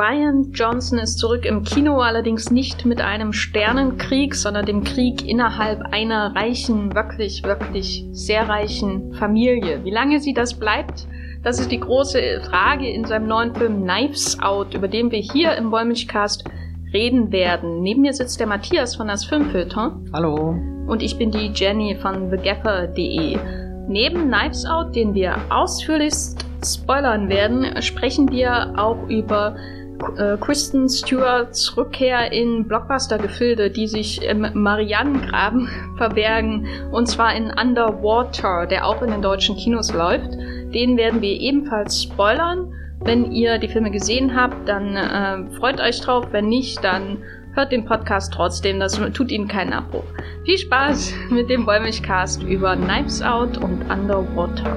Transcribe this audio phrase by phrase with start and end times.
[0.00, 5.82] Ryan Johnson ist zurück im Kino, allerdings nicht mit einem Sternenkrieg, sondern dem Krieg innerhalb
[5.92, 9.84] einer reichen, wirklich, wirklich sehr reichen Familie.
[9.84, 11.06] Wie lange sie das bleibt,
[11.42, 15.54] das ist die große Frage in seinem neuen Film Knives Out, über den wir hier
[15.56, 16.44] im Wollmilchcast
[16.94, 17.82] reden werden.
[17.82, 20.00] Neben mir sitzt der Matthias von das Filmfilter.
[20.14, 20.56] Hallo.
[20.86, 23.36] Und ich bin die Jenny von thegapper.de.
[23.86, 29.56] Neben Knives Out, den wir ausführlichst spoilern werden, sprechen wir auch über
[30.16, 38.66] äh, Kristen Stewarts Rückkehr in Blockbuster-Gefilde, die sich im Marianengraben verbergen, und zwar in Underwater,
[38.66, 40.32] der auch in den deutschen Kinos läuft.
[40.74, 42.72] Den werden wir ebenfalls spoilern.
[43.02, 46.26] Wenn ihr die Filme gesehen habt, dann äh, freut euch drauf.
[46.32, 47.18] Wenn nicht, dann
[47.54, 48.78] hört den Podcast trotzdem.
[48.78, 50.04] Das tut Ihnen keinen Abbruch.
[50.44, 54.76] Viel Spaß mit dem Wollmilchcast über Knives Out und Underwater.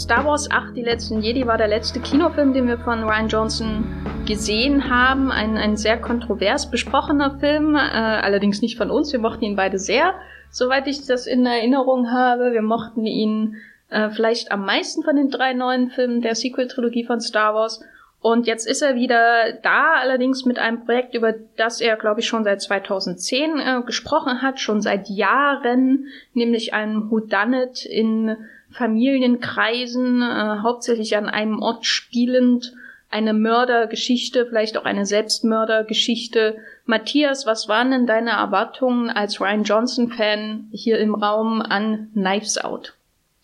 [0.00, 3.84] Star Wars 8, die letzten Jedi, war der letzte Kinofilm, den wir von Ryan Johnson
[4.26, 5.30] gesehen haben.
[5.30, 9.12] Ein, ein sehr kontrovers besprochener Film, äh, allerdings nicht von uns.
[9.12, 10.14] Wir mochten ihn beide sehr,
[10.50, 12.54] soweit ich das in Erinnerung habe.
[12.54, 13.56] Wir mochten ihn
[13.90, 17.84] äh, vielleicht am meisten von den drei neuen Filmen der Sequel-Trilogie von Star Wars.
[18.22, 22.26] Und jetzt ist er wieder da, allerdings mit einem Projekt, über das er, glaube ich,
[22.26, 28.36] schon seit 2010 äh, gesprochen hat, schon seit Jahren, nämlich einem Whodunit in
[28.72, 32.72] Familienkreisen, äh, hauptsächlich an einem Ort spielend,
[33.10, 36.58] eine Mördergeschichte, vielleicht auch eine Selbstmördergeschichte.
[36.86, 42.94] Matthias, was waren denn deine Erwartungen als Ryan Johnson-Fan hier im Raum an Knives Out?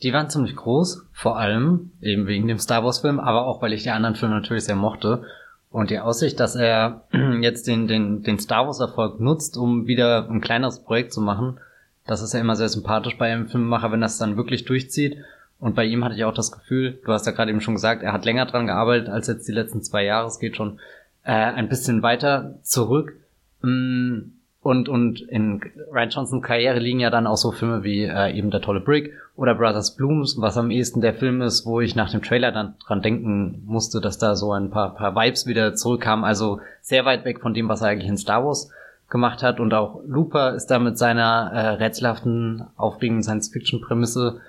[0.03, 3.83] Die waren ziemlich groß, vor allem eben wegen dem Star Wars-Film, aber auch weil ich
[3.83, 5.25] die anderen Filme natürlich sehr mochte.
[5.71, 7.05] Und die Aussicht, dass er
[7.41, 11.59] jetzt den, den, den Star Wars-Erfolg nutzt, um wieder ein kleineres Projekt zu machen,
[12.07, 15.19] das ist ja immer sehr sympathisch bei einem Filmemacher, wenn das dann wirklich durchzieht.
[15.59, 18.03] Und bei ihm hatte ich auch das Gefühl, du hast ja gerade eben schon gesagt,
[18.03, 20.27] er hat länger dran gearbeitet als jetzt die letzten zwei Jahre.
[20.27, 20.79] Es geht schon
[21.25, 23.15] äh, ein bisschen weiter zurück.
[23.63, 25.61] Mm, und, und in
[25.93, 29.13] Ryan Johnsons Karriere liegen ja dann auch so Filme wie äh, eben Der tolle Brick
[29.37, 32.75] oder Brothers Blooms, was am ehesten der Film ist, wo ich nach dem Trailer dann
[32.85, 36.25] dran denken musste, dass da so ein paar, paar Vibes wieder zurückkamen.
[36.25, 38.71] Also sehr weit weg von dem, was er eigentlich in Star Wars
[39.09, 39.61] gemacht hat.
[39.61, 44.41] Und auch Looper ist da mit seiner äh, rätselhaften, aufregenden Science-Fiction-Prämisse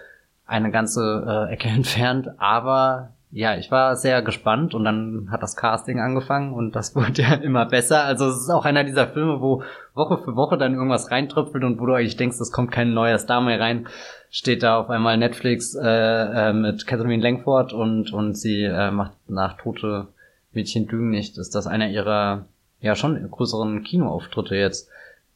[0.45, 2.29] eine ganze äh, Ecke entfernt.
[2.37, 7.21] Aber ja, ich war sehr gespannt und dann hat das Casting angefangen und das wurde
[7.21, 8.03] ja immer besser.
[8.03, 9.63] Also es ist auch einer dieser Filme, wo
[9.93, 13.17] Woche für Woche dann irgendwas reintröpfelt und wo du eigentlich denkst, es kommt kein neuer
[13.17, 13.87] Star mehr rein,
[14.29, 19.13] steht da auf einmal Netflix äh, äh, mit Catherine Langford und und sie äh, macht
[19.27, 20.07] nach Tote
[20.53, 21.37] Mädchen Lügen nicht.
[21.37, 22.45] Ist das einer ihrer
[22.79, 24.89] ja schon größeren Kinoauftritte jetzt,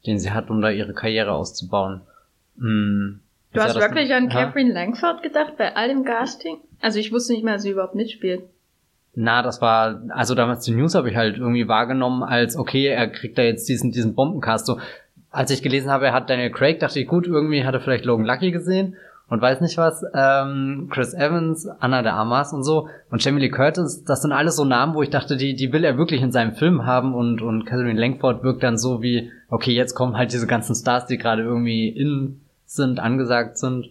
[0.06, 2.02] den sie hat, um da ihre Karriere auszubauen.
[2.58, 3.20] Hm.
[3.52, 6.58] Du hast wirklich an Catherine Langford gedacht bei all dem Casting?
[6.80, 8.42] Also ich wusste nicht mehr, dass sie überhaupt mitspielt.
[9.14, 13.08] Na, das war, also damals die News habe ich halt irgendwie wahrgenommen als, okay, er
[13.08, 14.64] kriegt da jetzt diesen, diesen Bombencast.
[14.64, 14.78] So,
[15.30, 18.06] als ich gelesen habe, er hat Daniel Craig, dachte ich, gut, irgendwie hat er vielleicht
[18.06, 18.96] Logan Lucky gesehen
[19.32, 23.48] und weiß nicht was, ähm, Chris Evans, Anna de Armas und so und Jamie Lee
[23.48, 26.32] Curtis, das sind alles so Namen, wo ich dachte, die, die will er wirklich in
[26.32, 30.34] seinem Film haben und, und Catherine Langford wirkt dann so wie, okay, jetzt kommen halt
[30.34, 33.88] diese ganzen Stars, die gerade irgendwie in sind, angesagt sind,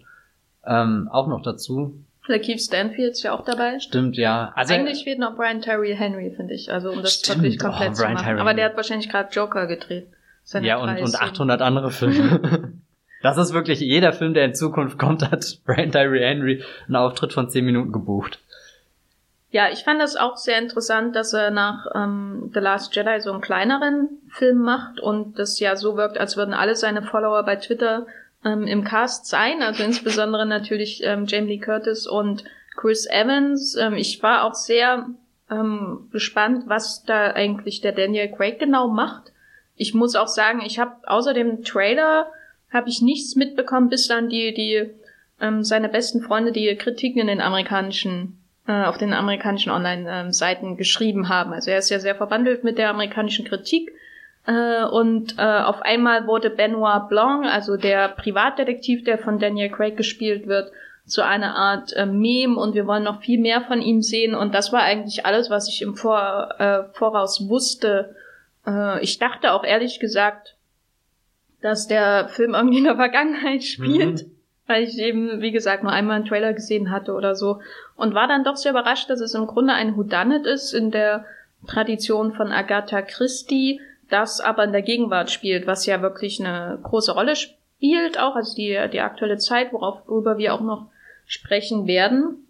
[0.64, 1.96] ähm, auch noch dazu.
[2.28, 3.80] Keith Stanfield ist ja auch dabei.
[3.80, 4.54] Stimmt, ja.
[4.56, 6.72] Also Eigentlich fehlt noch Brian Tyree Henry, finde ich.
[6.72, 7.40] Also um das stimmt.
[7.40, 8.38] wirklich komplett oh, zu machen.
[8.38, 10.08] Aber der hat wahrscheinlich gerade Joker gedreht.
[10.62, 12.74] Ja, und, und 800 andere Filme.
[13.22, 17.34] das ist wirklich, jeder Film, der in Zukunft kommt, hat Brian Tyree Henry einen Auftritt
[17.34, 18.40] von 10 Minuten gebucht.
[19.52, 23.34] Ja, ich fand das auch sehr interessant, dass er nach ähm, The Last Jedi so
[23.34, 27.58] einen kleineren Film macht und das ja so wirkt, als würden alle seine Follower bei
[27.58, 28.08] Twitter
[28.46, 32.46] ähm, im Cast sein, also insbesondere natürlich ähm, Jamie Lee Curtis und
[32.78, 33.76] Chris Evans.
[33.76, 35.08] Ähm, ich war auch sehr
[35.50, 39.34] ähm, gespannt, was da eigentlich der Daniel Craig genau macht.
[39.76, 42.28] Ich muss auch sagen, ich habe außer dem Trailer
[42.72, 44.90] habe ich nichts mitbekommen, bis dann die die
[45.40, 48.38] ähm, seine besten Freunde die Kritiken in den amerikanischen
[48.68, 51.54] äh, auf den amerikanischen Online-Seiten geschrieben haben.
[51.54, 53.92] Also er ist ja sehr verwandelt mit der amerikanischen Kritik
[54.46, 59.98] äh, und äh, auf einmal wurde Benoit Blanc, also der Privatdetektiv, der von Daniel Craig
[59.98, 60.72] gespielt wird,
[61.06, 64.34] zu einer Art äh, Meme und wir wollen noch viel mehr von ihm sehen.
[64.34, 68.16] Und das war eigentlich alles, was ich im Vor äh, Voraus wusste.
[68.66, 70.56] Äh, ich dachte auch ehrlich gesagt,
[71.62, 74.26] dass der Film irgendwie in der Vergangenheit spielt.
[74.26, 74.32] Mhm.
[74.68, 77.60] Weil ich eben, wie gesagt, nur einmal einen Trailer gesehen hatte oder so.
[77.96, 81.26] Und war dann doch sehr überrascht, dass es im Grunde ein Whodunit ist in der
[81.68, 83.82] Tradition von Agatha Christie
[84.12, 88.56] das aber in der Gegenwart spielt, was ja wirklich eine große Rolle spielt auch, also
[88.56, 90.88] die, die aktuelle Zeit, worauf, worüber wir auch noch
[91.26, 92.48] sprechen werden.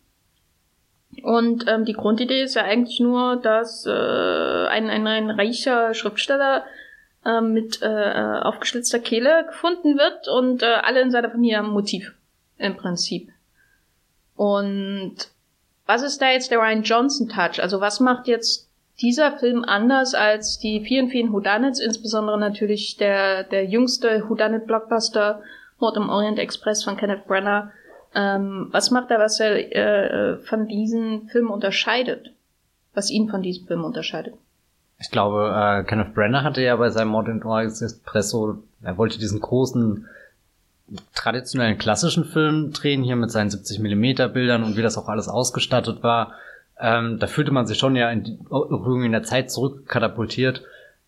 [1.23, 6.63] Und ähm, die Grundidee ist ja eigentlich nur, dass äh, ein, ein, ein reicher Schriftsteller
[7.25, 12.13] äh, mit äh, aufgeschlitzter Kehle gefunden wird und äh, alle in seiner Familie haben Motiv
[12.57, 13.29] im Prinzip.
[14.35, 15.15] Und
[15.85, 17.61] was ist da jetzt der Ryan Johnson Touch?
[17.61, 18.69] Also was macht jetzt
[19.01, 25.41] dieser Film anders als die vielen, vielen Whodunits, insbesondere natürlich der, der jüngste Whodunit-Blockbuster
[25.79, 27.71] Mord im Orient Express von Kenneth Brenner.
[28.13, 32.31] Ähm, was macht er, was er äh, von diesem Film unterscheidet?
[32.93, 34.35] Was ihn von diesem Film unterscheidet?
[35.01, 39.17] Ich glaube, äh, Kenneth Brenner hatte ja bei seinem im Orient Express so, er wollte
[39.17, 40.07] diesen großen
[41.15, 45.27] traditionellen klassischen Film drehen, hier mit seinen 70 Millimeter Bildern und wie das auch alles
[45.27, 46.33] ausgestattet war.
[46.79, 50.63] Ähm, da fühlte man sich schon ja in, irgendwie in der Zeit zurückkatapultiert,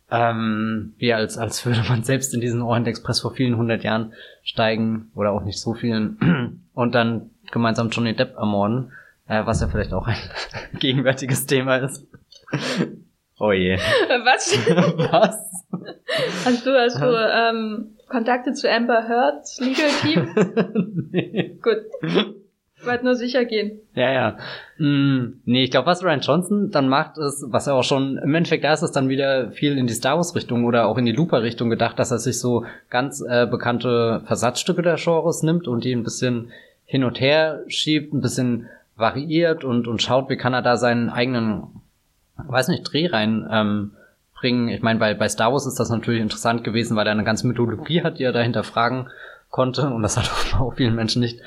[0.09, 4.13] ähm, wie als, als würde man selbst in diesen Orient Express vor vielen hundert Jahren
[4.43, 8.91] steigen oder auch nicht so vielen und dann gemeinsam Johnny Depp ermorden,
[9.27, 10.17] äh, was ja vielleicht auch ein
[10.79, 12.07] gegenwärtiges Thema ist.
[13.43, 13.77] Oh je.
[14.25, 14.57] Was?
[15.11, 15.65] was?
[16.45, 21.09] Hast du, hast du ähm, Kontakte zu Amber Heard's Legal Team?
[21.11, 21.57] nee.
[21.61, 21.77] Gut.
[22.83, 23.79] Ich wollte nur sicher gehen.
[23.95, 24.37] Ja, ja.
[24.77, 28.35] Mm, nee, ich glaube, was Ryan Johnson dann macht, ist, was er auch schon, im
[28.35, 31.13] Endeffekt da ist es dann wieder viel in die Star Wars-Richtung oder auch in die
[31.13, 35.93] Looper-Richtung gedacht, dass er sich so ganz äh, bekannte Versatzstücke der Genres nimmt und die
[35.93, 36.51] ein bisschen
[36.85, 41.09] hin und her schiebt, ein bisschen variiert und, und schaut, wie kann er da seinen
[41.09, 41.81] eigenen,
[42.37, 43.91] weiß nicht, Dreh rein ähm,
[44.35, 44.67] bringen.
[44.67, 47.47] Ich meine, bei, bei Star Wars ist das natürlich interessant gewesen, weil er eine ganze
[47.47, 49.07] Mythologie hat, die er dahinter fragen
[49.49, 51.39] konnte und das hat auch vielen Menschen nicht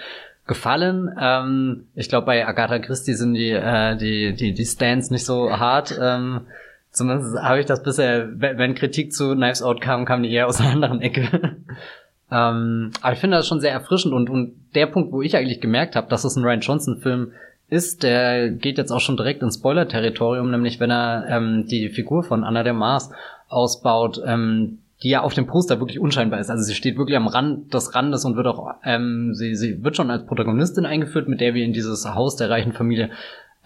[0.47, 1.11] gefallen.
[1.21, 5.51] Ähm, ich glaube, bei Agatha Christie sind die, äh, die, die, die Stands nicht so
[5.51, 5.99] hart.
[6.01, 6.43] Ähm,
[6.91, 10.61] zumindest habe ich das bisher, wenn Kritik zu Knives Out kam, kam die eher aus
[10.61, 11.57] einer anderen Ecke.
[12.31, 15.61] ähm, aber ich finde das schon sehr erfrischend und, und der Punkt, wo ich eigentlich
[15.61, 17.33] gemerkt habe, dass es ein Ryan Johnson-Film
[17.69, 22.23] ist, der geht jetzt auch schon direkt ins Spoiler-Territorium, nämlich wenn er ähm, die Figur
[22.23, 23.11] von Anna de Mars
[23.49, 26.51] ausbaut, ähm, die ja auf dem Poster wirklich unscheinbar ist.
[26.51, 29.97] Also sie steht wirklich am Rand des Randes und wird auch, ähm, sie, sie wird
[29.97, 33.11] schon als Protagonistin eingeführt, mit der wir in dieses Haus der reichen Familie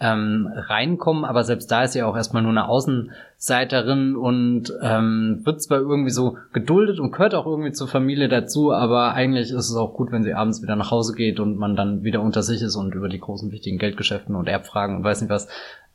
[0.01, 5.61] ähm, reinkommen, aber selbst da ist sie auch erstmal nur eine Außenseiterin und ähm, wird
[5.61, 9.75] zwar irgendwie so geduldet und gehört auch irgendwie zur Familie dazu, aber eigentlich ist es
[9.75, 12.63] auch gut, wenn sie abends wieder nach Hause geht und man dann wieder unter sich
[12.63, 15.47] ist und über die großen wichtigen Geldgeschäften und Erbfragen und weiß nicht was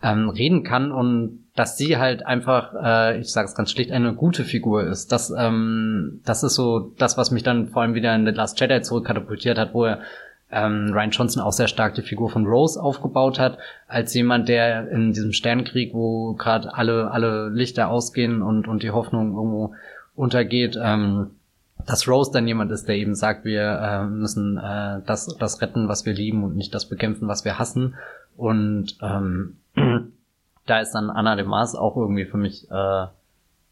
[0.03, 4.15] ähm, reden kann und dass sie halt einfach, äh, ich sage es ganz schlicht, eine
[4.15, 5.11] gute Figur ist.
[5.11, 8.61] Das, ähm, das ist so das, was mich dann vor allem wieder in The Last
[8.61, 10.01] Jedi zurückkatapultiert hat, wo er
[10.51, 13.59] ähm, Ryan Johnson auch sehr stark die Figur von Rose aufgebaut hat,
[13.89, 18.91] als jemand, der in diesem Sternkrieg, wo gerade alle, alle Lichter ausgehen und, und die
[18.93, 19.75] Hoffnung irgendwo
[20.15, 21.33] untergeht, ähm,
[21.85, 25.89] dass Rose dann jemand ist, der eben sagt, wir äh, müssen äh, das, das retten,
[25.89, 27.97] was wir lieben und nicht das bekämpfen, was wir hassen.
[28.37, 29.59] Und ähm,
[30.67, 33.07] da ist dann Anna de Mars auch irgendwie für mich äh,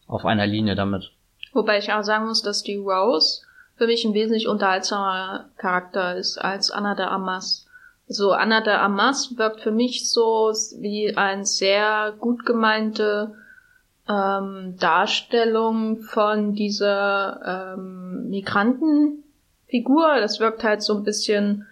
[0.07, 1.13] auf einer Linie damit.
[1.53, 3.44] Wobei ich auch sagen muss, dass die Rose
[3.77, 7.67] für mich ein wesentlich unterhaltsamer Charakter ist als Anna de Amas.
[8.07, 13.35] So, also Anna de Amas wirkt für mich so wie ein sehr gut gemeinte
[14.09, 20.17] ähm, Darstellung von dieser ähm, Migrantenfigur.
[20.21, 21.67] Das wirkt halt so ein bisschen,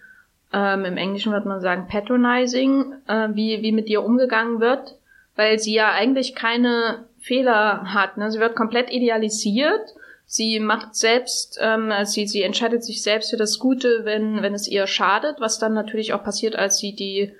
[0.51, 4.95] ähm, im Englischen würde man sagen, patronizing, äh, wie, wie mit ihr umgegangen wird,
[5.35, 8.17] weil sie ja eigentlich keine Fehler hat.
[8.17, 8.31] Ne?
[8.31, 9.93] Sie wird komplett idealisiert
[10.25, 14.67] Sie macht selbst, ähm, sie, sie entscheidet sich selbst für das Gute, wenn, wenn es
[14.67, 17.33] ihr schadet, was dann natürlich auch passiert, als sie die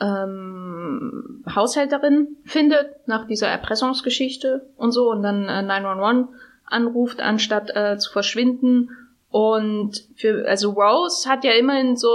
[0.00, 6.28] ähm, Haushälterin findet nach dieser Erpressungsgeschichte und so und dann äh, 911
[6.64, 8.90] anruft, anstatt äh, zu verschwinden.
[9.30, 12.10] Und für, also Rose hat ja immerhin so,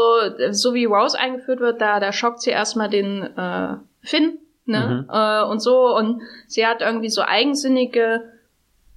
[0.51, 5.06] so wie Rose eingeführt wird, da, da schockt sie erstmal den äh, Finn, ne?
[5.08, 5.13] Mhm.
[5.13, 5.96] Äh, und so.
[5.96, 8.33] Und sie hat irgendwie so eigensinnige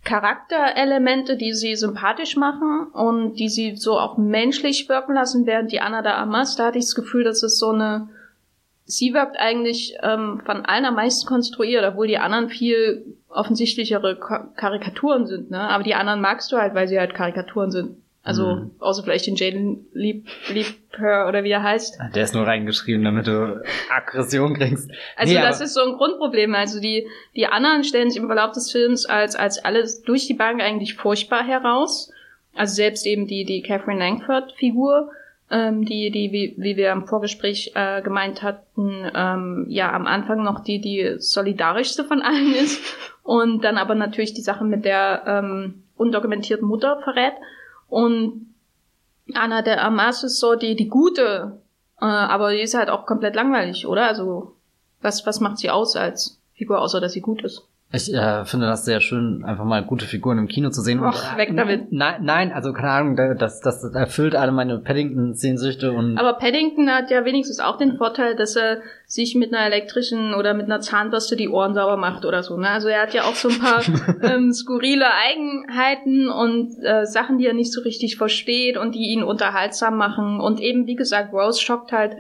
[0.07, 5.81] Charakterelemente, die sie sympathisch machen und die sie so auch menschlich wirken lassen, während die
[5.81, 8.09] Anna da Amas, da hatte ich das Gefühl, dass es so eine,
[8.85, 14.17] sie wirkt eigentlich ähm, von allen am meisten konstruiert, obwohl die anderen viel offensichtlichere
[14.55, 15.59] Karikaturen sind, ne?
[15.59, 17.97] Aber die anderen magst du halt, weil sie halt Karikaturen sind.
[18.27, 18.71] Also, mhm.
[18.81, 21.97] außer vielleicht den Jaden Lieb, Lieber oder wie er heißt.
[22.13, 24.91] Der ist nur reingeschrieben, damit du Aggression kriegst.
[25.17, 26.53] Also, nee, das ist so ein Grundproblem.
[26.57, 27.07] Also, die,
[27.37, 30.95] die anderen stellen sich im Verlauf des Films als, als alles durch die Bank eigentlich
[30.95, 32.11] furchtbar heraus.
[32.53, 35.13] Also, selbst eben die, die Catherine Langford-Figur,
[35.49, 40.43] ähm, die, die, wie, wie wir im Vorgespräch äh, gemeint hatten, ähm, ja, am Anfang
[40.43, 42.83] noch die, die solidarischste von allen ist.
[43.23, 47.35] Und dann aber natürlich die Sache mit der, ähm, undokumentierten Mutter verrät.
[47.89, 48.55] Und
[49.35, 51.61] Anna de Armas ist so die, die gute,
[52.01, 54.07] äh, aber die ist halt auch komplett langweilig, oder?
[54.07, 54.57] Also,
[55.01, 57.69] was, was macht sie aus als Figur, außer dass sie gut ist?
[57.93, 60.99] Ich äh, finde das sehr schön, einfach mal gute Figuren im Kino zu sehen.
[60.99, 61.93] Och, und, weg damit.
[61.93, 66.19] Nein, nein, also keine Ahnung, das, das erfüllt alle meine Paddington-Sehnsüchte und.
[66.19, 70.53] Aber Paddington hat ja wenigstens auch den Vorteil, dass er sich mit einer elektrischen oder
[70.53, 72.57] mit einer Zahnbürste die Ohren sauber macht oder so.
[72.57, 72.69] Ne?
[72.69, 73.83] Also er hat ja auch so ein paar
[74.23, 79.23] ähm, skurrile Eigenheiten und äh, Sachen, die er nicht so richtig versteht und die ihn
[79.23, 80.41] unterhaltsam machen.
[80.41, 82.17] Und eben, wie gesagt, Rose schockt halt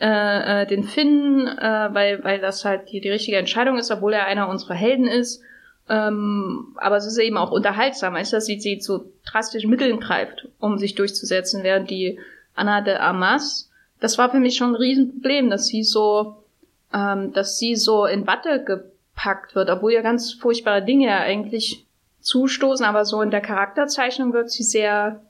[0.00, 4.12] äh, äh, den Finn, äh, weil, weil das halt die, die richtige Entscheidung ist, obwohl
[4.12, 5.42] er einer unserer Helden ist.
[5.88, 10.48] Ähm, aber es ist eben auch unterhaltsam, als dass sie, sie zu drastischen Mitteln greift,
[10.60, 12.18] um sich durchzusetzen, während die
[12.54, 16.44] Anna de Armas, das war für mich schon ein Riesenproblem, dass sie so,
[16.92, 21.86] ähm, dass sie so in Watte gepackt wird, obwohl ja ganz furchtbare Dinge eigentlich
[22.20, 25.22] zustoßen, aber so in der Charakterzeichnung wird sie sehr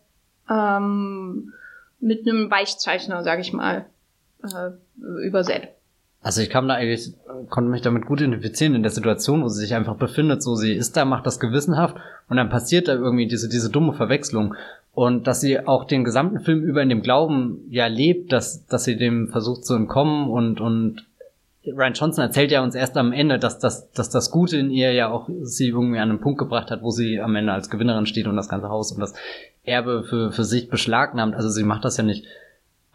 [0.50, 1.52] ähm,
[2.00, 3.86] mit einem Weichzeichner, sag ich mal,
[4.42, 5.68] äh, übersät.
[6.20, 7.14] Also ich kam da eigentlich,
[7.48, 10.42] konnte mich damit gut identifizieren in der Situation, wo sie sich einfach befindet.
[10.42, 11.96] So, sie ist da, macht das gewissenhaft
[12.28, 14.54] und dann passiert da irgendwie diese, diese dumme Verwechslung.
[14.92, 18.82] Und dass sie auch den gesamten Film über in dem Glauben ja lebt, dass, dass
[18.82, 21.06] sie dem versucht zu entkommen und, und
[21.64, 24.92] Ryan Johnson erzählt ja uns erst am Ende, dass, dass, dass das Gute in ihr
[24.92, 28.06] ja auch sie irgendwie an einen Punkt gebracht hat, wo sie am Ende als Gewinnerin
[28.06, 29.14] steht und das ganze Haus und das
[29.64, 31.34] Erbe für, für sich beschlagnahmt.
[31.34, 32.26] Also sie macht das ja nicht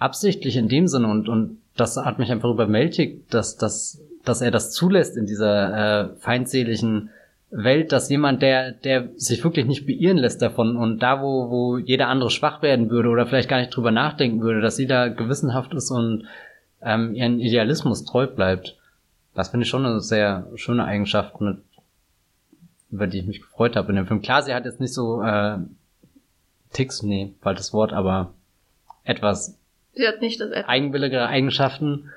[0.03, 4.51] absichtlich in dem Sinne und, und das hat mich einfach überwältigt, dass, dass, dass er
[4.51, 7.09] das zulässt in dieser äh, feindseligen
[7.49, 11.77] Welt, dass jemand, der, der sich wirklich nicht beirren lässt davon und da, wo, wo
[11.77, 15.07] jeder andere schwach werden würde oder vielleicht gar nicht drüber nachdenken würde, dass sie da
[15.07, 16.25] gewissenhaft ist und
[16.81, 18.75] ähm, ihren Idealismus treu bleibt.
[19.33, 21.59] Das finde ich schon eine sehr schöne Eigenschaft, mit,
[22.91, 24.21] über die ich mich gefreut habe in dem Film.
[24.21, 25.59] Klar, sie hat jetzt nicht so äh,
[26.73, 28.33] Ticks, nee, falsches Wort, aber
[29.05, 29.57] etwas
[29.93, 30.67] Sie hat nicht das F.
[30.67, 32.11] eigenwillige Eigenschaften,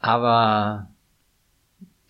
[0.00, 0.88] aber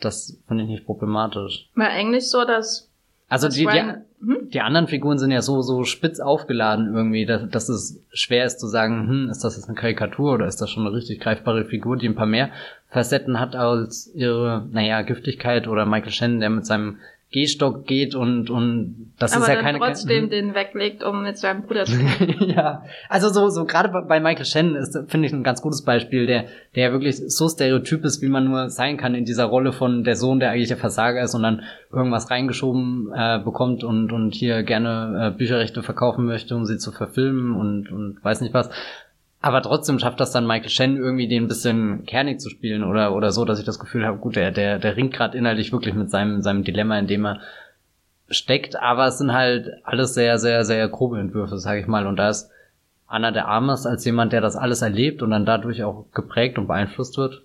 [0.01, 1.69] das finde ich nicht problematisch.
[1.75, 2.91] Weil eigentlich so, dass
[3.29, 4.51] also die, die, hm?
[4.51, 8.61] die anderen Figuren sind ja so, so spitz aufgeladen irgendwie, dass, dass es schwer ist
[8.61, 11.65] zu sagen, hm, ist das jetzt eine Karikatur oder ist das schon eine richtig greifbare
[11.65, 12.51] Figur, die ein paar mehr
[12.91, 16.99] Facetten hat als ihre, naja, Giftigkeit oder Michael Shannon, der mit seinem
[17.35, 21.37] Gehstock geht und und das Aber ist ja dann keine trotzdem den weglegt, um mit
[21.37, 21.99] seinem Bruder zu
[22.39, 26.27] Ja, also so so gerade bei Michael Shannon ist finde ich ein ganz gutes Beispiel,
[26.27, 26.45] der
[26.77, 30.15] der wirklich so stereotyp ist, wie man nur sein kann in dieser Rolle von der
[30.15, 31.63] Sohn, der eigentlich der Versager ist und dann
[31.93, 36.93] irgendwas reingeschoben äh, bekommt und und hier gerne äh, Bücherrechte verkaufen möchte, um sie zu
[36.93, 38.71] verfilmen und und weiß nicht was.
[39.45, 43.15] Aber trotzdem schafft das dann Michael Shannon irgendwie den ein bisschen kernig zu spielen oder,
[43.15, 45.95] oder so, dass ich das Gefühl habe, gut, der, der, der ringt gerade innerlich wirklich
[45.95, 47.41] mit seinem, seinem Dilemma, in dem er
[48.31, 48.81] steckt.
[48.81, 52.07] Aber es sind halt alles sehr, sehr, sehr grobe Entwürfe, sage ich mal.
[52.07, 52.51] Und da ist
[53.07, 56.67] Anna der Armes als jemand, der das alles erlebt und dann dadurch auch geprägt und
[56.67, 57.43] beeinflusst wird,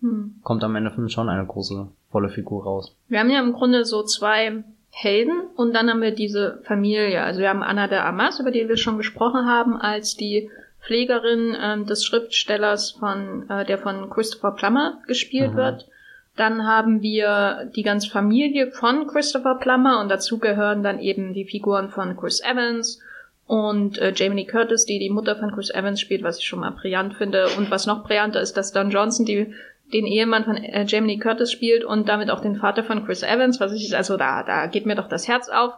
[0.00, 0.40] hm.
[0.42, 2.96] kommt am Ende mich schon eine große, volle Figur raus.
[3.06, 7.22] Wir haben ja im Grunde so zwei Helden und dann haben wir diese Familie.
[7.22, 10.50] Also wir haben Anna der Armas, über die wir schon gesprochen haben, als die
[10.84, 15.56] Pflegerin ähm, des Schriftstellers von, äh, der von Christopher Plummer gespielt mhm.
[15.56, 15.88] wird.
[16.36, 21.44] Dann haben wir die ganze Familie von Christopher Plummer und dazu gehören dann eben die
[21.44, 23.00] Figuren von Chris Evans
[23.46, 26.60] und äh, Jamie Lee Curtis, die die Mutter von Chris Evans spielt, was ich schon
[26.60, 27.48] mal brillant finde.
[27.56, 29.54] Und was noch brillanter ist, dass Don Johnson die
[29.94, 33.22] den Ehemann von äh, Jamie Lee Curtis spielt und damit auch den Vater von Chris
[33.22, 35.74] Evans, was ich, also da, da geht mir doch das Herz auf.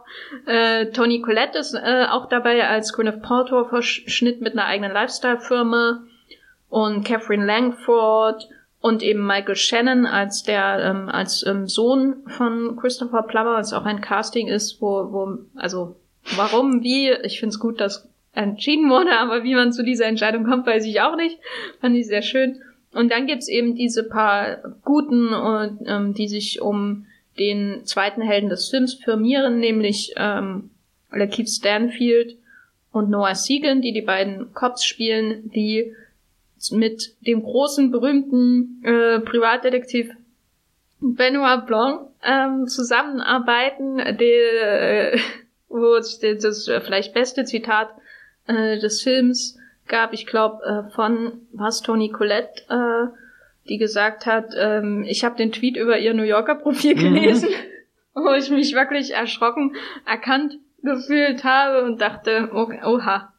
[0.47, 6.03] Äh, Tony Collette ist äh, auch dabei als Gwyneth Paltrow verschnitt mit einer eigenen Lifestyle-Firma
[6.69, 8.49] und Catherine Langford
[8.81, 13.85] und eben Michael Shannon als der ähm, als ähm, Sohn von Christopher Plummer, was auch
[13.85, 15.95] ein Casting ist, wo, wo also
[16.35, 20.43] warum, wie, ich finde es gut, dass entschieden wurde, aber wie man zu dieser Entscheidung
[20.43, 21.39] kommt, weiß ich auch nicht.
[21.81, 22.61] Fand ich sehr schön.
[22.97, 27.05] Und dann gibt's eben diese paar Guten, und, ähm, die sich um
[27.37, 30.71] den zweiten Helden des Films firmieren, nämlich ähm,
[31.11, 32.37] Lakeith Stanfield
[32.91, 35.93] und Noah Segan, die die beiden Cops spielen, die
[36.71, 40.09] mit dem großen, berühmten äh, Privatdetektiv
[40.99, 45.19] Benoit Blanc ähm, zusammenarbeiten, der, äh,
[45.69, 46.19] wo das
[46.65, 47.89] vielleicht beste Zitat
[48.47, 53.07] äh, des Films gab, ich glaube, äh, von was Toni Colette, äh,
[53.69, 56.99] die gesagt hat, ähm, ich habe den Tweet über ihr New Yorker Profil mhm.
[56.99, 58.13] gelesen, mhm.
[58.23, 59.75] wo ich mich wirklich erschrocken
[60.05, 63.33] erkannt gefühlt habe und dachte, okay, oha,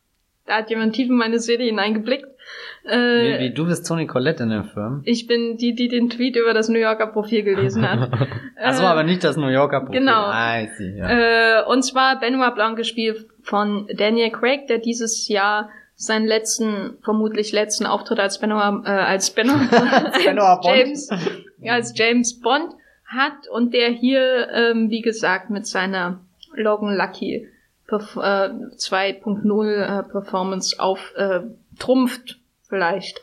[0.46, 2.26] da hat jemand tief in meine Seele hineingeblickt.
[2.84, 5.02] Äh, wie, wie, du bist Toni Collette in dem Film?
[5.04, 8.10] Ich bin die, die den Tweet über das New Yorker Profil gelesen hat.
[8.56, 10.00] Achso, äh, aber nicht das New Yorker Profil.
[10.00, 10.24] Genau.
[10.24, 11.60] Ah, see, ja.
[11.60, 17.50] äh, und zwar Benoit Blanc gespielt von Daniel Craig, der dieses Jahr seinen letzten, vermutlich
[17.50, 21.10] letzten Auftritt als Benoit, äh, als Benoit, als James,
[21.68, 22.72] als James Bond
[23.04, 26.20] hat und der hier, ähm, wie gesagt, mit seiner
[26.54, 27.48] Logan Lucky
[27.88, 31.40] Perf äh, 2.0 äh, Performance auf äh,
[31.78, 32.38] trumpft
[32.68, 33.20] vielleicht.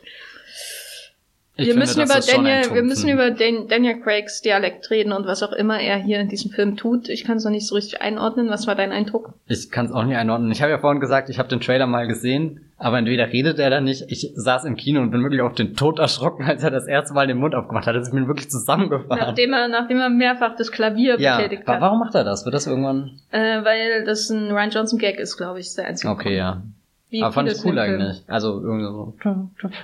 [1.58, 5.26] Ich wir finde, müssen über Daniel, wir müssen über Dan Daniel Craigs Dialekt reden und
[5.26, 7.08] was auch immer er hier in diesem Film tut.
[7.08, 8.50] Ich kann es noch nicht so richtig einordnen.
[8.50, 9.32] Was war dein Eindruck?
[9.46, 10.50] Ich kann es auch nicht einordnen.
[10.52, 13.70] Ich habe ja vorhin gesagt, ich habe den Trailer mal gesehen, aber entweder redet er
[13.70, 14.04] da nicht.
[14.08, 17.14] Ich saß im Kino und bin wirklich auf den Tod erschrocken, als er das erste
[17.14, 17.96] Mal den Mund aufgemacht hat.
[17.96, 19.18] Das ist mir wirklich zusammengefahren.
[19.18, 21.80] Nachdem er, nachdem er mehrfach das Klavier ja, betätigt hat.
[21.80, 22.44] Warum macht er das?
[22.44, 23.18] Wird das irgendwann?
[23.30, 26.12] Äh, weil das ein Ryan Johnson Gag ist, glaube ich, der einzige.
[26.12, 26.62] Okay, ja.
[27.08, 28.22] Wie aber fand ich cool eigentlich.
[28.26, 29.14] Also irgendwie so.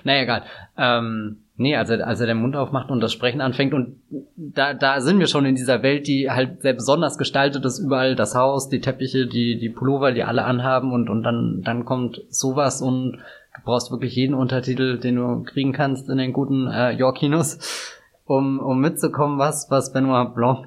[0.05, 0.43] Naja, egal.
[0.77, 4.03] Ähm, Nee, als er, als er den Mund aufmacht und das Sprechen anfängt und
[4.37, 8.17] da, da sind wir schon in dieser Welt, die halt sehr besonders gestaltet ist, überall
[8.17, 12.21] das Haus, die Teppiche, die, die Pullover, die alle anhaben und, und dann, dann kommt
[12.29, 13.13] sowas und
[13.55, 17.93] du brauchst wirklich jeden Untertitel, den du kriegen kannst in den guten äh, Yorkinos,
[18.25, 20.67] um, um mitzukommen, was, was Benoit Blanc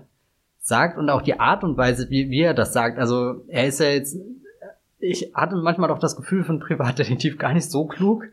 [0.61, 2.97] sagt und auch die Art und Weise, wie, wie er das sagt.
[2.97, 4.17] Also er ist ja jetzt,
[4.99, 8.23] ich hatte manchmal doch das Gefühl von Privatdetektiv gar nicht so klug,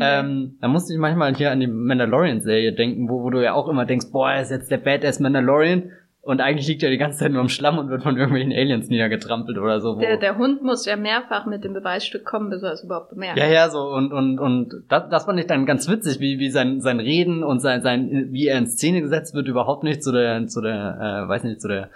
[0.00, 3.68] ähm, da musste ich manchmal hier an die Mandalorian-Serie denken, wo, wo du ja auch
[3.68, 5.92] immer denkst, boah, er ist jetzt der Badass Mandalorian.
[6.22, 8.88] Und eigentlich liegt er die ganze Zeit nur im Schlamm und wird von irgendwelchen Aliens
[8.88, 9.94] niedergetrampelt oder so.
[9.98, 13.38] Der, der Hund muss ja mehrfach mit dem Beweisstück kommen, bis er es überhaupt bemerkt.
[13.38, 16.50] Ja, ja, so, und, und, und das, das fand ich dann ganz witzig, wie, wie
[16.50, 20.12] sein, sein Reden und sein, sein, wie er in Szene gesetzt wird, überhaupt nicht zu
[20.12, 21.88] der, zu der, äh, weiß nicht, zu der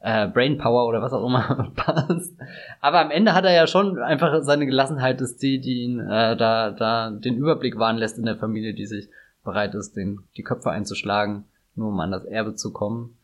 [0.00, 2.36] äh, Brainpower oder was auch immer passt.
[2.80, 6.36] Aber am Ende hat er ja schon einfach seine Gelassenheit ist die, die ihn äh,
[6.36, 9.08] da, da den Überblick wahren lässt in der Familie, die sich
[9.44, 13.16] bereit ist, den, die Köpfe einzuschlagen, nur um an das Erbe zu kommen.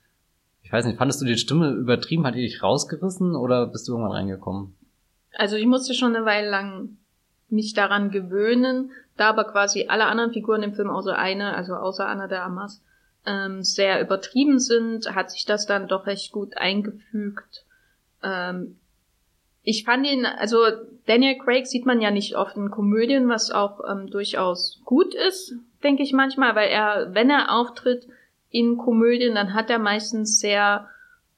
[0.63, 2.27] Ich weiß nicht, fandest du die Stimme übertrieben?
[2.27, 4.75] Hat die dich rausgerissen oder bist du irgendwann reingekommen?
[5.37, 6.97] Also ich musste schon eine Weile lang
[7.51, 12.07] mich daran gewöhnen, da aber quasi alle anderen Figuren im Film außer eine, also außer
[12.09, 12.83] Anna de Amas,
[13.27, 17.65] ähm, sehr übertrieben sind, hat sich das dann doch recht gut eingefügt.
[18.23, 18.77] Ähm,
[19.63, 20.59] ich fand ihn, also
[21.07, 25.55] Daniel Craig sieht man ja nicht oft in Komödien, was auch ähm, durchaus gut ist,
[25.83, 28.07] denke ich manchmal, weil er, wenn er auftritt
[28.51, 30.89] in Komödien, dann hat er meistens sehr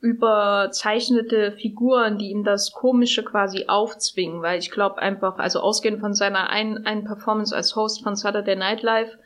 [0.00, 6.14] überzeichnete Figuren, die ihm das Komische quasi aufzwingen, weil ich glaube einfach, also ausgehend von
[6.14, 9.16] seiner einen, einen Performance als Host von Saturday Night Live,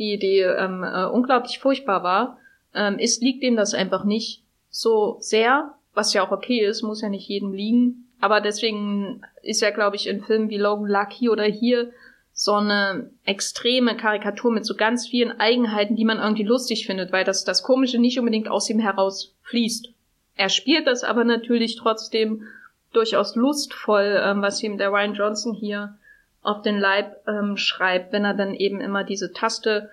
[0.00, 2.38] die, die ähm, äh, unglaublich furchtbar war,
[2.74, 7.02] ähm, ist, liegt ihm das einfach nicht so sehr, was ja auch okay ist, muss
[7.02, 8.08] ja nicht jedem liegen.
[8.20, 11.92] Aber deswegen ist ja, glaube ich, in Filmen wie Logan Lucky oder hier
[12.32, 17.24] so eine extreme Karikatur mit so ganz vielen Eigenheiten, die man irgendwie lustig findet, weil
[17.24, 19.90] das, das Komische nicht unbedingt aus ihm heraus fließt.
[20.36, 22.44] Er spielt das aber natürlich trotzdem
[22.92, 25.98] durchaus lustvoll, ähm, was ihm der Ryan Johnson hier
[26.42, 29.90] auf den Leib ähm, schreibt, wenn er dann eben immer diese Taste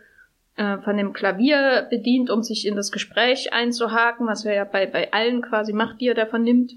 [0.55, 4.85] äh, von dem Klavier bedient, um sich in das Gespräch einzuhaken, was er ja bei,
[4.85, 6.73] bei allen quasi macht, die er davon nimmt.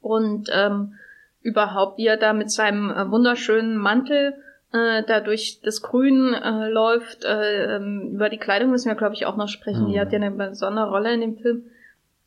[0.00, 0.94] Und ähm,
[1.40, 4.34] überhaupt, wie er da mit seinem äh, wunderschönen Mantel
[4.72, 7.24] äh, da durch das Grün äh, läuft.
[7.24, 9.84] Äh, ähm, über die Kleidung müssen wir, glaube ich, auch noch sprechen.
[9.84, 9.92] Mhm.
[9.92, 11.64] Die hat ja eine besondere Rolle in dem Film.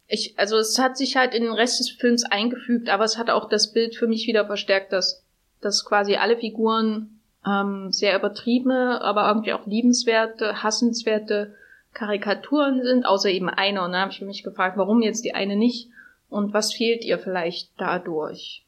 [0.07, 3.29] Ich, also es hat sich halt in den Rest des Films eingefügt, aber es hat
[3.29, 5.23] auch das Bild für mich wieder verstärkt, dass
[5.61, 11.55] dass quasi alle Figuren ähm, sehr übertriebene, aber irgendwie auch liebenswerte, hassenswerte
[11.93, 13.83] Karikaturen sind, außer eben eine.
[13.83, 15.89] Und da habe ich mich gefragt, warum jetzt die eine nicht
[16.29, 18.63] und was fehlt ihr vielleicht dadurch?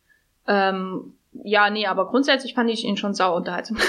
[0.48, 3.78] Ähm, ja, nee, aber grundsätzlich fand ich ihn schon sau unterhaltsam.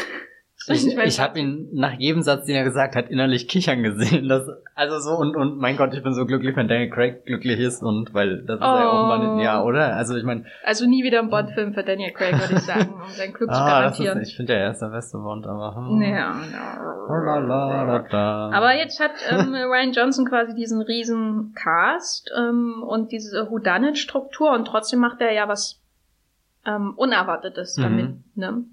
[0.69, 4.29] Ich, ich, habe ihn nach jedem Satz, den er gesagt hat, innerlich kichern gesehen.
[4.29, 7.61] Das, also so und und mein Gott, ich bin so glücklich, wenn Daniel Craig glücklich
[7.61, 8.77] ist und weil das ist oh.
[8.77, 9.95] ja offenbar ja, oder?
[9.95, 10.45] Also ich meine.
[10.65, 13.55] Also nie wieder ein Bond-Film für Daniel Craig, würde ich sagen, um sein Glück ah,
[13.55, 14.21] zu garantieren.
[14.21, 15.77] Ist, ich finde ja, er ist der beste Bond, aber.
[15.77, 16.03] Hm.
[16.03, 16.95] Ja, ja.
[18.53, 24.67] Aber jetzt hat ähm, Ryan Johnson quasi diesen riesen Cast ähm, und diese Whodunit-Struktur und
[24.67, 25.81] trotzdem macht er ja was
[26.67, 27.83] ähm, Unerwartetes mhm.
[27.83, 28.11] damit.
[28.37, 28.65] Ne?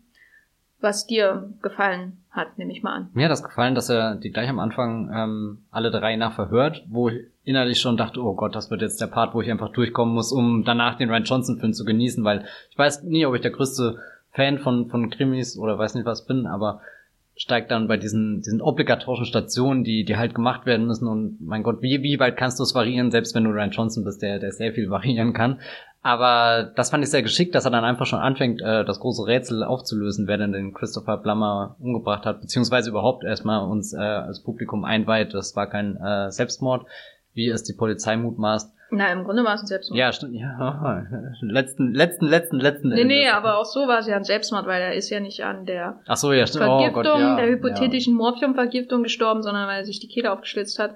[0.81, 3.09] Was dir gefallen hat, nehme ich mal an.
[3.13, 6.85] Mir hat das gefallen, dass er die gleich am Anfang ähm, alle drei nach verhört,
[6.89, 9.69] wo ich innerlich schon dachte, oh Gott, das wird jetzt der Part, wo ich einfach
[9.69, 13.41] durchkommen muss, um danach den Ryan Johnson-Film zu genießen, weil ich weiß nie, ob ich
[13.41, 13.97] der größte
[14.31, 16.81] Fan von, von Krimis oder weiß nicht was bin, aber
[17.41, 21.63] steigt dann bei diesen, diesen obligatorischen Stationen, die, die halt gemacht werden müssen und mein
[21.63, 24.37] Gott, wie, wie weit kannst du es variieren, selbst wenn du Ryan Johnson bist, der,
[24.37, 25.59] der sehr viel variieren kann.
[26.03, 29.25] Aber das fand ich sehr geschickt, dass er dann einfach schon anfängt, äh, das große
[29.25, 34.43] Rätsel aufzulösen, wer denn den Christopher Plummer umgebracht hat, beziehungsweise überhaupt erstmal uns äh, als
[34.43, 35.33] Publikum einweiht.
[35.33, 36.85] Das war kein äh, Selbstmord,
[37.33, 38.71] wie es die Polizei mutmaßt.
[38.93, 39.97] Na, im Grunde war es ein Selbstmord.
[39.97, 40.35] Ja, stimmt.
[40.35, 41.05] Ja,
[41.39, 42.89] letzten, letzten, letzten, letzten.
[42.89, 45.45] Nee, nee, aber auch so war es ja ein Selbstmord, weil er ist ja nicht
[45.45, 46.65] an der Ach so, ja, stimmt.
[46.65, 48.17] Vergiftung, oh Gott, ja, der hypothetischen ja.
[48.17, 50.93] Morphiumvergiftung gestorben, sondern weil er sich die Kehle aufgeschlitzt hat.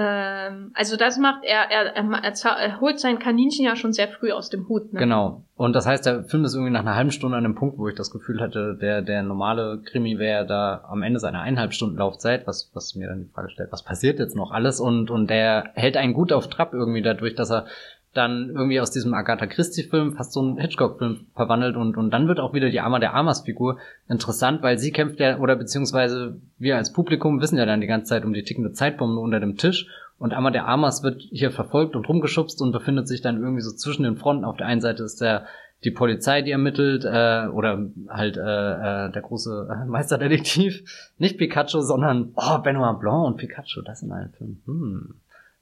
[0.00, 4.30] Ähm, also das macht er, er, er, er, holt sein Kaninchen ja schon sehr früh
[4.30, 4.92] aus dem Hut.
[4.92, 5.00] Ne?
[5.00, 5.42] Genau.
[5.56, 7.88] Und das heißt, der Film ist irgendwie nach einer halben Stunde an dem Punkt, wo
[7.88, 11.96] ich das Gefühl hatte, der, der normale Krimi wäre da am Ende seiner eineinhalb Stunden
[11.96, 14.78] Laufzeit, was, was mir dann die Frage stellt, was passiert jetzt noch alles?
[14.78, 17.66] Und, und der hält einen gut auf Trab irgendwie dadurch, dass er
[18.18, 22.40] dann irgendwie aus diesem Agatha Christie-Film fast so einen Hitchcock-Film verwandelt und, und dann wird
[22.40, 23.78] auch wieder die Arma der Amas-Figur
[24.08, 28.10] interessant, weil sie kämpft ja, oder beziehungsweise wir als Publikum wissen ja dann die ganze
[28.10, 29.86] Zeit um die tickende Zeitbombe unter dem Tisch
[30.18, 33.70] und Arma der Amas wird hier verfolgt und rumgeschubst und befindet sich dann irgendwie so
[33.70, 34.44] zwischen den Fronten.
[34.44, 35.46] Auf der einen Seite ist der
[35.84, 41.80] die Polizei, die ermittelt, äh, oder halt äh, äh, der große äh, Meisterdetektiv, nicht Pikachu,
[41.82, 44.60] sondern oh, Benoit Blanc und Pikachu, das in einem Film.
[44.66, 45.14] Hm.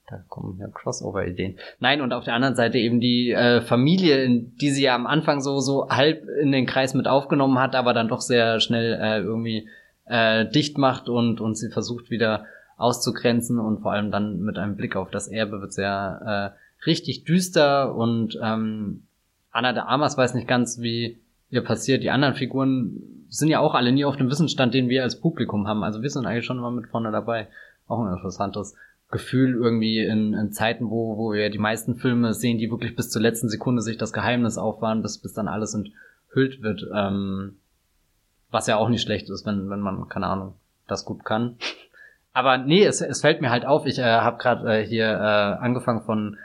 [0.09, 1.59] Da kommen ja Crossover-Ideen.
[1.81, 5.41] Nein, und auf der anderen Seite eben die äh, Familie, die sie ja am Anfang
[5.41, 9.19] so, so halb in den Kreis mit aufgenommen hat, aber dann doch sehr schnell äh,
[9.19, 9.69] irgendwie
[10.05, 14.77] äh, dicht macht und, und sie versucht wieder auszugrenzen und vor allem dann mit einem
[14.77, 19.07] Blick auf das Erbe wird sehr äh, richtig düster und ähm,
[19.51, 22.03] Anna de Amas weiß nicht ganz, wie ihr passiert.
[22.03, 25.67] Die anderen Figuren sind ja auch alle nie auf dem Wissensstand, den wir als Publikum
[25.67, 25.83] haben.
[25.83, 27.49] Also wir sind eigentlich schon immer mit vorne dabei.
[27.89, 28.75] Auch ein interessantes
[29.11, 33.11] Gefühl irgendwie in, in Zeiten, wo, wo wir die meisten Filme sehen, die wirklich bis
[33.11, 36.87] zur letzten Sekunde sich das Geheimnis aufwahren, bis, bis dann alles enthüllt wird.
[36.93, 37.57] Ähm,
[38.51, 40.55] was ja auch nicht schlecht ist, wenn, wenn man, keine Ahnung,
[40.89, 41.57] das gut kann.
[42.33, 43.87] Aber nee, es, es fällt mir halt auf.
[43.87, 46.37] Ich äh, habe gerade äh, hier äh, angefangen von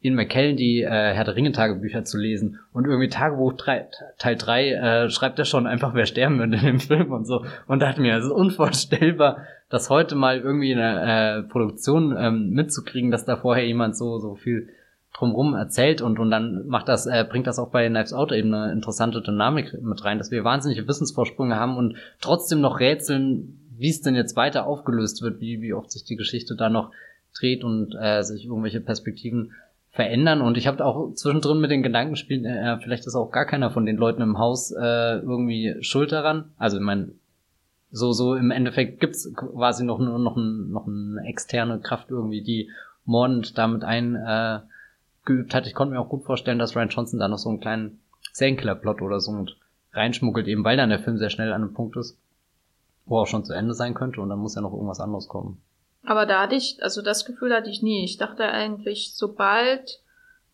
[0.00, 2.60] Ian McKellen die äh, Herr der Ringe Tagebücher zu lesen.
[2.72, 6.60] Und irgendwie Tagebuch 3, Teil 3 äh, schreibt er schon einfach, wer sterben wird in
[6.60, 7.44] dem Film und so.
[7.66, 12.50] Und dachte mir, es ist unvorstellbar, das heute mal irgendwie in der äh, Produktion ähm,
[12.50, 14.68] mitzukriegen, dass da vorher jemand so so viel
[15.14, 18.54] drumrum erzählt und und dann macht das äh, bringt das auch bei Knives Out eben
[18.54, 23.90] eine interessante Dynamik mit rein, dass wir wahnsinnige Wissensvorsprünge haben und trotzdem noch rätseln, wie
[23.90, 26.92] es denn jetzt weiter aufgelöst wird, wie wie oft sich die Geschichte da noch
[27.38, 29.52] dreht und äh, sich irgendwelche Perspektiven
[29.98, 30.42] verändern.
[30.42, 33.72] Und ich habe auch zwischendrin mit den Gedanken gespielt, äh, vielleicht ist auch gar keiner
[33.72, 36.52] von den Leuten im Haus äh, irgendwie schuld daran.
[36.56, 37.10] Also ich meine,
[37.90, 42.70] so, so im Endeffekt gibt's quasi noch, noch, ein, noch eine externe Kraft irgendwie, die
[43.06, 44.62] mordend damit eingeübt
[45.26, 45.66] äh, hat.
[45.66, 47.98] Ich konnte mir auch gut vorstellen, dass Ryan Johnson da noch so einen kleinen
[48.34, 49.56] Serienkiller-Plot oder so mit
[49.94, 52.16] reinschmuggelt, eben weil dann der Film sehr schnell an einem Punkt ist,
[53.04, 55.60] wo auch schon zu Ende sein könnte und dann muss ja noch irgendwas anderes kommen.
[56.08, 58.02] Aber da hatte ich, also das Gefühl hatte ich nie.
[58.02, 60.00] Ich dachte eigentlich, sobald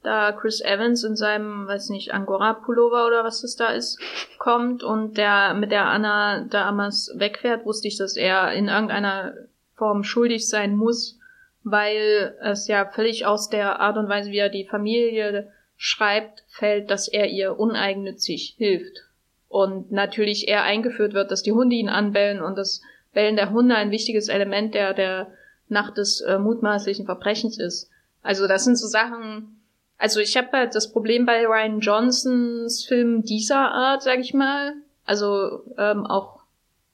[0.02, 4.00] da Chris Evans in seinem, weiß nicht, Angora-Pullover oder was das da ist,
[4.38, 9.34] kommt und der mit der Anna damals wegfährt, wusste ich, dass er in irgendeiner
[9.76, 11.20] Form schuldig sein muss,
[11.62, 16.90] weil es ja völlig aus der Art und Weise, wie er die Familie schreibt, fällt,
[16.90, 19.04] dass er ihr uneigennützig hilft.
[19.48, 23.76] Und natürlich er eingeführt wird, dass die Hunde ihn anbellen und das Bellen der Hunde
[23.76, 25.28] ein wichtiges Element der, der
[25.68, 27.90] nach des äh, mutmaßlichen Verbrechens ist.
[28.22, 29.60] Also das sind so Sachen,
[29.98, 34.74] also ich habe halt das Problem bei Ryan Johnsons Filmen dieser Art, sag ich mal,
[35.04, 36.40] also ähm, auch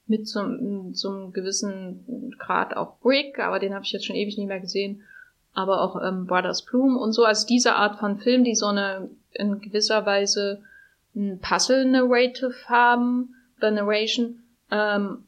[0.07, 4.49] mit so einem gewissen Grad auch Brick, aber den habe ich jetzt schon ewig nicht
[4.49, 5.03] mehr gesehen,
[5.55, 9.09] aber auch ähm, Brothers Bloom und so, also diese Art von Film, die so eine
[9.33, 10.63] in gewisser Weise
[11.15, 15.25] ein Puzzle-Narrative haben, oder Narration, ähm,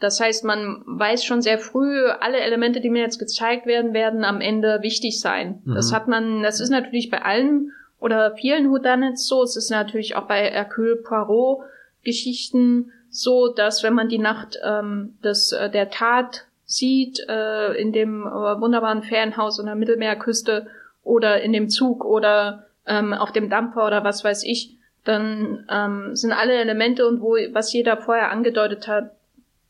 [0.00, 4.24] das heißt, man weiß schon sehr früh, alle Elemente, die mir jetzt gezeigt werden, werden
[4.24, 5.60] am Ende wichtig sein.
[5.64, 5.74] Mhm.
[5.74, 9.42] Das hat man, das ist natürlich bei allen oder vielen Whodunits so.
[9.42, 11.60] Es ist natürlich auch bei Hercule Poirot
[12.02, 17.92] Geschichten so, dass wenn man die Nacht ähm, des, äh, der Tat sieht, äh, in
[17.92, 20.68] dem äh, wunderbaren Ferienhaus an der Mittelmeerküste
[21.02, 26.14] oder in dem Zug oder ähm, auf dem Dampfer oder was weiß ich, dann ähm,
[26.14, 29.12] sind alle Elemente und wo, was jeder vorher angedeutet hat,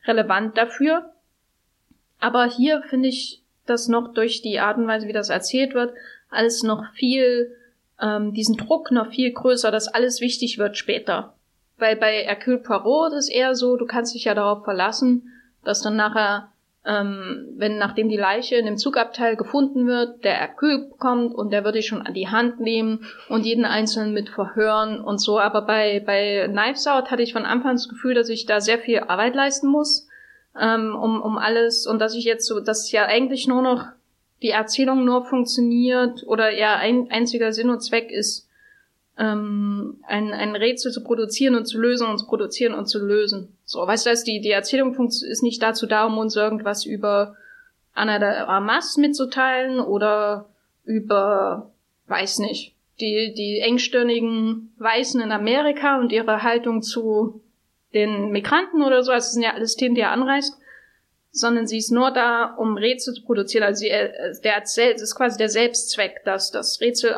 [0.06, 1.12] relevant dafür.
[2.18, 5.94] Aber hier finde ich das noch durch die Art und Weise, wie das erzählt wird,
[6.28, 7.56] alles noch viel,
[8.00, 11.34] ähm, diesen Druck noch viel größer, dass alles wichtig wird später.
[11.78, 15.32] Weil bei Hercule Poirot ist eher so, du kannst dich ja darauf verlassen,
[15.64, 16.52] dass dann nachher,
[16.86, 21.64] ähm, wenn nachdem die Leiche in dem Zugabteil gefunden wird, der Hercule kommt und der
[21.64, 25.38] würde dich schon an die Hand nehmen und jeden Einzelnen mit verhören und so.
[25.38, 28.78] Aber bei, bei Knives Out hatte ich von Anfang das Gefühl, dass ich da sehr
[28.78, 30.08] viel Arbeit leisten muss
[30.58, 33.86] ähm, um, um alles und dass ich jetzt so, dass ja eigentlich nur noch
[34.42, 38.48] die Erzählung nur funktioniert oder ja ein einziger Sinn und Zweck ist,
[39.20, 43.54] ähm, ein, ein Rätsel zu produzieren und zu lösen und zu produzieren und zu lösen.
[43.64, 47.37] So, weißt du, die, die Erzählung ist nicht dazu da, um uns irgendwas über
[47.92, 50.48] Anna de Armas mitzuteilen oder
[50.85, 51.70] über,
[52.06, 57.42] weiß nicht, die, die engstirnigen Weißen in Amerika und ihre Haltung zu
[57.92, 60.56] den Migranten oder so, also das sind ja alles Themen, die er anreißt,
[61.33, 63.64] sondern sie ist nur da, um Rätsel zu produzieren.
[63.64, 67.14] Also sie, der erzählt, es ist quasi der Selbstzweck, dass das Rätsel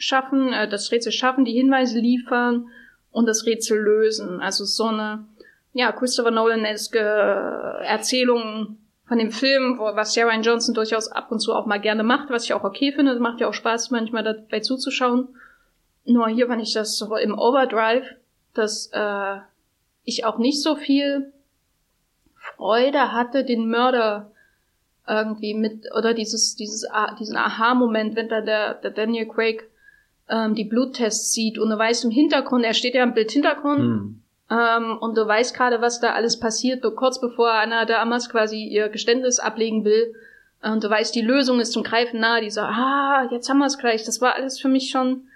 [0.00, 2.68] aufschaffen, äh, das Rätsel schaffen, die Hinweise liefern
[3.12, 4.40] und das Rätsel lösen.
[4.40, 5.26] Also so eine,
[5.74, 11.54] ja, Christopher Nolan-eske Erzählung von dem Film, wo, was Sarah Johnson durchaus ab und zu
[11.54, 13.12] auch mal gerne macht, was ich auch okay finde.
[13.12, 15.28] Das macht ja auch Spaß, manchmal dabei zuzuschauen.
[16.06, 18.06] Nur hier fand ich das so im Overdrive,
[18.54, 19.36] dass äh,
[20.04, 21.32] ich auch nicht so viel
[22.34, 24.30] Freude hatte, den Mörder
[25.06, 26.86] irgendwie mit, oder dieses, dieses,
[27.18, 29.69] diesen Aha-Moment, wenn da der, der Daniel Craig
[30.30, 34.22] ähm, die Bluttests sieht und du weißt im Hintergrund, er steht ja im Bildhintergrund, hm.
[34.50, 38.30] ähm, und du weißt gerade, was da alles passiert, so kurz bevor Anna de Amas
[38.30, 40.14] quasi ihr Geständnis ablegen will,
[40.62, 43.66] und du weißt, die Lösung ist zum Greifen nahe, die so, ah, jetzt haben wir
[43.66, 44.04] es gleich.
[44.04, 45.26] Das war alles für mich schon,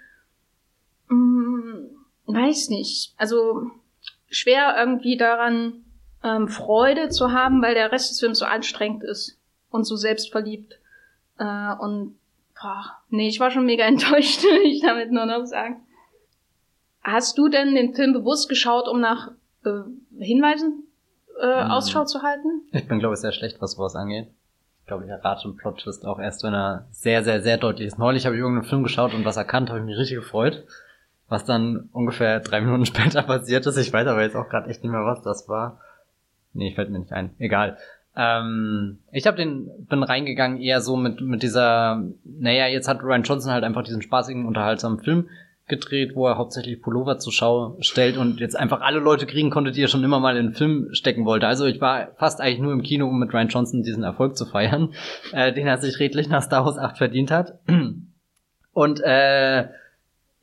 [1.09, 1.87] mm,
[2.27, 3.71] weiß nicht, also
[4.29, 5.83] schwer irgendwie daran
[6.23, 9.39] ähm, Freude zu haben, weil der Rest des Films so anstrengend ist
[9.71, 10.79] und so selbstverliebt.
[11.39, 12.17] Äh, und
[12.65, 15.83] boah, nee, ich war schon mega enttäuscht, will ich damit nur noch sagen.
[17.01, 19.31] Hast du denn den Film bewusst geschaut, um nach
[19.63, 19.69] äh,
[20.19, 20.87] Hinweisen
[21.39, 21.71] äh, mhm.
[21.71, 22.63] Ausschau zu halten?
[22.71, 24.27] Ich bin, glaube ich, sehr schlecht, was sowas angeht.
[24.81, 27.99] Ich glaube, ich errate einen Plot-Twist auch erst, wenn er sehr, sehr, sehr deutlich ist.
[27.99, 30.63] Neulich habe ich irgendeinen Film geschaut und was erkannt, habe ich mich richtig gefreut.
[31.27, 33.77] Was dann ungefähr drei Minuten später passiert ist.
[33.77, 35.79] Ich weiß aber jetzt auch gerade echt nicht mehr, was das war.
[36.53, 37.35] Nee, fällt mir nicht ein.
[37.37, 37.77] Egal.
[38.17, 43.23] Ähm, ich habe den bin reingegangen eher so mit mit dieser, naja, jetzt hat Ryan
[43.23, 45.27] Johnson halt einfach diesen spaßigen, unterhaltsamen Film
[45.67, 49.71] gedreht, wo er hauptsächlich Pullover zur Schau stellt und jetzt einfach alle Leute kriegen konnte,
[49.71, 51.47] die er schon immer mal in den Film stecken wollte.
[51.47, 54.45] Also ich war fast eigentlich nur im Kino, um mit Ryan Johnson diesen Erfolg zu
[54.45, 54.93] feiern,
[55.31, 57.59] äh, den er sich redlich nach Star Wars 8 verdient hat.
[58.73, 59.67] Und äh,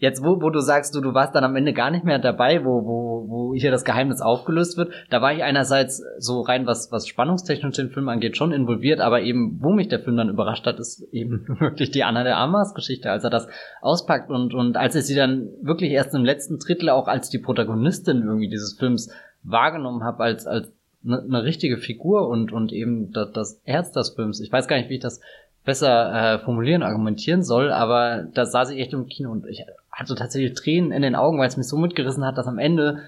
[0.02, 2.64] Jetzt, wo, wo du sagst, du, du warst dann am Ende gar nicht mehr dabei,
[2.64, 6.90] wo, wo, wo hier das Geheimnis aufgelöst wird, da war ich einerseits so rein, was,
[6.90, 10.66] was spannungstechnisch den Film angeht, schon involviert, aber eben, wo mich der Film dann überrascht
[10.66, 13.46] hat, ist eben wirklich die Anna der Amas Geschichte, als er das
[13.80, 17.38] auspackt und, und als ich sie dann wirklich erst im letzten Drittel auch als die
[17.38, 19.08] Protagonistin irgendwie dieses Films
[19.44, 20.72] wahrgenommen habe, als, als
[21.04, 24.40] eine, eine richtige Figur und, und eben das, das Herz des Films.
[24.40, 25.20] Ich weiß gar nicht, wie ich das
[25.64, 29.64] besser äh, formulieren, argumentieren soll, aber da saß ich echt im Kino und ich
[30.02, 33.02] hatte tatsächlich Tränen in den Augen, weil es mich so mitgerissen hat, dass am Ende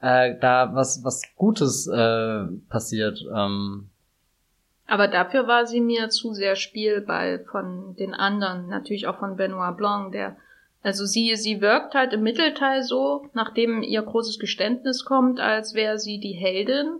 [0.00, 3.24] äh, da was was Gutes äh, passiert.
[3.34, 3.88] Ähm.
[4.86, 9.76] Aber dafür war sie mir zu sehr Spielball von den anderen, natürlich auch von Benoit
[9.76, 10.36] Blanc, der
[10.82, 15.98] also sie sie wirkt halt im Mittelteil so, nachdem ihr großes Geständnis kommt, als wäre
[15.98, 16.98] sie die Heldin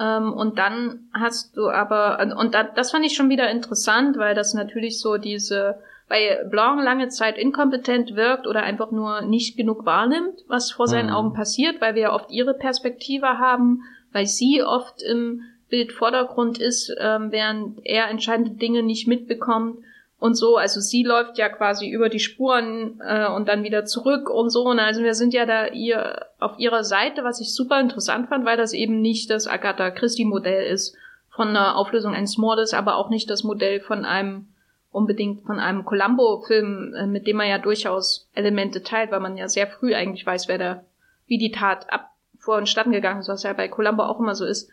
[0.00, 4.34] ähm, und dann hast du aber, und da, das fand ich schon wieder interessant, weil
[4.34, 5.78] das natürlich so diese,
[6.10, 11.10] weil Blanc lange Zeit inkompetent wirkt oder einfach nur nicht genug wahrnimmt, was vor seinen
[11.10, 11.14] mhm.
[11.14, 16.92] Augen passiert, weil wir ja oft ihre Perspektive haben, weil sie oft im Bildvordergrund ist,
[16.98, 19.78] ähm, während er entscheidende Dinge nicht mitbekommt
[20.18, 20.56] und so.
[20.56, 24.64] Also sie läuft ja quasi über die Spuren äh, und dann wieder zurück und so.
[24.64, 28.44] Und also wir sind ja da ihr auf ihrer Seite, was ich super interessant fand,
[28.44, 30.96] weil das eben nicht das Agatha Christie-Modell ist
[31.28, 34.48] von einer Auflösung eines Mordes, aber auch nicht das Modell von einem
[34.92, 39.48] unbedingt von einem Columbo-Film, äh, mit dem man ja durchaus Elemente teilt, weil man ja
[39.48, 40.84] sehr früh eigentlich weiß, wer da
[41.26, 44.44] wie die Tat ab vor und gegangen ist, was ja bei Columbo auch immer so
[44.44, 44.70] ist.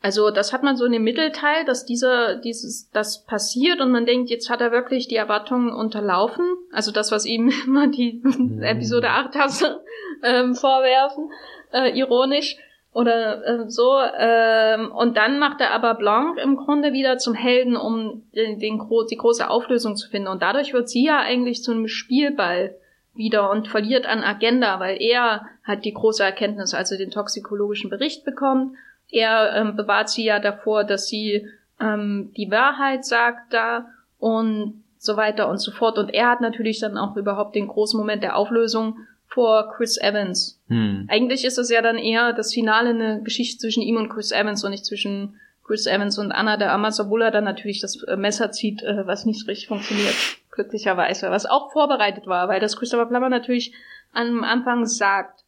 [0.00, 4.04] Also das hat man so in dem Mittelteil, dass dieser, dieses, das passiert und man
[4.04, 6.44] denkt, jetzt hat er wirklich die Erwartungen unterlaufen.
[6.72, 8.62] Also das, was ihm immer die mhm.
[8.62, 9.84] Episode 8 Tasse
[10.22, 11.30] ähm, vorwerfen,
[11.72, 12.56] äh, ironisch
[12.92, 13.98] oder äh, so.
[14.18, 18.78] Ähm, und dann macht er aber Blanc im Grunde wieder zum Helden, um den, den
[18.78, 20.28] gro die große Auflösung zu finden.
[20.28, 22.74] Und dadurch wird sie ja eigentlich zu einem Spielball
[23.14, 28.24] wieder und verliert an Agenda, weil er hat die große Erkenntnis, also den toxikologischen Bericht
[28.24, 28.74] bekommt
[29.12, 31.46] er ähm, bewahrt sie ja davor, dass sie
[31.78, 33.86] ähm, die Wahrheit sagt da
[34.18, 35.98] und so weiter und so fort.
[35.98, 38.96] Und er hat natürlich dann auch überhaupt den großen Moment der Auflösung
[39.32, 40.60] vor Chris Evans.
[40.68, 41.06] Hm.
[41.08, 44.62] Eigentlich ist es ja dann eher das Finale eine Geschichte zwischen ihm und Chris Evans
[44.62, 48.16] und nicht zwischen Chris Evans und Anna de Amas, obwohl er dann natürlich das äh,
[48.16, 50.14] Messer zieht, äh, was nicht richtig funktioniert,
[50.50, 53.74] glücklicherweise, was auch vorbereitet war, weil das Christopher Plummer natürlich
[54.12, 55.44] am Anfang sagt.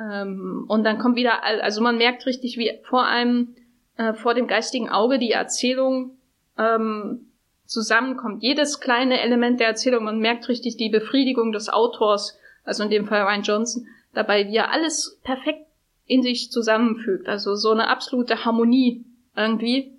[0.00, 3.54] Ähm, und dann kommt wieder, also man merkt richtig, wie vor einem,
[3.96, 6.16] äh, vor dem geistigen Auge die Erzählung
[6.56, 7.32] ähm,
[7.66, 8.42] zusammenkommt.
[8.42, 13.06] Jedes kleine Element der Erzählung, man merkt richtig die Befriedigung des Autors, also in dem
[13.06, 15.66] Fall Ryan Johnson, dabei, wie er alles perfekt
[16.06, 17.28] in sich zusammenfügt.
[17.28, 19.92] Also so eine absolute Harmonie irgendwie.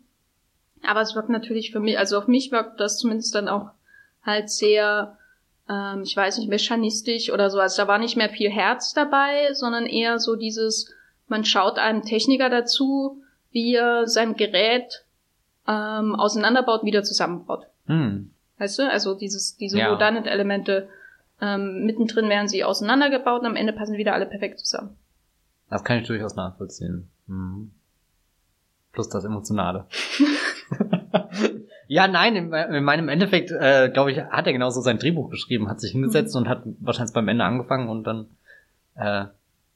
[0.84, 3.72] Aber es wirkt natürlich für mich, also auf mich wirkt das zumindest dann auch
[4.24, 5.18] halt sehr,
[5.70, 7.60] ähm, ich weiß nicht, mechanistisch oder so.
[7.60, 10.94] Also da war nicht mehr viel Herz dabei, sondern eher so dieses,
[11.28, 15.06] man schaut einem Techniker dazu, wie er sein Gerät
[15.68, 17.68] ähm, auseinanderbaut, wieder zusammenbaut.
[17.88, 18.32] Hm.
[18.60, 18.90] Weißt du?
[18.90, 19.94] Also dieses, diese ja.
[19.94, 20.90] Redundant-Elemente
[21.42, 24.96] ähm, mittendrin werden sie auseinandergebaut und am Ende passen wieder alle perfekt zusammen.
[25.70, 27.10] Das kann ich durchaus nachvollziehen.
[27.28, 27.72] Mhm.
[28.94, 29.86] Plus das Emotionale.
[31.88, 35.70] ja, nein, in, in meinem Endeffekt, äh, glaube ich, hat er genauso sein Drehbuch geschrieben,
[35.70, 36.42] hat sich hingesetzt mhm.
[36.42, 38.28] und hat wahrscheinlich beim Ende angefangen und dann
[38.96, 39.26] äh,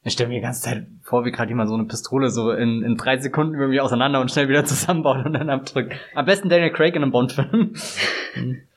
[0.04, 2.82] ich stelle mir die ganze Zeit vor, wie gerade jemand so eine Pistole so in,
[2.82, 5.94] in drei Sekunden irgendwie auseinander und schnell wieder zusammenbaut und dann abdrückt.
[6.14, 7.74] Am besten Daniel Craig in einem Bond-Film.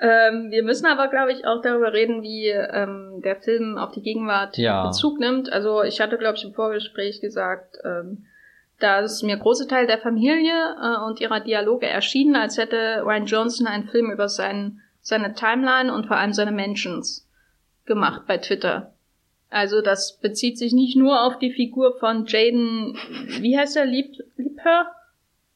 [0.00, 4.02] ähm, wir müssen aber, glaube ich, auch darüber reden, wie ähm, der Film auf die
[4.02, 4.86] Gegenwart ja.
[4.86, 5.52] Bezug nimmt.
[5.52, 8.26] Also ich hatte, glaube ich, im Vorgespräch gesagt, ähm,
[8.78, 13.26] da ist mir große Teil der Familie äh, und ihrer Dialoge erschienen, als hätte Ryan
[13.26, 17.26] Johnson einen Film über sein, seine Timeline und vor allem seine Mentions
[17.84, 18.92] gemacht bei Twitter.
[19.50, 22.96] Also das bezieht sich nicht nur auf die Figur von Jaden,
[23.40, 24.92] wie heißt er, Lieb, Liebher?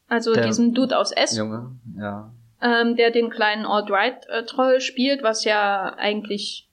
[0.09, 1.37] Also der diesem Dude aus S.
[1.37, 2.29] Junge, ja.
[2.63, 6.69] Ähm, der den kleinen Alt-Right-Troll spielt, was ja eigentlich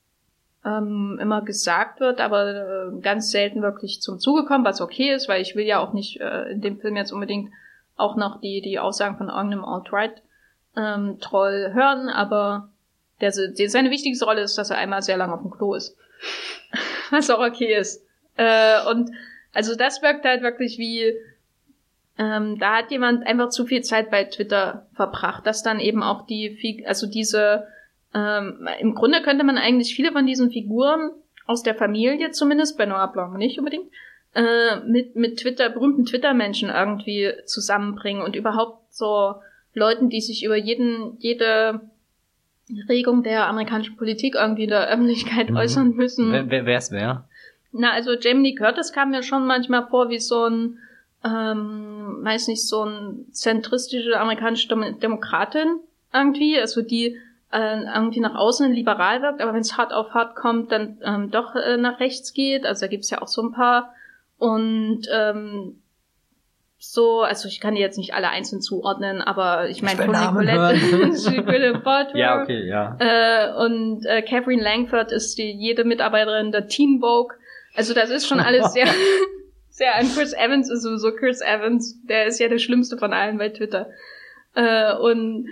[0.65, 5.29] ähm, immer gesagt wird, aber äh, ganz selten wirklich zum Zuge kommt, was okay ist,
[5.29, 7.53] weil ich will ja auch nicht äh, in dem Film jetzt unbedingt
[7.97, 12.69] auch noch die, die Aussagen von irgendeinem Alt-Right-Troll ähm, hören, aber
[13.21, 15.97] der, der, seine wichtigste Rolle ist, dass er einmal sehr lange auf dem Klo ist.
[17.11, 18.07] was auch okay ist.
[18.37, 19.11] Äh, und
[19.53, 21.13] also das wirkt halt wirklich wie,
[22.21, 26.27] ähm, da hat jemand einfach zu viel Zeit bei Twitter verbracht, dass dann eben auch
[26.27, 27.67] die, also diese,
[28.15, 31.13] ähm, im Grunde könnte man eigentlich viele von diesen Figuren
[31.47, 33.91] aus der Familie zumindest, bei Noah Blanc nicht unbedingt,
[34.35, 39.37] äh, mit, mit Twitter, berühmten Twitter-Menschen irgendwie zusammenbringen und überhaupt so
[39.73, 41.81] Leuten, die sich über jeden, jede
[42.87, 45.57] Regung der amerikanischen Politik irgendwie in der Öffentlichkeit mhm.
[45.57, 46.33] äußern müssen.
[46.33, 47.25] Wer, wer wär's wer?
[47.73, 50.79] Na, also Jamie Curtis kam mir schon manchmal vor wie so ein,
[51.25, 55.81] ähm, weiß nicht, so ein zentristische amerikanische Demokratin
[56.13, 57.17] irgendwie, also die
[57.53, 61.31] äh, irgendwie nach außen liberal wirkt, aber wenn es hart auf hart kommt, dann ähm,
[61.31, 62.65] doch äh, nach rechts geht.
[62.65, 63.93] Also da gibt's ja auch so ein paar.
[64.39, 65.81] Und ähm,
[66.79, 70.17] so, also ich kann die jetzt nicht alle einzeln zuordnen, aber ich meine Toni
[71.43, 72.97] Gwyneth Paltrow, ja, okay, ja.
[72.99, 77.37] Äh, und äh, Catherine Langford ist die jede Mitarbeiterin der Teen Vogue.
[77.77, 78.87] Also das ist schon alles sehr,
[79.81, 79.99] sehr.
[79.99, 83.49] Und Chris Evans ist sowieso Chris Evans, der ist ja der schlimmste von allen bei
[83.49, 83.89] Twitter.
[84.55, 85.49] Äh, und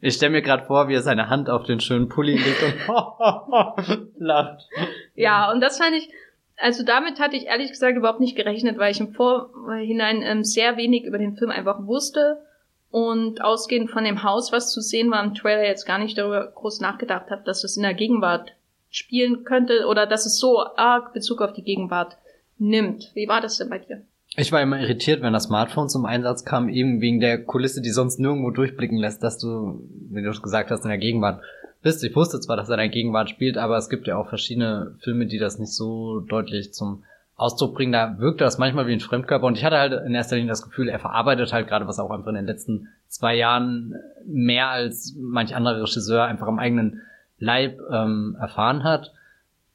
[0.00, 4.12] ich stelle mir gerade vor, wie er seine Hand auf den schönen Pulli legt und
[4.18, 4.68] lacht.
[5.14, 6.10] Ja, und das fand ich,
[6.56, 10.76] also damit hatte ich ehrlich gesagt überhaupt nicht gerechnet, weil ich im Vorhinein ähm, sehr
[10.76, 12.42] wenig über den Film einfach wusste
[12.90, 16.48] und ausgehend von dem Haus, was zu sehen war im Trailer, jetzt gar nicht darüber
[16.48, 18.54] groß nachgedacht habe, dass es in der Gegenwart
[18.90, 22.16] spielen könnte oder dass es so arg Bezug auf die Gegenwart
[22.62, 23.10] nimmt.
[23.14, 24.02] Wie war das denn bei dir?
[24.36, 27.90] Ich war immer irritiert, wenn das Smartphone zum Einsatz kam, eben wegen der Kulisse, die
[27.90, 31.42] sonst nirgendwo durchblicken lässt, dass du, wie du gesagt hast, in der Gegenwart
[31.82, 32.02] bist.
[32.02, 34.94] Ich wusste zwar, dass er in der Gegenwart spielt, aber es gibt ja auch verschiedene
[35.00, 37.04] Filme, die das nicht so deutlich zum
[37.36, 37.92] Ausdruck bringen.
[37.92, 40.62] Da wirkt das manchmal wie ein Fremdkörper und ich hatte halt in erster Linie das
[40.62, 43.94] Gefühl, er verarbeitet halt gerade, was auch einfach in den letzten zwei Jahren
[44.24, 47.02] mehr als manch anderer Regisseur einfach am eigenen
[47.38, 49.12] Leib ähm, erfahren hat.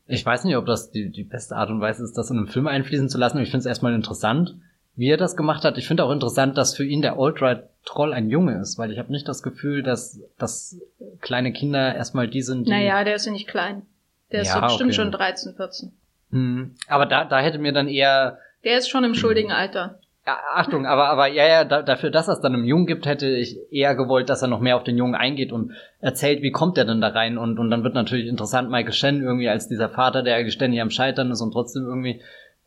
[0.07, 2.47] Ich weiß nicht, ob das die, die beste Art und Weise ist, das in einem
[2.47, 3.39] Film einfließen zu lassen.
[3.39, 4.55] Ich finde es erstmal interessant,
[4.95, 5.77] wie er das gemacht hat.
[5.77, 8.99] Ich finde auch interessant, dass für ihn der Alt-Right Troll ein Junge ist, weil ich
[8.99, 10.79] habe nicht das Gefühl, dass, dass
[11.21, 12.71] kleine Kinder erstmal die sind, die...
[12.71, 13.83] Naja, der ist ja nicht klein.
[14.31, 14.95] Der ist ja, so bestimmt okay.
[14.95, 15.91] schon 13, 14.
[16.31, 18.39] Hm, aber da, da hätte mir dann eher...
[18.63, 19.99] Der ist schon im schuldigen Alter.
[20.27, 23.57] Achtung, aber, aber ja, ja, da, dafür, dass es dann einem Jungen gibt, hätte ich
[23.71, 26.85] eher gewollt, dass er noch mehr auf den Jungen eingeht und erzählt, wie kommt er
[26.85, 27.37] denn da rein?
[27.37, 30.81] Und, und dann wird natürlich interessant Michael Shen irgendwie als dieser Vater, der eigentlich ständig
[30.81, 32.21] am Scheitern ist und trotzdem irgendwie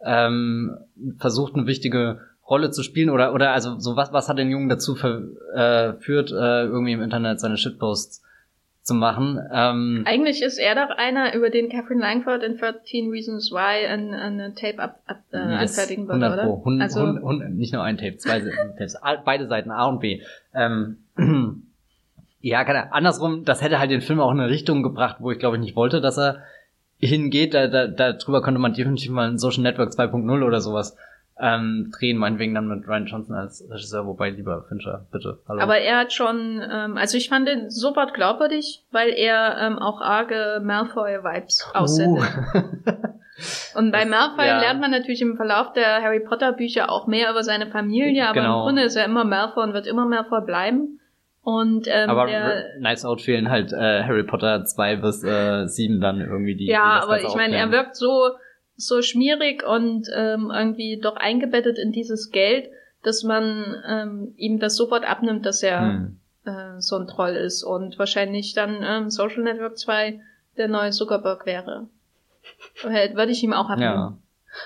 [0.04, 0.78] ähm,
[1.18, 4.68] versucht, eine wichtige Rolle zu spielen oder oder also so was was hat den Jungen
[4.68, 8.22] dazu verführt äh, irgendwie im Internet seine Shitposts
[8.82, 9.38] zu machen.
[9.52, 14.14] Ähm, Eigentlich ist er doch einer, über den Catherine Langford in 13 Reasons Why ein,
[14.14, 16.44] ein Tape ab, ab, äh, anfertigen würde, oder?
[16.44, 16.64] Pro.
[16.64, 18.40] Hund, also Hund, Hund, nicht nur ein Tape, zwei
[18.78, 20.22] Tapes, beide Seiten A und B.
[20.54, 20.98] Ähm,
[22.40, 25.38] ja, keine, andersrum, das hätte halt den Film auch in eine Richtung gebracht, wo ich
[25.38, 26.42] glaube ich nicht wollte, dass er
[26.98, 27.52] hingeht.
[27.52, 30.96] Da, da, darüber könnte man definitiv mal ein Social Network 2.0 oder sowas
[31.40, 35.38] ähm, drehen, meinetwegen dann mit Ryan Johnson als Regisseur, wobei lieber Fincher, bitte.
[35.48, 35.60] Hallo.
[35.60, 40.00] Aber er hat schon, ähm, also ich fand den sofort glaubwürdig, weil er ähm, auch
[40.00, 42.24] arge Malfoy-Vibes aussendet.
[43.74, 44.60] Und bei Malfoy ja.
[44.60, 48.34] lernt man natürlich im Verlauf der Harry Potter Bücher auch mehr über seine Familie, aber
[48.34, 48.58] genau.
[48.58, 51.00] im Grunde ist er immer Malfoy und wird immer Malfoy bleiben.
[51.42, 55.98] Und ähm, aber der, Nice Out fehlen halt äh, Harry Potter 2 bis äh, 7
[56.00, 56.66] dann irgendwie die.
[56.66, 58.32] Ja, die aber ich meine, er wirkt so
[58.80, 62.68] so schmierig und ähm, irgendwie doch eingebettet in dieses Geld,
[63.02, 66.20] dass man ähm, ihm das sofort abnimmt, dass er hm.
[66.44, 70.20] äh, so ein Troll ist und wahrscheinlich dann ähm, Social Network 2
[70.56, 71.88] der neue Zuckerberg wäre.
[72.82, 73.94] Würde ich ihm auch abnehmen.
[73.94, 74.18] Ja.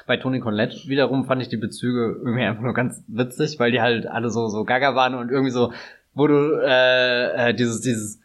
[0.07, 3.83] Bei Toni Collette wiederum fand ich die Bezüge irgendwie einfach nur ganz witzig, weil die
[3.83, 5.73] halt alle so so gaga waren und irgendwie so,
[6.15, 8.21] wo du äh, äh, dieses dieses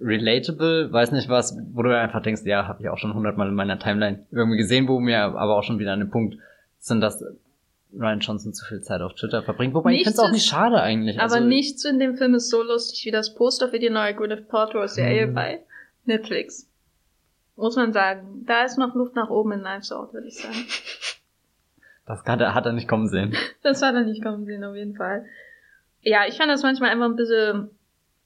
[0.00, 3.54] relatable, weiß nicht was, wo du einfach denkst, ja, habe ich auch schon hundertmal in
[3.54, 6.36] meiner Timeline irgendwie gesehen, wo mir aber auch schon wieder an dem Punkt
[6.78, 7.24] sind, dass
[7.96, 9.74] Ryan Johnson zu viel Zeit auf Twitter verbringt.
[9.74, 11.20] Wobei nichts ich finde es auch nicht schade eigentlich.
[11.20, 14.14] Aber also, nichts in dem Film ist so lustig wie das Poster für die neue
[14.14, 15.34] Gwyneth Paltrow Serie hm.
[15.34, 15.60] bei
[16.04, 16.68] Netflix.
[17.56, 18.44] Muss man sagen.
[18.46, 20.54] Da ist noch Luft nach oben in Knives Out, würde ich sagen.
[22.06, 23.34] Das kann, hat er nicht kommen sehen.
[23.62, 25.24] Das hat er nicht kommen sehen, auf jeden Fall.
[26.02, 27.70] Ja, ich fand das manchmal einfach ein bisschen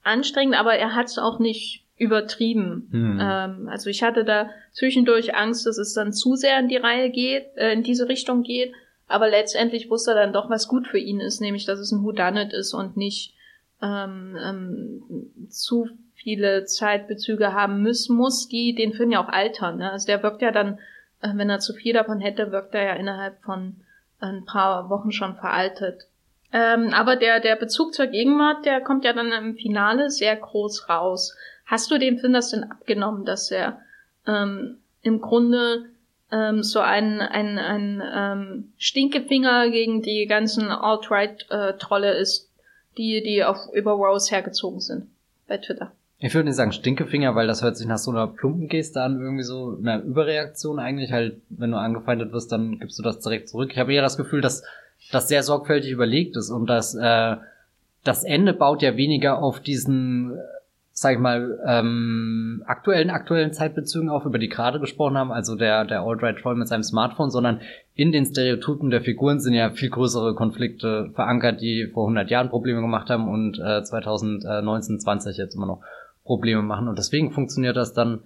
[0.03, 2.87] anstrengend, aber er hat es auch nicht übertrieben.
[2.91, 3.19] Hm.
[3.21, 7.09] Ähm, also ich hatte da zwischendurch Angst, dass es dann zu sehr in die Reihe
[7.09, 8.73] geht, äh, in diese Richtung geht.
[9.07, 12.03] Aber letztendlich wusste er dann doch, was gut für ihn ist, nämlich dass es ein
[12.03, 13.33] Whodunit ist und nicht
[13.81, 19.77] ähm, ähm, zu viele Zeitbezüge haben muss, muss, die den Film ja auch altern.
[19.77, 19.91] Ne?
[19.91, 20.79] Also der wirkt ja dann,
[21.21, 23.77] äh, wenn er zu viel davon hätte, wirkt er ja innerhalb von
[24.19, 26.08] ein paar Wochen schon veraltet.
[26.51, 30.89] Ähm, aber der, der Bezug zur Gegenwart, der kommt ja dann im Finale sehr groß
[30.89, 31.35] raus.
[31.65, 33.79] Hast du dem Film das denn abgenommen, dass er
[34.25, 35.85] ähm, im Grunde
[36.31, 42.49] ähm, so ein, ein, ein ähm, Stinkefinger gegen die ganzen Alt-Right-Trolle äh, ist,
[42.97, 45.07] die, die auf über Rose hergezogen sind
[45.47, 45.91] bei Twitter?
[46.21, 49.21] Ich würde nicht sagen Stinkefinger, weil das hört sich nach so einer plumpen Geste an,
[49.21, 51.13] irgendwie so eine Überreaktion eigentlich.
[51.13, 53.69] Halt, wenn du angefeindet wirst, dann gibst du das direkt zurück.
[53.71, 54.63] Ich habe eher das Gefühl, dass
[55.11, 57.35] das sehr sorgfältig überlegt ist und dass äh,
[58.03, 60.37] das Ende baut ja weniger auf diesen,
[60.91, 65.85] sag ich mal, ähm, aktuellen aktuellen Zeitbezügen auf, über die gerade gesprochen haben, also der
[65.85, 67.61] der Alt-Right Troll mit seinem Smartphone, sondern
[67.95, 72.49] in den Stereotypen der Figuren sind ja viel größere Konflikte verankert, die vor 100 Jahren
[72.49, 75.81] Probleme gemacht haben und äh, 2019, 20 jetzt immer noch
[76.23, 76.87] Probleme machen.
[76.87, 78.21] Und deswegen funktioniert das dann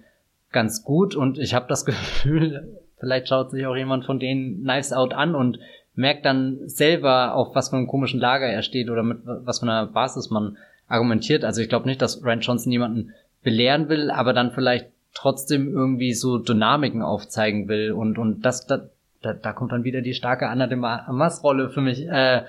[0.52, 1.16] ganz gut.
[1.16, 5.34] Und ich habe das Gefühl, vielleicht schaut sich auch jemand von denen Knives Out an
[5.34, 5.58] und
[5.94, 9.66] merkt dann selber, auf was für einem komischen Lager er steht oder mit was für
[9.66, 10.56] einer Basis man
[10.88, 11.44] argumentiert.
[11.44, 16.12] Also ich glaube nicht, dass Rand Johnson jemanden belehren will, aber dann vielleicht trotzdem irgendwie
[16.12, 18.88] so Dynamiken aufzeigen will und und das da,
[19.22, 22.42] da, da kommt dann wieder die starke Anna de Amas-Rolle für mich äh,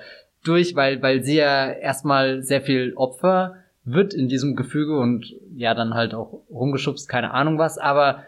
[0.44, 5.74] durch, weil weil sie ja erstmal sehr viel Opfer wird in diesem Gefüge und ja
[5.74, 8.24] dann halt auch rumgeschubst, keine Ahnung was, aber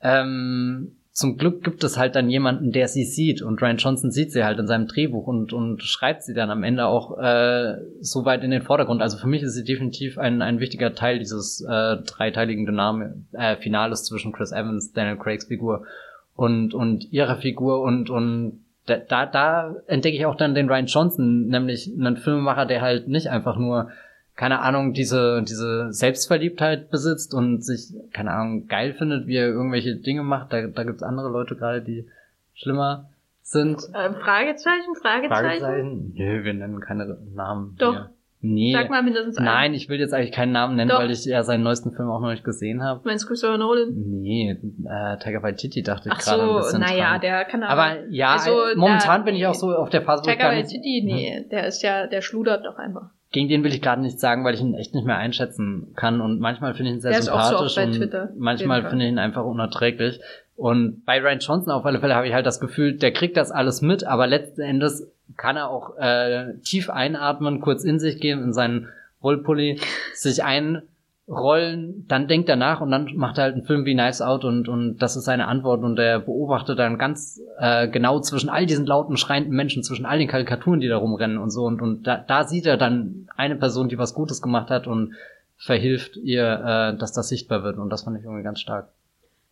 [0.00, 4.32] ähm, zum Glück gibt es halt dann jemanden, der sie sieht und Ryan Johnson sieht
[4.32, 8.26] sie halt in seinem Drehbuch und, und schreibt sie dann am Ende auch äh, so
[8.26, 9.00] weit in den Vordergrund.
[9.00, 13.56] Also für mich ist sie definitiv ein, ein wichtiger Teil dieses äh, dreiteiligen Dynamik, äh,
[13.56, 15.86] Finales zwischen Chris Evans, Daniel Craigs Figur
[16.34, 20.84] und, und ihrer Figur und, und da, da, da entdecke ich auch dann den Ryan
[20.84, 23.88] Johnson, nämlich einen Filmemacher, der halt nicht einfach nur
[24.36, 29.96] keine Ahnung, diese, diese Selbstverliebtheit besitzt und sich, keine Ahnung, geil findet, wie er irgendwelche
[29.96, 30.52] Dinge macht.
[30.52, 32.06] Da, da gibt's andere Leute gerade, die
[32.54, 33.08] schlimmer
[33.42, 33.78] sind.
[33.94, 35.60] Äh, Fragezeichen, Fragezeichen?
[35.60, 36.12] Fragezeichen?
[36.14, 37.76] Nö, wir nennen keine Namen.
[37.78, 37.94] Doch.
[37.94, 38.10] Hier.
[38.42, 38.74] Nee.
[38.74, 39.46] Sag mal mindestens einen.
[39.46, 40.98] Nein, ich will jetzt eigentlich keinen Namen nennen, Doch.
[40.98, 43.00] weil ich ja seinen neuesten Film auch noch nicht gesehen habe.
[43.04, 43.88] Meinst du Christopher Nolan?
[43.94, 47.20] Nee, äh, Tiger Waititi dachte ich gerade so, ein bisschen naja, dran.
[47.22, 47.82] der kann aber...
[47.82, 51.40] Aber ja, also, momentan bin ich auch so auf der Phase, wo Tiger Waititi, nee,
[51.40, 51.48] hm?
[51.48, 54.54] der ist ja, der schludert doch einfach gegen den will ich gerade nichts sagen, weil
[54.54, 56.22] ich ihn echt nicht mehr einschätzen kann.
[56.22, 59.44] Und manchmal finde ich ihn sehr Der sympathisch so und manchmal finde ich ihn einfach
[59.44, 60.20] unerträglich.
[60.56, 63.50] Und bei Ryan Johnson auf alle Fälle habe ich halt das Gefühl, der kriegt das
[63.50, 68.42] alles mit, aber letzten Endes kann er auch äh, tief einatmen, kurz in sich gehen,
[68.42, 68.88] in seinen
[69.22, 69.80] Rollpulli,
[70.14, 70.80] sich ein
[71.28, 74.44] Rollen, dann denkt er nach und dann macht er halt einen Film wie Nice Out
[74.44, 78.64] und, und das ist seine Antwort und er beobachtet dann ganz äh, genau zwischen all
[78.64, 82.06] diesen lauten, schreienden Menschen, zwischen all den Karikaturen, die da rumrennen und so und, und
[82.06, 85.14] da, da sieht er dann eine Person, die was Gutes gemacht hat und
[85.56, 88.88] verhilft ihr, äh, dass das sichtbar wird und das fand ich irgendwie ganz stark.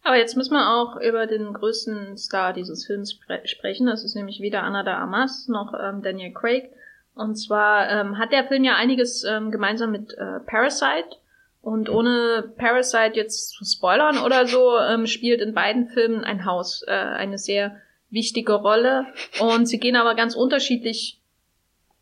[0.05, 3.87] Aber jetzt müssen wir auch über den größten Star dieses Films sprechen.
[3.87, 6.71] Das ist nämlich weder Anna de Amas noch ähm, Daniel Craig.
[7.15, 11.17] Und zwar ähm, hat der Film ja einiges ähm, gemeinsam mit äh, Parasite
[11.65, 16.85] und ohne Parasite jetzt zu spoilern oder so, ähm, spielt in beiden Filmen ein Haus
[16.87, 19.07] äh, eine sehr wichtige Rolle.
[19.41, 21.21] Und sie gehen aber ganz unterschiedlich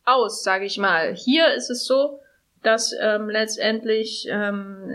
[0.04, 1.14] aus, sage ich mal.
[1.14, 2.18] Hier ist es so,
[2.62, 4.92] dass ähm, letztendlich ähm,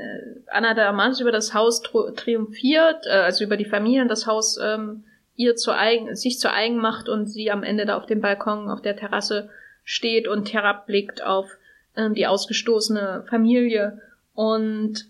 [0.47, 4.57] Anna de Armans über das Haus triumphiert, äh, also über die Familie und das Haus
[4.61, 5.05] ähm,
[5.35, 8.69] ihr zu eigen, sich zu eigen macht und sie am Ende da auf dem Balkon,
[8.69, 9.49] auf der Terrasse
[9.83, 11.49] steht und herabblickt auf
[11.95, 14.01] ähm, die ausgestoßene Familie.
[14.37, 15.09] Und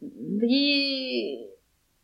[0.00, 1.46] wie,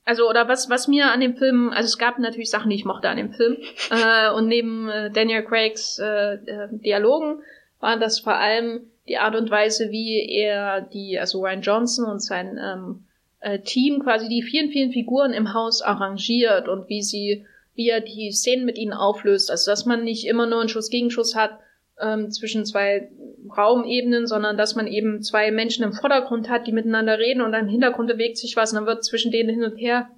[0.07, 2.87] also, oder was, was mir an dem Film, also es gab natürlich Sachen, die ich
[2.87, 3.59] mochte an dem Film.
[3.91, 7.43] Äh, und neben äh, Daniel Craigs äh, äh, Dialogen
[7.79, 12.21] war das vor allem die Art und Weise, wie er die, also Ryan Johnson und
[12.21, 13.05] sein ähm,
[13.41, 18.01] äh, Team quasi die vielen, vielen Figuren im Haus arrangiert und wie sie, wie er
[18.01, 19.51] die Szenen mit ihnen auflöst.
[19.51, 21.59] Also dass man nicht immer nur einen Schuss-Gegenschuss hat
[22.01, 23.11] ähm, zwischen zwei
[23.57, 27.69] Raumebenen, sondern dass man eben zwei Menschen im Vordergrund hat, die miteinander reden und im
[27.69, 30.11] Hintergrund bewegt sich was und dann wird zwischen denen hin und her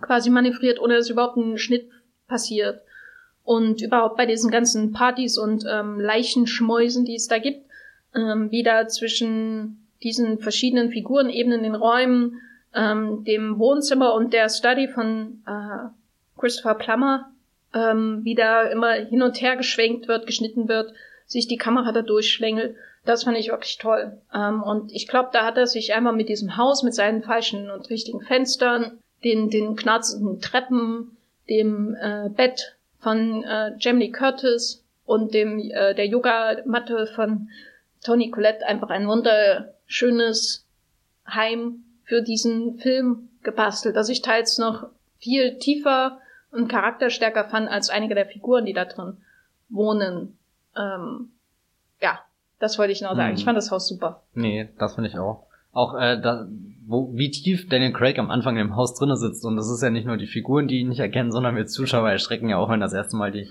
[0.00, 1.88] quasi manövriert, ohne dass überhaupt ein Schnitt
[2.28, 2.82] passiert.
[3.42, 7.66] Und überhaupt bei diesen ganzen Partys und ähm, Leichenschmäusen, die es da gibt,
[8.14, 12.40] ähm, wieder zwischen diesen verschiedenen Figurenebenen, den Räumen,
[12.74, 15.88] ähm, dem Wohnzimmer und der Study von äh,
[16.38, 17.30] Christopher Plummer
[17.74, 20.92] ähm, wieder immer hin und her geschwenkt wird, geschnitten wird,
[21.34, 22.76] sich die Kamera da durchschlängelt.
[23.04, 24.16] Das fand ich wirklich toll.
[24.32, 27.70] Ähm, und ich glaube, da hat er sich einmal mit diesem Haus, mit seinen falschen
[27.70, 31.16] und richtigen Fenstern, den, den knarzenden Treppen,
[31.48, 37.50] dem äh, Bett von äh, Jamie Curtis und dem äh, der Yogamatte von
[38.02, 40.66] Tony Collette einfach ein wunderschönes
[41.26, 44.86] Heim für diesen Film gebastelt, das ich teils noch
[45.18, 46.20] viel tiefer
[46.52, 49.18] und charakterstärker fand als einige der Figuren, die da drin
[49.68, 50.38] wohnen.
[50.76, 51.30] Ähm,
[52.00, 52.20] ja,
[52.58, 53.30] das wollte ich noch sagen.
[53.30, 53.36] Hm.
[53.36, 54.22] Ich fand das Haus super.
[54.34, 55.46] Nee, das finde ich auch.
[55.72, 56.46] Auch äh, da,
[56.86, 59.44] wo, wie tief Daniel Craig am Anfang im Haus drinnen sitzt.
[59.44, 62.10] Und das ist ja nicht nur die Figuren, die ihn nicht erkennen, sondern wir Zuschauer
[62.10, 63.48] erschrecken ja auch, wenn das erste Mal die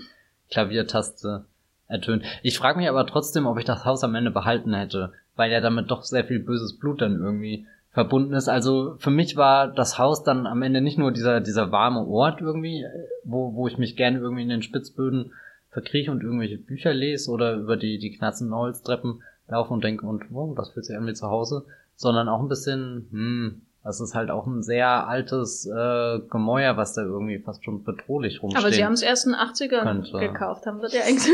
[0.50, 1.44] Klaviertaste
[1.86, 2.24] ertönt.
[2.42, 5.60] Ich frage mich aber trotzdem, ob ich das Haus am Ende behalten hätte, weil ja
[5.60, 8.48] damit doch sehr viel böses Blut dann irgendwie verbunden ist.
[8.48, 12.40] Also für mich war das Haus dann am Ende nicht nur dieser, dieser warme Ort
[12.40, 12.84] irgendwie,
[13.24, 15.32] wo, wo ich mich gerne irgendwie in den Spitzböden
[15.74, 20.24] verkrieche und irgendwelche Bücher lese oder über die, die knarzenden Holztreppen laufe und denke, und
[20.30, 21.66] wow, das fühlt sich an wie zu Hause,
[21.96, 26.94] sondern auch ein bisschen, hm, das ist halt auch ein sehr altes äh, Gemäuer, was
[26.94, 28.62] da irgendwie fast schon bedrohlich rumsteht.
[28.62, 31.28] Aber sie haben es erst in den 80ern gekauft, haben wir ja eigentlich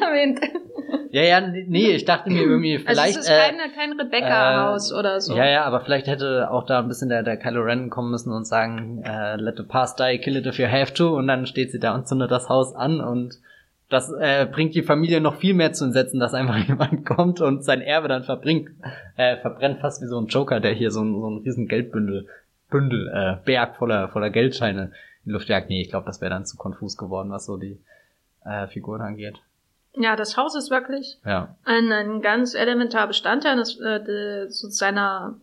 [0.00, 0.40] erwähnt.
[1.10, 3.16] Ja, ja, nee, ich dachte mir irgendwie vielleicht...
[3.16, 5.34] Also es ist kein, äh, kein Rebecca-Haus äh, oder so.
[5.34, 8.32] Ja, ja, aber vielleicht hätte auch da ein bisschen der, der Kylo Ren kommen müssen
[8.32, 11.46] und sagen, äh, let the past die, kill it if you have to und dann
[11.46, 13.40] steht sie da und zündet das Haus an und
[13.88, 17.64] das äh, bringt die Familie noch viel mehr zu entsetzen, dass einfach jemand kommt und
[17.64, 18.70] sein Erbe dann verbringt,
[19.16, 22.28] äh, verbrennt fast wie so ein Joker, der hier so ein, so ein riesen Geldbündel,
[22.70, 24.86] Bündel, äh, Berg voller, voller Geldscheine
[25.24, 25.68] in die Luft jagt.
[25.68, 27.78] Nee, ich glaube, das wäre dann zu konfus geworden, was so die
[28.44, 29.36] äh, Figuren angeht.
[29.94, 31.56] Ja, das Haus ist wirklich ja.
[31.64, 35.36] ein, ein ganz elementarer Bestandteil des, äh, des, seiner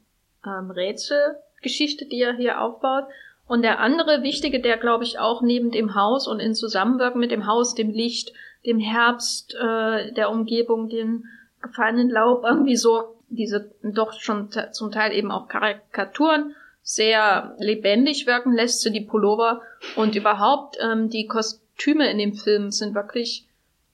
[0.45, 3.05] ähm, Rätselgeschichte, die er hier aufbaut.
[3.47, 7.31] Und der andere wichtige, der glaube ich auch neben dem Haus und in Zusammenwirken mit
[7.31, 8.31] dem Haus, dem Licht,
[8.65, 11.25] dem Herbst, äh, der Umgebung, dem
[11.61, 18.53] gefallenen Laub, irgendwie so diese doch schon zum Teil eben auch Karikaturen sehr lebendig wirken
[18.53, 19.61] lässt, sind die Pullover.
[19.95, 23.47] Und überhaupt ähm, die Kostüme in dem Film sind wirklich,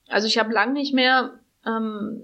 [0.08, 2.22] also ich habe lang nicht mehr ähm,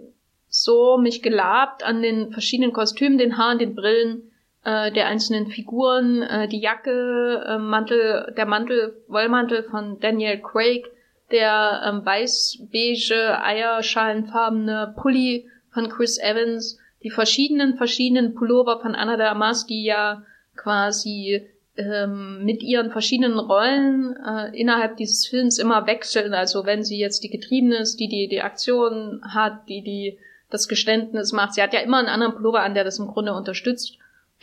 [0.49, 4.33] so mich gelabt an den verschiedenen Kostümen, den Haaren, den Brillen,
[4.67, 10.85] äh, der einzelnen Figuren, äh, die Jacke, äh, Mantel, der Mantel, Wollmantel von Daniel Craig,
[11.31, 19.27] der ähm, weiß-beige, eierschalenfarbene Pulli von Chris Evans, die verschiedenen, verschiedenen Pullover von Anna de
[19.27, 20.25] Amas, die ja
[20.57, 21.47] quasi
[21.77, 26.35] ähm, mit ihren verschiedenen Rollen äh, innerhalb dieses Films immer wechseln.
[26.35, 30.19] Also wenn sie jetzt die Getriebene ist, die die, die Aktion hat, die die
[30.51, 31.55] das Geständnis macht.
[31.55, 33.99] Sie hat ja immer einen anderen Pullover an, der das im Grunde unterstützt.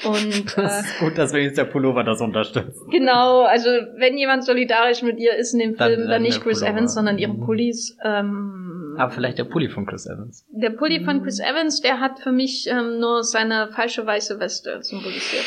[0.05, 2.81] Und, das ist gut, dass wenigstens der Pullover das unterstützt.
[2.91, 6.59] Genau, also wenn jemand solidarisch mit ihr ist in dem Film, dann, dann nicht Chris
[6.59, 6.77] Pullover.
[6.77, 7.45] Evans, sondern ihre mhm.
[7.45, 7.97] Pullis.
[8.03, 10.45] Ähm, Aber vielleicht der Pulli von Chris Evans.
[10.49, 14.81] Der Pulli von Chris Evans, der hat für mich ähm, nur seine falsche weiße Weste
[14.81, 15.45] symbolisiert.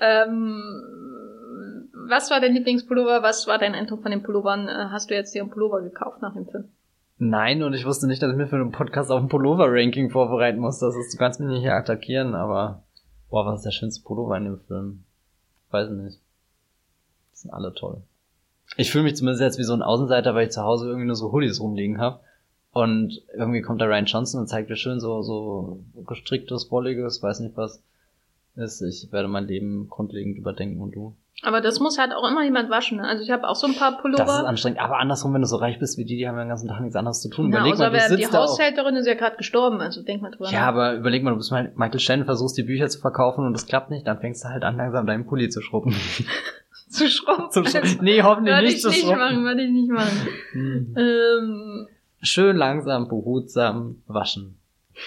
[0.00, 3.22] Ähm, was war dein Lieblingspullover?
[3.22, 4.68] Was war dein Eindruck von den Pullovern?
[4.68, 6.64] Äh, hast du jetzt dir einen Pullover gekauft nach dem Film?
[7.18, 10.58] Nein, und ich wusste nicht, dass ich mir für einen Podcast auch ein Pullover-Ranking vorbereiten
[10.58, 10.80] muss.
[10.80, 12.82] Das ist, du kannst mich nicht hier attackieren, aber
[13.32, 15.04] Boah, was ist der schönste Pullover in dem Film?
[15.70, 16.20] Weiß nicht.
[17.32, 18.02] Die sind alle toll.
[18.76, 21.16] Ich fühle mich zumindest jetzt wie so ein Außenseiter, weil ich zu Hause irgendwie nur
[21.16, 22.20] so Hoodies rumliegen habe.
[22.72, 27.40] Und irgendwie kommt da Ryan Johnson und zeigt mir schön so, so gestricktes, wolliges, weiß
[27.40, 27.82] nicht was
[28.54, 28.82] ist.
[28.82, 31.16] Ich werde mein Leben grundlegend überdenken und du.
[31.44, 32.98] Aber das muss halt auch immer jemand waschen.
[32.98, 33.04] Ne?
[33.06, 34.24] Also ich habe auch so ein paar Pullover.
[34.24, 34.78] Das ist anstrengend.
[34.80, 36.80] Aber andersrum, wenn du so reich bist wie die, die haben ja den ganzen Tag
[36.80, 37.50] nichts anderes zu tun.
[37.50, 40.60] Ja, überleg mal, du die Haushälterin ist ja gerade gestorben, also denk mal drüber Ja,
[40.60, 40.66] nach.
[40.68, 43.90] aber überleg mal, du bist Michael Shannon, versuchst die Bücher zu verkaufen und das klappt
[43.90, 45.92] nicht, dann fängst du halt an, langsam deinen Pulli zu schrubben.
[46.88, 47.50] zu schrubben.
[47.50, 47.80] Zu schrubben.
[47.82, 48.98] Also, nee, hoffentlich nicht zu schrubben.
[49.00, 50.28] Ich nicht machen, würde ich nicht machen.
[50.52, 50.94] Hm.
[50.96, 51.88] Ähm,
[52.20, 54.58] Schön langsam, behutsam waschen.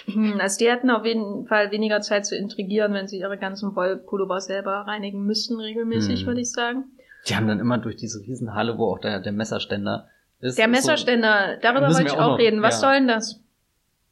[0.06, 3.76] Hm, also die hätten auf jeden Fall weniger Zeit zu intrigieren, wenn sie ihre ganzen
[3.76, 6.28] Wollpullover selber reinigen müssten, regelmäßig, hm.
[6.28, 6.86] würde ich sagen.
[7.28, 10.58] Die haben dann immer durch diese Riesenhalle, wo auch der, der Messerständer ist.
[10.58, 12.62] Der Messerständer, so, darüber wollte ich auch, auch reden.
[12.62, 12.88] Was ja.
[12.88, 13.45] soll denn das?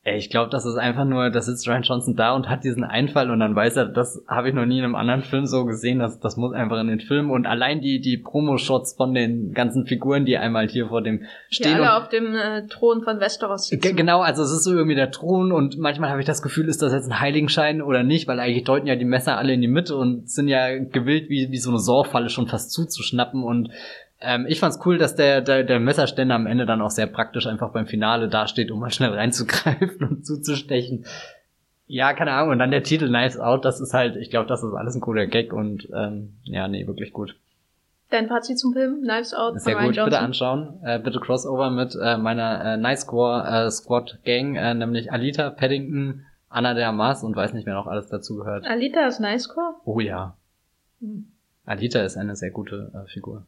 [0.06, 2.84] Ey, ich glaube, das ist einfach nur, da sitzt Ryan Johnson da und hat diesen
[2.84, 5.64] Einfall und dann weiß er, das habe ich noch nie in einem anderen Film so
[5.64, 9.54] gesehen, das, das muss einfach in den Film und allein die, die Promo-Shots von den
[9.54, 11.78] ganzen Figuren, die einmal hier vor dem stehen.
[11.78, 13.96] Die alle auf dem äh, Thron von Westeros sitzen.
[13.96, 16.82] Genau, also es ist so irgendwie der Thron und manchmal habe ich das Gefühl, ist
[16.82, 19.70] das jetzt ein Heiligenschein oder nicht, weil eigentlich deuten ja die Messer alle in die
[19.70, 23.70] Mitte und sind ja gewillt, wie, wie so eine Sorfalle schon fast zuzuschnappen und
[24.24, 27.48] ähm, ich fand's cool, dass der, der, der Messerständer am Ende dann auch sehr praktisch
[27.48, 31.06] einfach beim Finale dasteht, um mal schnell reinzugreifen und zuzustechen.
[31.86, 32.52] Ja, keine Ahnung.
[32.52, 35.02] Und dann der Titel Nice Out, das ist halt, ich glaube, das ist alles ein
[35.02, 37.36] cooler Gag und ähm, ja, nee, wirklich gut.
[38.10, 39.60] Dein Fazit zum Film, Knives Out.
[39.60, 40.80] Sehr gut, bitte anschauen.
[40.84, 45.50] Äh, bitte Crossover mit äh, meiner äh, Nice Score äh, Squad Gang, äh, nämlich Alita,
[45.50, 48.68] Paddington, Anna der Mars und weiß nicht, wer noch alles dazu gehört.
[48.68, 49.74] Alita ist Nice Score?
[49.86, 50.38] Oh ja.
[51.02, 51.32] Hm.
[51.66, 53.48] Alita ist eine sehr gute äh, Figur.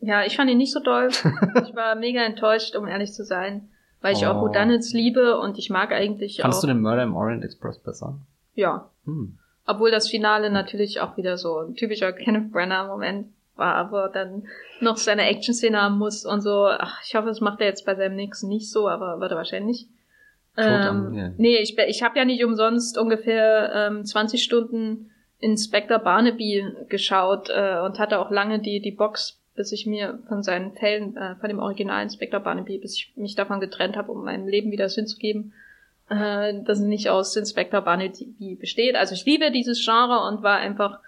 [0.00, 1.08] Ja, ich fand ihn nicht so doll.
[1.68, 3.68] ich war mega enttäuscht, um ehrlich zu sein,
[4.00, 4.30] weil ich oh.
[4.30, 6.68] auch Whodunits liebe und ich mag eigentlich Fandest auch...
[6.68, 8.18] du den Murder im Orient Express besser?
[8.54, 8.90] Ja.
[9.04, 9.38] Hm.
[9.66, 14.44] Obwohl das Finale natürlich auch wieder so ein typischer Kenneth Brenner-Moment war, wo er dann
[14.80, 16.66] noch seine Action-Szene haben muss und so.
[16.66, 19.36] Ach, ich hoffe, das macht er jetzt bei seinem nächsten nicht so, aber wird er
[19.36, 19.88] wahrscheinlich.
[20.56, 21.32] Ähm, yeah.
[21.36, 27.80] Nee, ich, ich habe ja nicht umsonst ungefähr ähm, 20 Stunden Inspector Barnaby geschaut äh,
[27.80, 31.48] und hatte auch lange die, die Box bis ich mir von seinen Fällen, äh, von
[31.48, 35.06] dem originalen Inspector Barnaby, bis ich mich davon getrennt habe, um meinem Leben wieder Sinn
[35.06, 35.52] zu geben,
[36.08, 38.94] äh, dass es nicht aus Inspector Barnaby besteht.
[38.94, 41.00] Also ich liebe dieses Genre und war einfach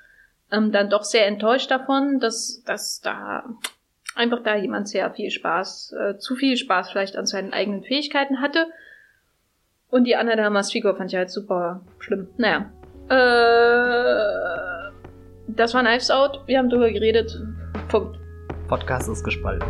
[0.50, 3.44] ähm, dann doch sehr enttäuscht davon, dass, dass da
[4.16, 8.40] einfach da jemand sehr viel Spaß, äh, zu viel Spaß vielleicht an seinen eigenen Fähigkeiten
[8.40, 8.66] hatte.
[9.90, 12.28] Und die Anna Damas Figur fand ich halt super schlimm.
[12.36, 12.70] Naja.
[13.08, 14.40] Äh,
[15.48, 16.40] das war Knives Out.
[16.46, 17.40] Wir haben drüber geredet.
[17.88, 18.19] Punkt.
[18.70, 19.66] Podcast ist gespalten.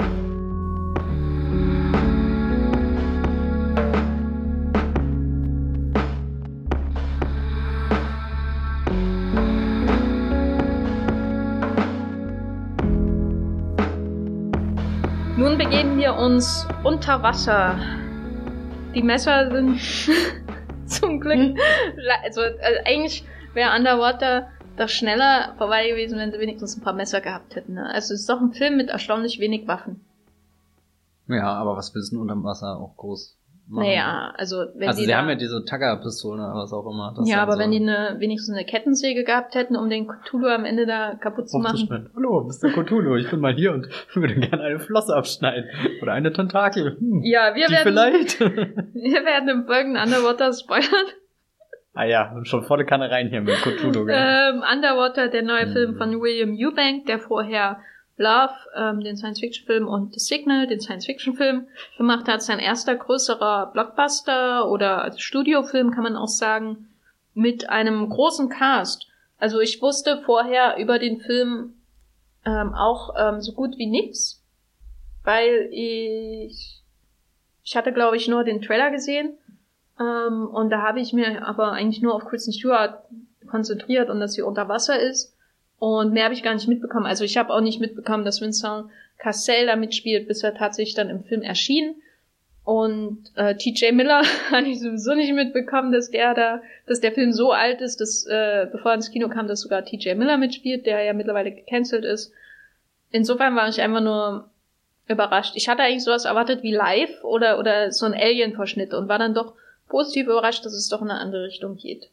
[15.38, 17.78] Nun begeben wir uns unter Wasser.
[18.94, 19.80] Die Messer sind
[20.84, 21.38] zum Glück.
[21.38, 21.56] Hm.
[22.22, 23.24] Also, also eigentlich
[23.54, 24.50] wäre Underwater
[24.80, 27.74] das schneller vorbei gewesen, wenn sie wenigstens ein paar Messer gehabt hätten.
[27.74, 27.84] Ne?
[27.86, 30.00] Also es ist doch ein Film mit erstaunlich wenig Waffen.
[31.28, 33.86] Ja, aber was willst du unterm Wasser auch groß machen?
[33.86, 37.14] Naja, also wenn Also die sie haben ja diese Tagger-Pistolen oder was auch immer.
[37.26, 40.64] ja, aber so wenn die eine, wenigstens eine Kettensäge gehabt hätten, um den Cthulhu am
[40.64, 42.10] Ende da kaputt zu machen.
[42.16, 42.70] Hallo, Mr.
[42.70, 45.68] Cthulhu, ich bin mal hier und würde gerne eine Flosse abschneiden.
[46.00, 46.96] Oder eine Tentakel.
[46.98, 47.84] Hm, ja, wir die werden...
[47.84, 48.40] vielleicht?
[48.40, 51.06] wir werden im Folgen Underwater spoilern.
[52.00, 54.08] Ah ja, schon volle Kanne rein hier mit Cthulhu.
[54.08, 55.72] ähm, Underwater, der neue mhm.
[55.72, 57.82] Film von William Eubank, der vorher
[58.16, 61.66] Love, ähm, den Science-Fiction-Film, und The Signal, den Science-Fiction-Film,
[61.98, 62.42] gemacht hat.
[62.42, 66.88] Sein erster größerer Blockbuster oder Studiofilm, kann man auch sagen,
[67.34, 69.06] mit einem großen Cast.
[69.38, 71.74] Also ich wusste vorher über den Film
[72.46, 74.42] ähm, auch ähm, so gut wie nix,
[75.22, 76.80] weil ich
[77.62, 79.34] ich hatte glaube ich nur den Trailer gesehen
[80.00, 83.04] ähm, und da habe ich mir aber eigentlich nur auf Kristen Stewart
[83.46, 85.36] konzentriert und dass sie unter Wasser ist.
[85.78, 87.06] Und mehr habe ich gar nicht mitbekommen.
[87.06, 88.86] Also ich habe auch nicht mitbekommen, dass Vincent
[89.18, 91.96] Cassell da mitspielt, bis er tatsächlich dann im Film erschien.
[92.64, 97.32] Und äh, TJ Miller habe ich sowieso nicht mitbekommen, dass der da, dass der Film
[97.32, 100.86] so alt ist, dass äh, bevor er ins Kino kam, dass sogar TJ Miller mitspielt,
[100.86, 102.32] der ja mittlerweile gecancelt ist.
[103.10, 104.50] Insofern war ich einfach nur
[105.08, 105.56] überrascht.
[105.56, 109.34] Ich hatte eigentlich sowas erwartet wie Live oder oder so ein Alien-Verschnitt und war dann
[109.34, 109.54] doch
[109.90, 112.08] positiv überrascht, dass es doch in eine andere Richtung geht.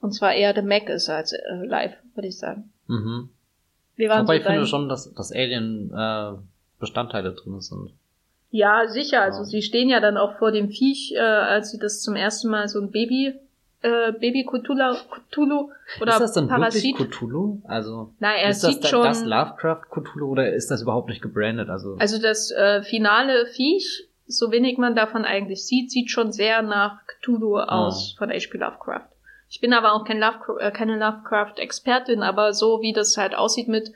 [0.00, 2.72] Und zwar eher The Mac ist als äh, live, würde ich sagen.
[2.88, 3.28] Mhm.
[3.96, 6.32] Wie waren Aber so ich finde schon, dass, dass Alien äh,
[6.80, 7.92] Bestandteile drin sind.
[8.50, 9.22] Ja, sicher.
[9.22, 12.50] Also sie stehen ja dann auch vor dem Viech, äh, als sie das zum ersten
[12.50, 13.34] Mal so ein Baby
[13.82, 14.94] äh, Baby Cthulhu,
[15.30, 15.70] Cthulhu
[16.00, 16.84] oder Ist das dann Parasit.
[16.84, 17.60] wirklich Cthulhu?
[17.64, 21.22] Also Na, er ist sieht das schon das Lovecraft Cthulhu oder ist das überhaupt nicht
[21.22, 21.68] gebrandet?
[21.68, 26.62] Also also das äh, finale Viech so wenig man davon eigentlich sieht, sieht schon sehr
[26.62, 28.18] nach Cthulhu aus oh.
[28.18, 28.58] von H.P.
[28.58, 29.08] Lovecraft.
[29.48, 33.68] Ich bin aber auch kein Love, äh, keine Lovecraft-Expertin, aber so wie das halt aussieht
[33.68, 33.92] mit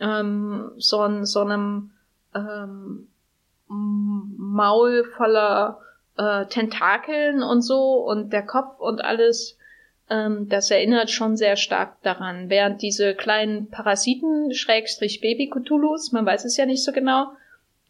[0.00, 1.90] ähm, so, so einem
[2.34, 3.08] ähm,
[3.68, 5.80] Maul voller
[6.16, 9.58] äh, Tentakeln und so und der Kopf und alles,
[10.08, 12.48] ähm, das erinnert schon sehr stark daran.
[12.48, 17.32] Während diese kleinen Parasiten, Schrägstrich Baby Cthulhus, man weiß es ja nicht so genau,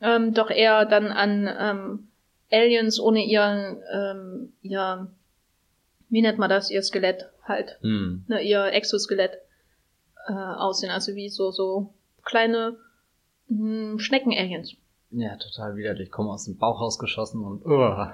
[0.06, 2.08] ähm, doch eher dann an ähm,
[2.50, 5.08] Aliens ohne ihren, ähm, ihr,
[6.08, 8.24] wie nennt man das, ihr Skelett halt, Hm.
[8.28, 9.38] ne, ihr Exoskelett
[10.28, 11.92] äh, aussehen, also wie so, so
[12.24, 12.76] kleine
[13.48, 14.74] mh, Schnecken-Aliens.
[15.10, 16.10] Ja, total widerlich.
[16.10, 18.06] Komm aus dem Bauch rausgeschossen und uh.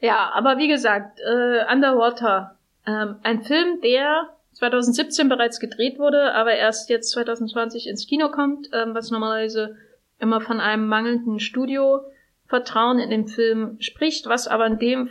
[0.00, 2.56] Ja, aber wie gesagt, äh, Underwater,
[2.86, 8.68] ähm, ein Film, der 2017 bereits gedreht wurde, aber erst jetzt 2020 ins Kino kommt,
[8.72, 9.76] ähm, was normalerweise
[10.20, 15.10] immer von einem mangelnden Studiovertrauen in den Film spricht, was aber in dem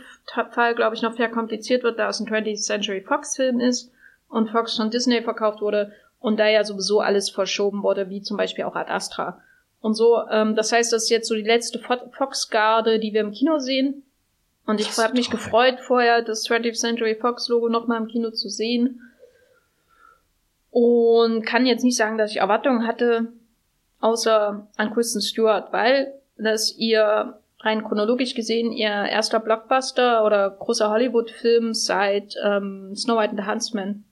[0.50, 3.92] Fall, glaube ich, noch sehr kompliziert wird, da es ein 20th Century Fox Film ist
[4.28, 8.36] und Fox von Disney verkauft wurde und da ja sowieso alles verschoben wurde, wie zum
[8.36, 9.40] Beispiel auch Ad Astra.
[9.80, 13.20] Und so, ähm, das heißt, das ist jetzt so die letzte Fo- Fox-Garde, die wir
[13.20, 14.02] im Kino sehen.
[14.66, 18.48] Und ich habe mich gefreut, vorher das 20th Century Fox Logo nochmal im Kino zu
[18.48, 19.00] sehen.
[20.70, 23.32] Und kann jetzt nicht sagen, dass ich Erwartungen hatte,
[24.00, 30.90] außer an Kristen Stewart, weil das ihr rein chronologisch gesehen ihr erster Blockbuster oder großer
[30.90, 34.04] Hollywood-Film seit ähm, Snow White and the Huntsman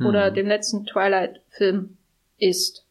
[0.00, 0.34] oder Hm.
[0.34, 1.96] dem letzten Twilight-Film
[2.38, 2.84] ist.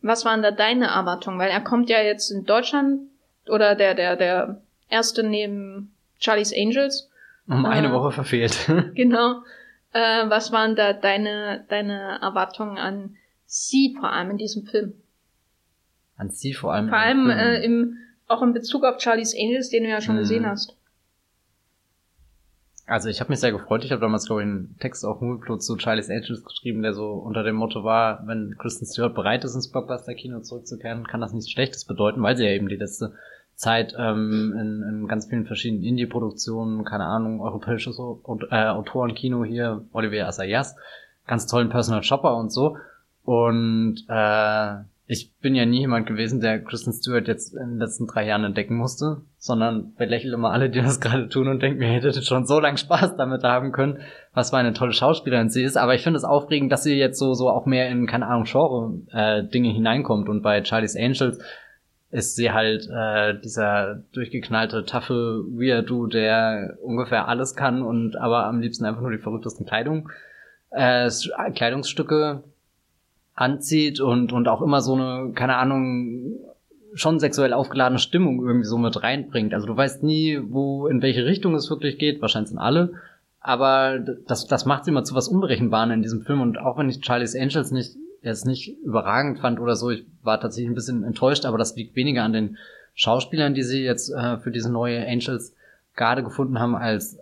[0.00, 1.38] Was waren da deine Erwartungen?
[1.38, 3.02] Weil er kommt ja jetzt in Deutschland
[3.46, 7.08] oder der, der, der erste neben Charlie's Angels.
[7.46, 8.68] Um eine äh, Woche verfehlt.
[8.94, 9.42] Genau.
[9.92, 13.16] Äh, was waren da deine, deine Erwartungen an
[13.52, 14.94] sie vor allem in diesem Film?
[16.16, 16.88] An sie vor allem.
[16.88, 17.96] Vor allem äh, im,
[18.28, 20.20] auch in Bezug auf Charlie's Angels, den du ja schon Mhm.
[20.20, 20.76] gesehen hast.
[22.86, 23.84] Also ich habe mich sehr gefreut.
[23.84, 27.12] Ich habe damals, glaube ich, einen Text auf Moviepilot zu Charlie's Angels geschrieben, der so
[27.12, 31.50] unter dem Motto war, wenn Kristen Stewart bereit ist, ins Blockbuster-Kino zurückzukehren, kann das nichts
[31.50, 33.14] Schlechtes bedeuten, weil sie ja eben die letzte
[33.54, 40.26] Zeit ähm, in, in ganz vielen verschiedenen Indie-Produktionen, keine Ahnung, europäisches äh, Autorenkino hier, Olivier
[40.26, 40.74] Assayas,
[41.26, 42.78] ganz tollen Personal Shopper und so.
[43.24, 44.74] Und äh,
[45.06, 48.44] ich bin ja nie jemand gewesen, der Kristen Stewart jetzt in den letzten drei Jahren
[48.44, 52.46] entdecken musste, sondern belächle immer alle, die das gerade tun und denke mir, hättet schon
[52.46, 53.98] so lange Spaß damit haben können,
[54.32, 55.76] was für eine tolle Schauspielerin sie ist.
[55.76, 58.44] Aber ich finde es aufregend, dass sie jetzt so, so auch mehr in, keine Ahnung,
[58.44, 60.28] Genre-Dinge hineinkommt.
[60.28, 61.38] Und bei Charlie's Angels
[62.10, 68.60] ist sie halt äh, dieser durchgeknallte, taffe Weirdo, der ungefähr alles kann und aber am
[68.60, 70.10] liebsten einfach nur die verrücktesten Kleidung,
[70.70, 71.10] äh,
[71.54, 72.44] Kleidungsstücke
[73.34, 76.36] anzieht und, und auch immer so eine, keine Ahnung,
[76.94, 79.54] schon sexuell aufgeladene Stimmung irgendwie so mit reinbringt.
[79.54, 82.92] Also du weißt nie, wo, in welche Richtung es wirklich geht, wahrscheinlich sind alle.
[83.40, 86.40] Aber das, das macht sie immer zu was Unberechenbaren in diesem Film.
[86.40, 90.40] Und auch wenn ich Charlie's Angels nicht, jetzt nicht überragend fand oder so, ich war
[90.40, 92.58] tatsächlich ein bisschen enttäuscht, aber das liegt weniger an den
[92.94, 95.54] Schauspielern, die sie jetzt äh, für diese neue Angels
[95.96, 97.18] Garde gefunden haben, als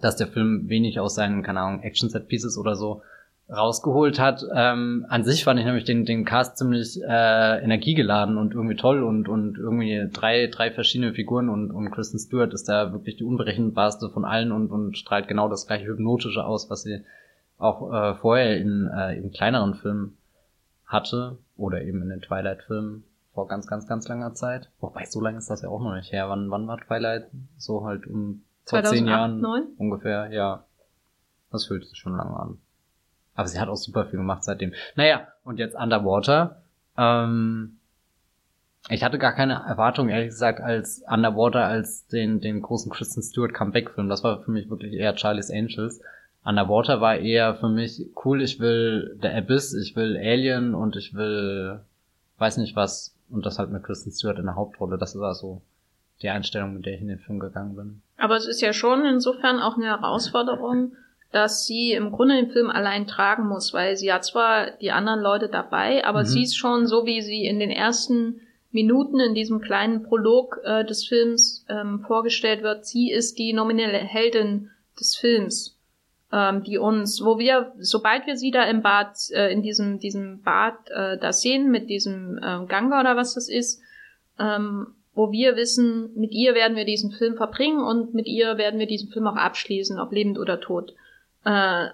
[0.00, 3.02] dass der Film wenig aus seinen, keine Ahnung, Action-Set-Pieces oder so
[3.48, 4.44] rausgeholt hat.
[4.54, 9.02] Ähm, an sich fand ich nämlich den, den Cast ziemlich äh, energiegeladen und irgendwie toll
[9.02, 13.24] und, und irgendwie drei, drei verschiedene Figuren und, und Kristen Stewart ist da wirklich die
[13.24, 17.04] unberechenbarste von allen und, und strahlt genau das gleiche Hypnotische aus, was sie
[17.58, 20.16] auch äh, vorher in äh, eben kleineren Filmen
[20.86, 24.70] hatte oder eben in den Twilight-Filmen vor ganz, ganz, ganz langer Zeit.
[24.80, 26.28] Wobei, so lange ist das ja auch noch nicht her.
[26.28, 27.30] Wann, wann war Twilight?
[27.56, 29.62] So halt um vor 2008, zehn Jahren 9?
[29.76, 30.64] ungefähr, ja.
[31.50, 32.58] Das fühlt sich schon lange an.
[33.34, 34.72] Aber sie hat auch super viel gemacht seitdem.
[34.96, 36.62] Naja, und jetzt Underwater.
[36.96, 37.78] Ähm,
[38.88, 43.54] ich hatte gar keine Erwartung, ehrlich gesagt, als Underwater, als den, den großen Kristen Stewart
[43.54, 44.08] Comeback-Film.
[44.08, 46.00] Das war für mich wirklich eher Charlie's Angels.
[46.44, 51.14] Underwater war eher für mich cool, ich will The Abyss, ich will Alien und ich
[51.14, 51.80] will
[52.38, 53.14] weiß nicht was.
[53.30, 54.98] Und das halt mit Kristen Stewart in der Hauptrolle.
[54.98, 55.62] Das war so
[56.22, 58.02] die Einstellung, mit der ich in den Film gegangen bin.
[58.18, 60.92] Aber es ist ja schon insofern auch eine Herausforderung,
[61.34, 65.18] dass sie im Grunde den Film allein tragen muss, weil sie hat zwar die anderen
[65.18, 66.26] Leute dabei, aber Mhm.
[66.26, 70.84] sie ist schon so, wie sie in den ersten Minuten in diesem kleinen Prolog äh,
[70.84, 72.86] des Films ähm, vorgestellt wird.
[72.86, 74.70] Sie ist die nominelle Heldin
[75.00, 75.76] des Films,
[76.32, 80.40] ähm, die uns, wo wir, sobald wir sie da im Bad, äh, in diesem diesem
[80.42, 83.82] Bad äh, da sehen mit diesem äh, Ganga oder was das ist,
[84.38, 88.78] ähm, wo wir wissen, mit ihr werden wir diesen Film verbringen und mit ihr werden
[88.78, 90.94] wir diesen Film auch abschließen, ob lebend oder tot.
[91.44, 91.88] Äh,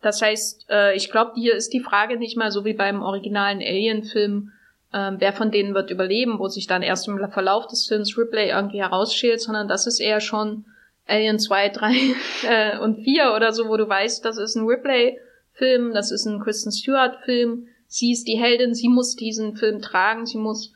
[0.00, 3.60] das heißt, äh, ich glaube, hier ist die Frage nicht mal so wie beim originalen
[3.60, 4.52] Alien-Film,
[4.92, 8.50] äh, wer von denen wird überleben, wo sich dann erst im Verlauf des Films Ripley
[8.50, 10.66] irgendwie herausschält, sondern das ist eher schon
[11.06, 11.92] Alien 2, 3
[12.48, 16.40] äh, und 4 oder so, wo du weißt, das ist ein Ripley-Film, das ist ein
[16.40, 20.72] Kristen Stewart-Film, sie ist die Heldin, sie muss diesen Film tragen, sie muss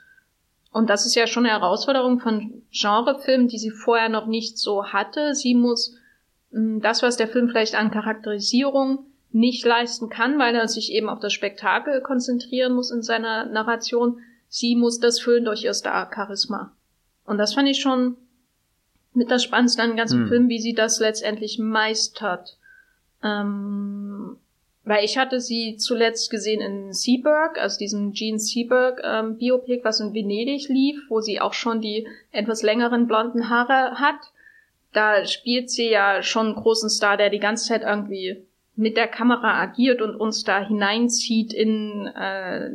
[0.71, 4.85] und das ist ja schon eine Herausforderung von Genrefilmen, die sie vorher noch nicht so
[4.85, 5.35] hatte.
[5.35, 5.97] Sie muss
[6.51, 11.21] das, was der Film vielleicht an Charakterisierung nicht leisten kann, weil er sich eben auf
[11.21, 14.21] das Spektakel konzentrieren muss in seiner Narration.
[14.49, 16.73] Sie muss das füllen durch ihr Star-Charisma.
[17.27, 18.17] Und das fand ich schon
[19.13, 20.29] mit das Spannendste an dem ganzen hm.
[20.29, 22.57] Film, wie sie das letztendlich meistert.
[23.23, 24.37] Ähm,
[24.85, 30.01] weil ich hatte sie zuletzt gesehen in Seaburg, also diesem Jean Seaburg ähm, Biopic, was
[30.01, 34.33] in Venedig lief, wo sie auch schon die etwas längeren blonden Haare hat.
[34.93, 39.09] Da spielt sie ja schon einen großen Star, der die ganze Zeit irgendwie mit der
[39.09, 42.71] Kamera agiert und uns da hineinzieht in äh,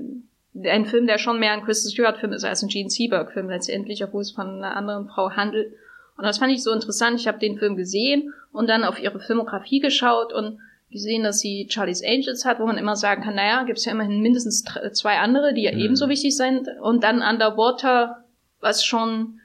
[0.70, 4.22] einen Film, der schon mehr ein Kristen Stewart-Film ist als ein Gene Seaburg-Film letztendlich, obwohl
[4.22, 5.74] es von einer anderen Frau handelt.
[6.18, 7.20] Und das fand ich so interessant.
[7.20, 10.59] Ich habe den Film gesehen und dann auf ihre Filmografie geschaut und
[10.91, 13.93] gesehen, dass sie Charlie's Angels hat, wo man immer sagen kann, naja, gibt es ja
[13.93, 15.80] immerhin mindestens zwei andere, die ja mhm.
[15.80, 16.68] ebenso wichtig sind.
[16.82, 18.26] Und dann Underwater,
[18.59, 19.39] was schon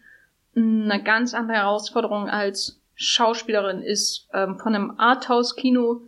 [0.58, 6.02] eine ganz andere Herausforderung als Schauspielerin ist, ähm, von einem Arthouse-Kino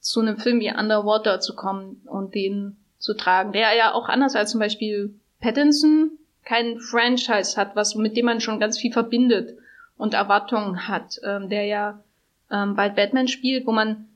[0.00, 4.36] zu einem Film wie Underwater zu kommen und den zu tragen, der ja auch anders
[4.36, 6.12] als zum Beispiel Pattinson
[6.44, 9.58] kein Franchise hat, was mit dem man schon ganz viel verbindet
[9.96, 12.00] und Erwartungen hat, ähm, der ja
[12.50, 14.06] ähm, bald Batman spielt, wo man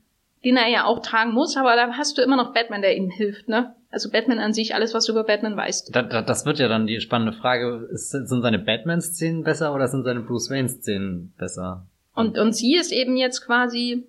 [0.45, 3.09] den er ja auch tragen muss, aber da hast du immer noch Batman, der ihm
[3.09, 3.75] hilft, ne?
[3.95, 5.95] Also Batman an sich, alles, was du über Batman weißt.
[5.95, 9.87] Da, da, das wird ja dann die spannende Frage, ist, sind seine Batman-Szenen besser oder
[9.87, 11.85] sind seine Bruce Wayne-Szenen besser?
[12.13, 14.05] Und, und sie ist eben jetzt quasi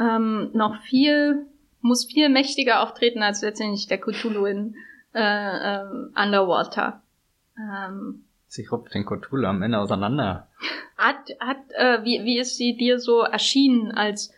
[0.00, 1.44] ähm, noch viel
[1.82, 4.74] muss viel mächtiger auftreten als letztendlich der Cthulhu in
[5.14, 5.84] äh, äh,
[6.16, 7.02] Underwater.
[7.58, 10.48] Ähm, Sie rupft den Cthulhu am Ende auseinander.
[10.96, 14.32] Hat, hat, äh, wie, wie ist sie dir so erschienen als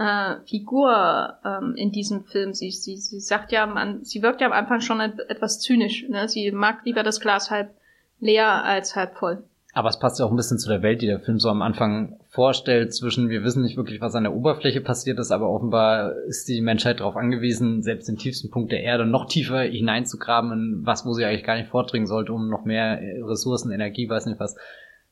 [0.00, 2.54] äh, Figur ähm, in diesem Film?
[2.54, 6.08] Sie, sie, sie sagt ja, man, sie wirkt ja am Anfang schon etwas zynisch.
[6.08, 6.28] Ne?
[6.28, 7.70] Sie mag lieber das Glas halb
[8.18, 9.44] leer als halb voll.
[9.72, 11.62] Aber es passt ja auch ein bisschen zu der Welt, die der Film so am
[11.62, 16.12] Anfang vorstellt, zwischen wir wissen nicht wirklich, was an der Oberfläche passiert ist, aber offenbar
[16.26, 20.80] ist die Menschheit darauf angewiesen, selbst den tiefsten Punkt der Erde noch tiefer hineinzugraben in
[20.84, 24.40] was, wo sie eigentlich gar nicht vordringen sollte, um noch mehr Ressourcen, Energie, weiß nicht
[24.40, 24.56] was,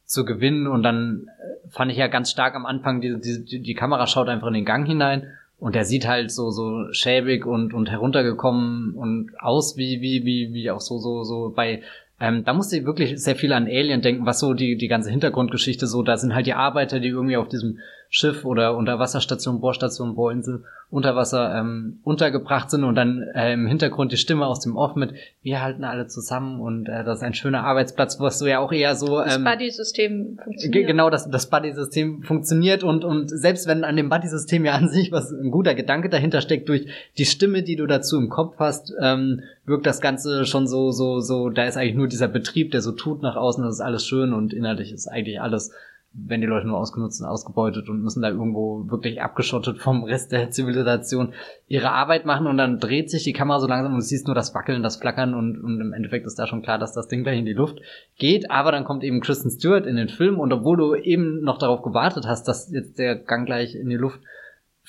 [0.09, 0.67] zu gewinnen.
[0.67, 4.29] Und dann äh, fand ich ja ganz stark am Anfang, die, die, die Kamera schaut
[4.29, 5.29] einfach in den Gang hinein
[5.61, 10.53] und der sieht halt so, so schäbig und, und heruntergekommen und aus wie, wie, wie,
[10.53, 11.83] wie auch so, so, so bei
[12.21, 15.11] ähm, da musste ich wirklich sehr viel an Alien denken, was so die, die ganze
[15.11, 17.79] Hintergrundgeschichte so, da sind halt die Arbeiter, die irgendwie auf diesem
[18.11, 24.11] Schiff oder Unterwasserstation, Bohrstation, Bohrinsel unter Wasser ähm, untergebracht sind und dann äh, im Hintergrund
[24.11, 27.35] die Stimme aus dem Off mit, wir halten alle zusammen und äh, das ist ein
[27.35, 29.21] schöner Arbeitsplatz, was du ja auch eher so...
[29.21, 30.87] Ähm, das Buddy-System funktioniert.
[30.87, 35.13] Genau, das, das Buddy-System funktioniert und, und selbst wenn an dem Buddy-System ja an sich
[35.13, 36.87] was ein guter Gedanke dahinter steckt, durch
[37.19, 41.21] die Stimme, die du dazu im Kopf hast, ähm, wirkt das Ganze schon so, so,
[41.21, 44.07] so, da ist eigentlich nur dieser Betrieb, der so tut nach außen, das ist alles
[44.07, 45.73] schön und innerlich ist eigentlich alles
[46.13, 50.33] wenn die Leute nur ausgenutzt und ausgebeutet und müssen da irgendwo wirklich abgeschottet vom Rest
[50.33, 51.35] der Zivilisation
[51.67, 54.35] ihre Arbeit machen und dann dreht sich die Kamera so langsam und du siehst nur
[54.35, 57.23] das Wackeln, das Flackern und, und im Endeffekt ist da schon klar, dass das Ding
[57.23, 57.81] gleich in die Luft
[58.17, 61.59] geht, aber dann kommt eben Kristen Stewart in den Film und obwohl du eben noch
[61.59, 64.21] darauf gewartet hast, dass jetzt der Gang gleich in die Luft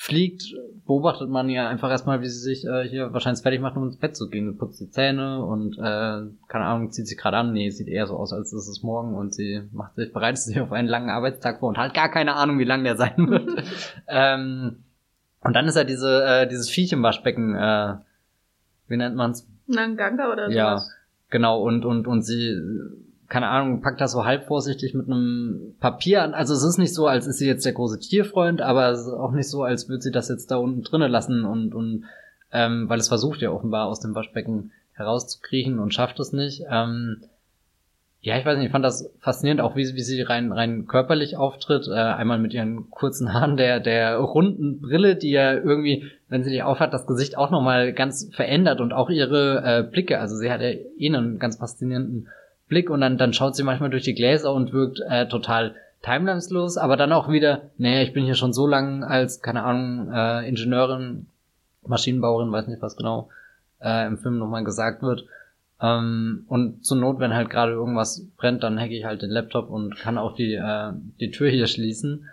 [0.00, 0.54] fliegt,
[0.86, 3.98] beobachtet man ja einfach erstmal, wie sie sich äh, hier wahrscheinlich fertig macht, um ins
[3.98, 4.56] Bett zu gehen.
[4.56, 7.52] Putzt die Zähne und, äh, keine Ahnung, zieht sich gerade an.
[7.52, 10.58] Nee, sieht eher so aus, als ist es morgen und sie macht sich, bereitet sich
[10.58, 13.62] auf einen langen Arbeitstag vor und hat gar keine Ahnung, wie lang der sein wird.
[14.08, 14.84] ähm,
[15.42, 17.96] und dann ist ja diese, äh, dieses Viech im Waschbecken, äh,
[18.88, 19.46] wie nennt man's?
[19.66, 20.54] Nanganga oder sowas.
[20.54, 20.82] Ja,
[21.28, 22.58] genau, und, und, und sie
[23.30, 26.34] keine Ahnung, packt das so halb vorsichtig mit einem Papier an.
[26.34, 29.12] Also es ist nicht so, als ist sie jetzt der große Tierfreund, aber es ist
[29.12, 32.04] auch nicht so, als würde sie das jetzt da unten drinnen lassen und, und
[32.52, 36.64] ähm, weil es versucht ja offenbar aus dem Waschbecken herauszukriechen und schafft es nicht.
[36.68, 37.22] Ähm,
[38.20, 41.36] ja, ich weiß nicht, ich fand das faszinierend, auch wie, wie sie rein, rein körperlich
[41.36, 41.86] auftritt.
[41.86, 46.50] Äh, einmal mit ihren kurzen Haaren, der, der runden Brille, die ja irgendwie, wenn sie
[46.50, 50.18] die aufhat, das Gesicht auch nochmal ganz verändert und auch ihre äh, Blicke.
[50.18, 52.28] Also sie hat ja eh einen ganz faszinierenden
[52.70, 56.78] Blick und dann, dann schaut sie manchmal durch die Gläser und wirkt äh, total timelimeslos,
[56.78, 60.48] aber dann auch wieder, naja, ich bin hier schon so lang als, keine Ahnung, äh,
[60.48, 61.26] Ingenieurin,
[61.86, 63.28] Maschinenbauerin, weiß nicht was genau
[63.82, 65.26] äh, im Film nochmal gesagt wird.
[65.80, 69.70] Ähm, und zur Not, wenn halt gerade irgendwas brennt, dann hacke ich halt den Laptop
[69.70, 72.26] und kann auch die, äh, die Tür hier schließen.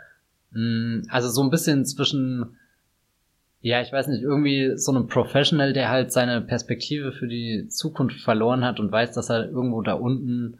[0.51, 2.57] Mm, also so ein bisschen zwischen
[3.68, 8.22] ja, ich weiß nicht, irgendwie so ein Professional, der halt seine Perspektive für die Zukunft
[8.22, 10.59] verloren hat und weiß, dass er irgendwo da unten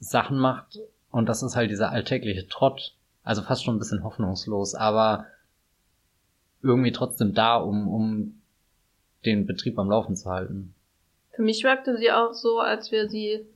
[0.00, 0.80] Sachen macht
[1.12, 5.26] und das ist halt dieser alltägliche Trott, also fast schon ein bisschen hoffnungslos, aber
[6.60, 8.40] irgendwie trotzdem da, um, um
[9.24, 10.74] den Betrieb am Laufen zu halten.
[11.30, 13.46] Für mich wirkte sie auch so, als wäre sie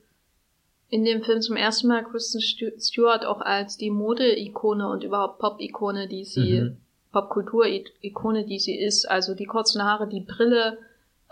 [0.87, 6.07] in dem Film zum ersten Mal Kristen Stewart auch als die Mode-Ikone und überhaupt Pop-Ikone,
[6.07, 6.77] die sie, mhm.
[7.15, 9.09] Popkultur-Ikone, die sie ist.
[9.09, 10.77] Also die kurzen Haare, die Brille,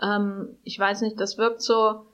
[0.02, 2.06] ähm, ich weiß nicht, das wirkt so,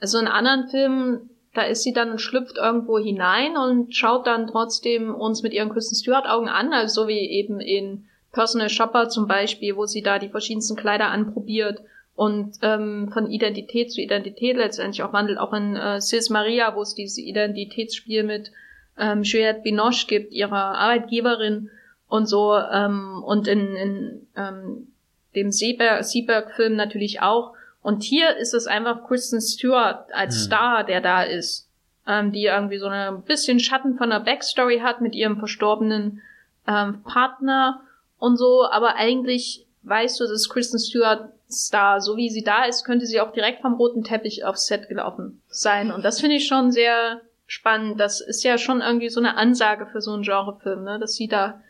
[0.00, 4.46] so in anderen Filmen, da ist sie dann und schlüpft irgendwo hinein und schaut dann
[4.46, 9.26] trotzdem uns mit ihren Kristen Stewart-Augen an, also so wie eben in Personal Shopper zum
[9.26, 11.80] Beispiel, wo sie da die verschiedensten Kleider anprobiert
[12.14, 16.82] und ähm, von Identität zu Identität letztendlich auch wandelt, auch in äh, Sis Maria, wo
[16.82, 18.52] es dieses Identitätsspiel mit
[18.98, 21.70] ähm, Juliette Binoche gibt, ihrer Arbeitgeberin
[22.08, 24.88] und so, ähm, und in, in ähm,
[25.34, 27.54] dem Seeberg-Film natürlich auch.
[27.82, 30.42] Und hier ist es einfach Kristen Stewart als hm.
[30.42, 31.68] Star, der da ist,
[32.06, 36.22] ähm, die irgendwie so ein bisschen Schatten von der Backstory hat mit ihrem verstorbenen
[36.66, 37.82] ähm, Partner
[38.18, 42.84] und so, aber eigentlich weißt du, dass Kristen Stewart Star, so wie sie da ist,
[42.84, 45.90] könnte sie auch direkt vom roten Teppich aufs Set gelaufen sein.
[45.90, 47.98] Und das finde ich schon sehr spannend.
[47.98, 50.98] Das ist ja schon irgendwie so eine Ansage für so einen Genrefilm, ne?
[50.98, 51.62] dass sie da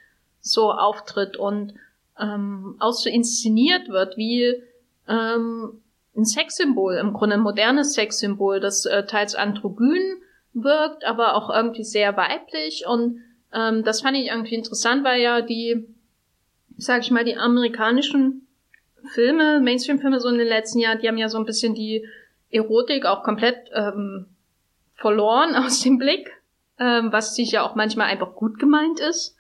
[0.48, 1.74] so auftritt und
[2.18, 4.62] ähm, auch so inszeniert wird wie
[5.08, 5.80] ähm,
[6.16, 10.20] ein Sexsymbol, im Grunde ein modernes Sexsymbol, das äh, teils androgyn
[10.52, 12.84] wirkt, aber auch irgendwie sehr weiblich.
[12.86, 13.20] Und
[13.52, 15.86] ähm, das fand ich irgendwie interessant, weil ja die,
[16.76, 18.46] sag ich mal, die amerikanischen
[19.12, 22.06] Filme, Mainstream-Filme so in den letzten Jahren, die haben ja so ein bisschen die
[22.50, 24.26] Erotik auch komplett ähm,
[24.94, 26.30] verloren aus dem Blick,
[26.78, 29.36] ähm, was sich ja auch manchmal einfach gut gemeint ist.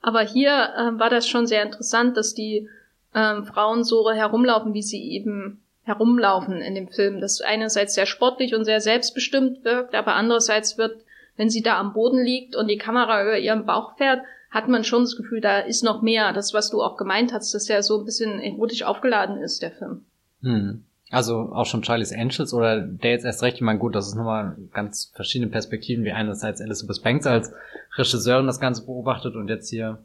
[0.00, 2.68] Aber hier ähm, war das schon sehr interessant, dass die
[3.14, 7.20] ähm, Frauen so herumlaufen, wie sie eben herumlaufen in dem Film.
[7.20, 11.02] Das einerseits sehr sportlich und sehr selbstbestimmt wirkt, aber andererseits wird,
[11.36, 14.84] wenn sie da am Boden liegt und die Kamera über ihren Bauch fährt, hat man
[14.84, 16.32] schon das Gefühl, da ist noch mehr.
[16.32, 19.72] Das, was du auch gemeint hast, dass er so ein bisschen erotisch aufgeladen ist, der
[19.72, 20.04] Film.
[20.42, 20.84] Hm.
[21.10, 24.14] Also auch schon Charlie's Angels oder der jetzt erst recht, ich meine, gut, das ist
[24.14, 27.52] nochmal ganz verschiedene Perspektiven, wie einerseits Elizabeth Banks als
[27.96, 29.98] Regisseurin das Ganze beobachtet und jetzt hier,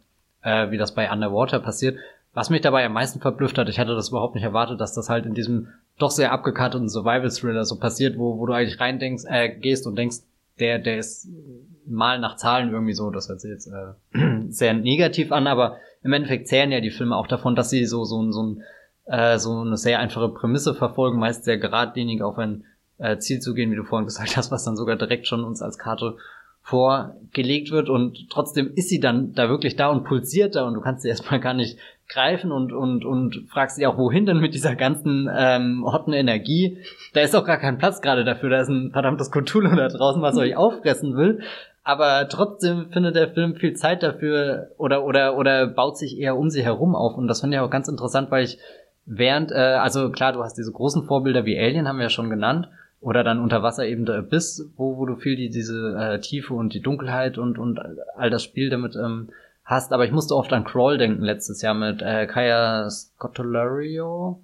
[0.44, 1.98] äh, wie das bei Underwater passiert.
[2.34, 5.10] Was mich dabei am meisten verblüfft hat, ich hatte das überhaupt nicht erwartet, dass das
[5.10, 5.68] halt in diesem
[6.00, 9.98] doch sehr abgekarteten Survival-Thriller so passiert, wo, wo du eigentlich rein denkst, äh, gehst und
[9.98, 10.18] denkst,
[10.60, 11.28] der, der ist
[11.86, 14.18] mal nach Zahlen irgendwie so, das hört sich jetzt äh,
[14.50, 18.04] sehr negativ an, aber im Endeffekt zählen ja die Filme auch davon, dass sie so,
[18.04, 18.64] so, so, ein,
[19.06, 22.66] äh, so eine sehr einfache Prämisse verfolgen, meist sehr geradlinig auf ein
[22.98, 25.62] äh, Ziel zu gehen, wie du vorhin gesagt hast, was dann sogar direkt schon uns
[25.62, 26.18] als Karte
[26.64, 30.82] vorgelegt wird und trotzdem ist sie dann da wirklich da und pulsiert da und du
[30.82, 31.78] kannst sie erstmal gar nicht
[32.08, 36.78] greifen und, und, und fragst dich auch, wohin denn mit dieser ganzen ähm, hotten Energie.
[37.14, 40.22] Da ist auch gar kein Platz gerade dafür, da ist ein verdammtes Cthulhu da draußen,
[40.22, 41.42] was euch auffressen will.
[41.86, 46.50] Aber trotzdem findet der Film viel Zeit dafür oder, oder, oder baut sich eher um
[46.50, 47.18] sie herum auf.
[47.18, 48.58] Und das fand ich auch ganz interessant, weil ich
[49.06, 52.30] während, äh, also klar, du hast diese großen Vorbilder wie Alien, haben wir ja schon
[52.30, 52.70] genannt,
[53.04, 56.54] oder dann unter Wasser eben der Abyss, wo, wo du viel die, diese äh, Tiefe
[56.54, 57.80] und die Dunkelheit und, und
[58.16, 59.30] all das Spiel damit ähm,
[59.66, 59.92] hast.
[59.92, 64.42] Aber ich musste oft an Crawl denken letztes Jahr mit äh, Kaya Scottolario.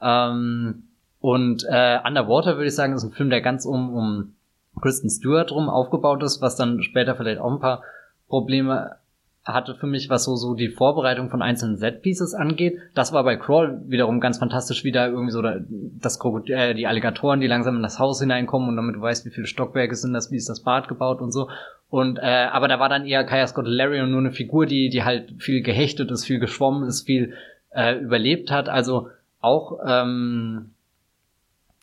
[0.00, 0.84] Ähm,
[1.20, 4.34] und äh, Underwater würde ich sagen, ist ein Film, der ganz um, um
[4.80, 7.82] Kristen Stewart rum aufgebaut ist, was dann später vielleicht auch ein paar
[8.28, 8.96] Probleme
[9.44, 12.78] hatte für mich, was so, so die Vorbereitung von einzelnen Set-Pieces angeht.
[12.94, 16.86] Das war bei Crawl wiederum ganz fantastisch, wie da irgendwie so das Krokodil, äh, die
[16.86, 20.12] Alligatoren, die langsam in das Haus hineinkommen und damit du weißt, wie viele Stockwerke sind
[20.12, 21.48] das, wie ist das Bad gebaut und so.
[21.88, 24.90] Und äh, aber da war dann eher Kaya Scott Larry und nur eine Figur, die,
[24.90, 27.32] die halt viel gehechtet ist, viel geschwommen ist, viel
[27.70, 28.68] äh, überlebt hat.
[28.68, 29.08] Also
[29.40, 30.72] auch ähm,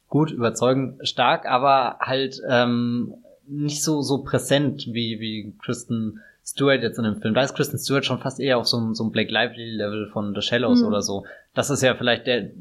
[0.09, 3.15] gut, überzeugend, stark, aber halt ähm,
[3.47, 7.33] nicht so so präsent wie wie Kristen Stewart jetzt in dem Film.
[7.33, 10.35] Da ist Kristen Stewart schon fast eher auf so, einem so einem Blake Lively-Level von
[10.35, 10.87] The Shallows mhm.
[10.87, 11.25] oder so.
[11.55, 12.51] Das ist ja vielleicht der,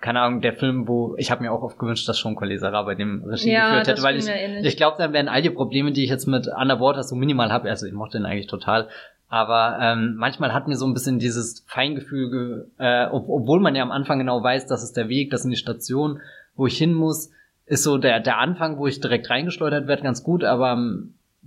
[0.00, 2.94] keine Ahnung, der Film, wo ich habe mir auch oft gewünscht, dass Sean Colesara bei
[2.94, 6.04] dem Regie ja, geführt hätte, weil ich, ich glaube, dann wären all die Probleme, die
[6.04, 8.88] ich jetzt mit Underwater so minimal habe, also ich mochte den eigentlich total,
[9.28, 13.82] aber ähm, manchmal hat mir so ein bisschen dieses Feingefühl, äh, ob, obwohl man ja
[13.82, 16.20] am Anfang genau weiß, das ist der Weg, das sind die Stationen,
[16.54, 17.30] wo ich hin muss,
[17.66, 20.76] ist so der, der Anfang, wo ich direkt reingeschleudert werde, ganz gut, aber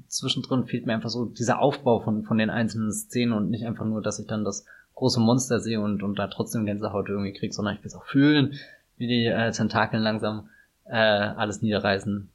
[0.07, 3.85] zwischendrin fehlt mir einfach so dieser Aufbau von, von den einzelnen Szenen und nicht einfach
[3.85, 7.53] nur, dass ich dann das große Monster sehe und, und da trotzdem Gänsehaut irgendwie kriege,
[7.53, 8.55] sondern ich will es auch fühlen,
[8.97, 10.49] wie die äh, Tentakeln langsam
[10.85, 12.29] äh, alles niederreißen.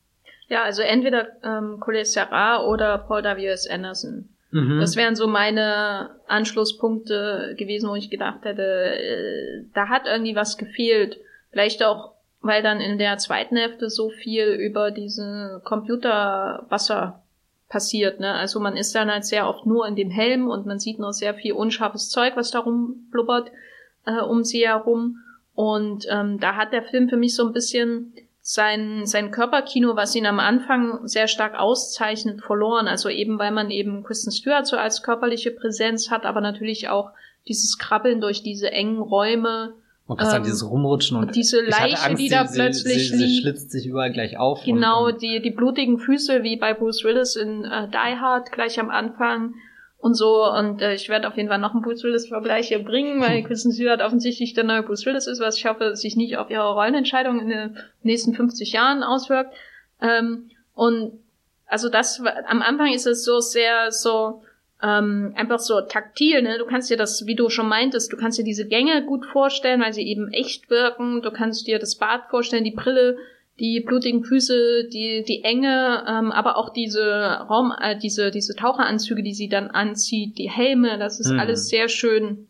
[0.49, 3.69] Ja, also entweder ähm, Colette Serra oder Paul W.S.
[3.69, 4.29] Anderson.
[4.51, 4.81] Mhm.
[4.81, 10.59] Das wären so meine Anschlusspunkte gewesen, wo ich gedacht hätte, äh, da hat irgendwie was
[10.59, 11.19] gefehlt.
[11.51, 17.22] Vielleicht auch, weil dann in der zweiten Hälfte so viel über diese Computerwasser
[17.73, 18.21] passiert.
[18.21, 18.35] Ne?
[18.35, 21.15] Also man ist dann halt sehr oft nur in dem Helm und man sieht nur
[21.15, 23.51] sehr viel unscharfes Zeug, was da rumblubbert
[24.05, 25.17] äh, um sie herum.
[25.55, 28.13] Und ähm, da hat der Film für mich so ein bisschen
[28.43, 32.89] sein, sein Körperkino, was ihn am Anfang sehr stark auszeichnet, verloren.
[32.89, 37.11] Also eben, weil man eben Kristen Stewart so als körperliche Präsenz hat, aber natürlich auch
[37.49, 39.75] dieses Krabbeln durch diese engen Räume.
[40.13, 43.11] Und das ähm, dann dieses Rumrutschen und, und diese Leiche, Angst, die da sie, plötzlich
[43.11, 44.63] sie, sie, sie schlitzt sich überall gleich auf.
[44.65, 48.53] Genau, und, und die, die blutigen Füße, wie bei Bruce Willis in äh, Die Hard
[48.53, 49.55] gleich am Anfang
[49.99, 50.45] und so.
[50.51, 53.73] Und äh, ich werde auf jeden Fall noch einen Bruce Willis-Vergleich hier bringen, weil Kristen
[53.73, 57.41] Stewart offensichtlich der neue Bruce Willis ist, was ich hoffe, sich nicht auf ihre Rollenentscheidung
[57.41, 59.55] in den nächsten 50 Jahren auswirkt.
[60.01, 61.13] Ähm, und
[61.67, 64.43] also das am Anfang ist es so sehr so
[64.83, 66.59] ähm, einfach so taktil, ne?
[66.59, 69.81] Du kannst dir das, wie du schon meintest, du kannst dir diese Gänge gut vorstellen,
[69.81, 71.23] weil sie eben echt wirken.
[71.23, 73.17] Du kannst dir das Bad vorstellen, die Brille,
[73.61, 77.03] die blutigen Füße, die, die Enge, ähm, aber auch diese
[77.49, 81.39] Raum, äh, diese, diese Taucheranzüge, die sie dann anzieht, die Helme, das ist mhm.
[81.39, 82.49] alles sehr schön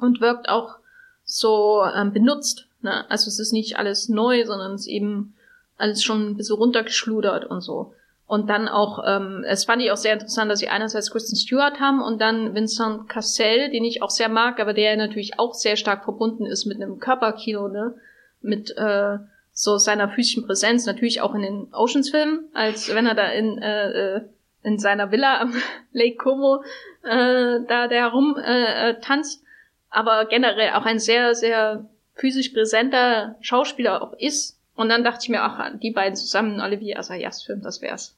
[0.00, 0.76] und wirkt auch
[1.24, 2.68] so ähm, benutzt.
[2.82, 3.10] Ne?
[3.10, 5.34] Also es ist nicht alles neu, sondern es ist eben
[5.78, 7.92] alles schon ein bisschen runtergeschludert und so.
[8.26, 11.78] Und dann auch, ähm, es fand ich auch sehr interessant, dass sie einerseits Kristen Stewart
[11.78, 15.76] haben und dann Vincent Cassell, den ich auch sehr mag, aber der natürlich auch sehr
[15.76, 17.94] stark verbunden ist mit einem Körperkino, ne?
[18.40, 19.18] Mit äh,
[19.52, 24.16] so seiner physischen Präsenz, natürlich auch in den Oceans-Filmen, als wenn er da in, äh,
[24.16, 24.20] äh
[24.64, 25.54] in seiner Villa am
[25.92, 26.64] Lake Como
[27.04, 29.44] äh, da der herum äh, äh, tanzt,
[29.90, 34.60] aber generell auch ein sehr, sehr physisch präsenter Schauspieler auch ist.
[34.74, 38.15] Und dann dachte ich mir, ach, die beiden zusammen, Olivier Assayas Film, das wär's.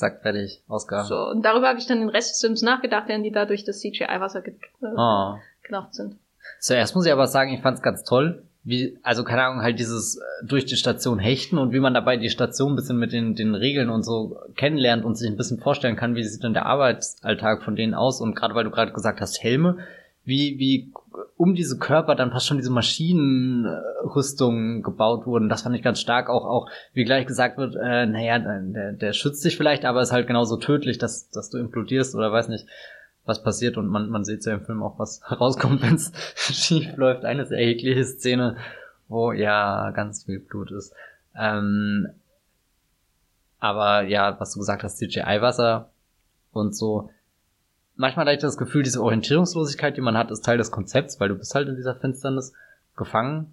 [0.00, 1.04] Zack, fertig, Oscar.
[1.04, 3.64] So, und darüber habe ich dann den Rest des Films nachgedacht, während die da durch
[3.64, 5.34] das CGI-Wasser ge äh, oh.
[5.62, 6.16] geknauft sind.
[6.58, 10.16] Zuerst muss ich aber sagen, ich fand's ganz toll, wie, also keine Ahnung, halt dieses
[10.16, 13.34] äh, durch die Station hechten und wie man dabei die Station ein bisschen mit den,
[13.34, 16.64] den Regeln und so kennenlernt und sich ein bisschen vorstellen kann, wie sieht denn der
[16.64, 19.80] Arbeitsalltag von denen aus und gerade weil du gerade gesagt hast, Helme,
[20.24, 20.92] wie, wie
[21.36, 25.48] um diese Körper dann fast schon diese Maschinenrüstungen gebaut wurden.
[25.48, 26.28] Das fand ich ganz stark.
[26.28, 30.12] Auch, auch wie gleich gesagt wird, äh, naja, der, der schützt dich vielleicht, aber ist
[30.12, 32.66] halt genauso tödlich, dass, dass du implodierst oder weiß nicht
[33.24, 36.96] was passiert und man, man sieht ja im Film auch, was herauskommt, wenn es schief
[36.96, 37.24] läuft.
[37.24, 38.56] Eine sehr eklige Szene,
[39.08, 40.92] wo ja ganz viel Blut ist.
[41.36, 42.08] Ähm,
[43.58, 45.90] aber ja, was du gesagt hast, CGI-Wasser
[46.52, 47.10] und so.
[48.00, 51.28] Manchmal hatte ich das Gefühl, diese Orientierungslosigkeit, die man hat, ist Teil des Konzepts, weil
[51.28, 52.54] du bist halt in dieser Finsternis
[52.96, 53.52] gefangen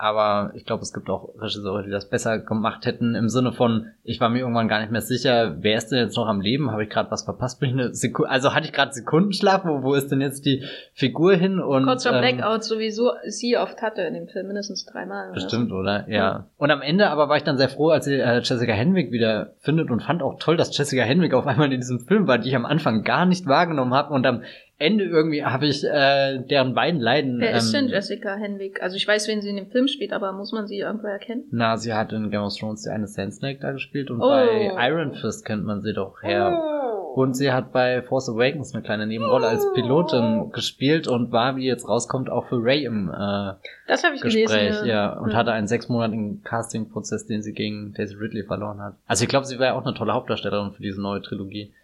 [0.00, 3.88] aber ich glaube, es gibt auch Regisseure, die das besser gemacht hätten, im Sinne von,
[4.02, 6.70] ich war mir irgendwann gar nicht mehr sicher, wer ist denn jetzt noch am Leben?
[6.70, 7.60] Habe ich gerade was verpasst?
[7.60, 9.66] Bin ich eine Sekunde, also hatte ich gerade Sekundenschlaf?
[9.66, 11.60] Wo, wo ist denn jetzt die Figur hin?
[11.60, 15.32] Und, Kurzer ähm, Blackout, sowieso sie oft hatte in dem Film, mindestens dreimal.
[15.32, 15.80] Bestimmt, oder?
[15.80, 16.08] oder?
[16.08, 16.46] Ja.
[16.56, 19.52] Und am Ende aber war ich dann sehr froh, als sie äh, Jessica Henwick wieder
[19.58, 22.48] findet und fand auch toll, dass Jessica Henwick auf einmal in diesem Film war, die
[22.48, 24.44] ich am Anfang gar nicht wahrgenommen habe und am
[24.80, 27.38] Ende irgendwie habe ich äh, deren beiden Leiden.
[27.38, 28.82] Wer ähm, ist denn Jessica Henwick?
[28.82, 31.44] Also ich weiß, wen sie in dem Film spielt, aber muss man sie irgendwo erkennen?
[31.50, 34.28] Na, sie hat in Game of Thrones die eine Sand Snake da gespielt und oh.
[34.28, 36.58] bei Iron Fist kennt man sie doch her.
[36.58, 37.20] Oh.
[37.20, 40.48] Und sie hat bei Force Awakens eine kleine Nebenrolle als Pilotin oh.
[40.48, 43.52] gespielt und war, wie jetzt rauskommt, auch für Ray im äh,
[43.86, 45.12] das ich Gespräch, gelesen, ja.
[45.12, 45.18] ja.
[45.18, 45.36] Und ja.
[45.36, 48.94] hatte einen sechsmonatigen Casting-Prozess, den sie gegen Daisy Ridley verloren hat.
[49.06, 51.74] Also ich glaube, sie wäre auch eine tolle Hauptdarstellerin für diese neue Trilogie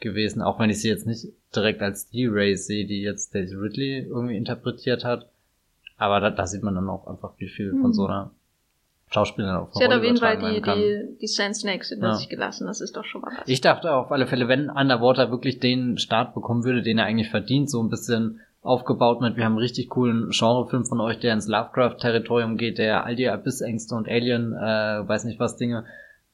[0.00, 3.54] gewesen, auch wenn ich sie jetzt nicht direkt als die Ray sehe, die jetzt Daisy
[3.54, 5.28] Ridley irgendwie interpretiert hat.
[5.96, 7.80] Aber da, da sieht man dann auch einfach, wie viel mhm.
[7.80, 8.30] von so einer
[9.08, 12.14] Schauspielerin auf Sie hat auf jeden Fall die, die, die Sand Snakes hinter ja.
[12.14, 13.48] sich gelassen, das ist doch schon mal was.
[13.48, 17.30] Ich dachte auf alle Fälle, wenn Underwater wirklich den Start bekommen würde, den er eigentlich
[17.30, 21.34] verdient, so ein bisschen aufgebaut mit, wir haben einen richtig coolen Genrefilm von euch, der
[21.34, 25.84] ins Lovecraft-Territorium geht, der all die Abyssängste und Alien, äh, weiß nicht was Dinge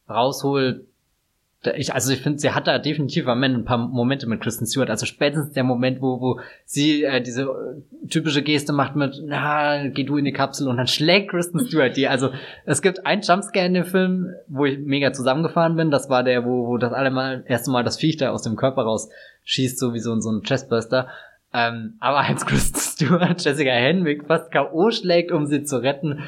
[0.08, 0.86] rausholt,
[1.76, 4.66] ich, also ich finde, sie hat da definitiv am Ende ein paar Momente mit Kristen
[4.66, 4.90] Stewart.
[4.90, 9.88] Also spätestens der Moment, wo, wo sie äh, diese äh, typische Geste macht mit, na,
[9.88, 12.08] geh du in die Kapsel und dann schlägt Kristen Stewart die.
[12.08, 12.30] Also
[12.64, 15.90] es gibt einen Jumpscare in dem Film, wo ich mega zusammengefahren bin.
[15.90, 18.82] Das war der, wo, wo das allemal erste Mal das Viech da aus dem Körper
[18.82, 21.08] rausschießt, so wie so, so ein Chestbuster.
[21.54, 24.90] Ähm, aber als Kristen Stewart Jessica Henwick fast K.O.
[24.90, 26.20] schlägt, um sie zu retten,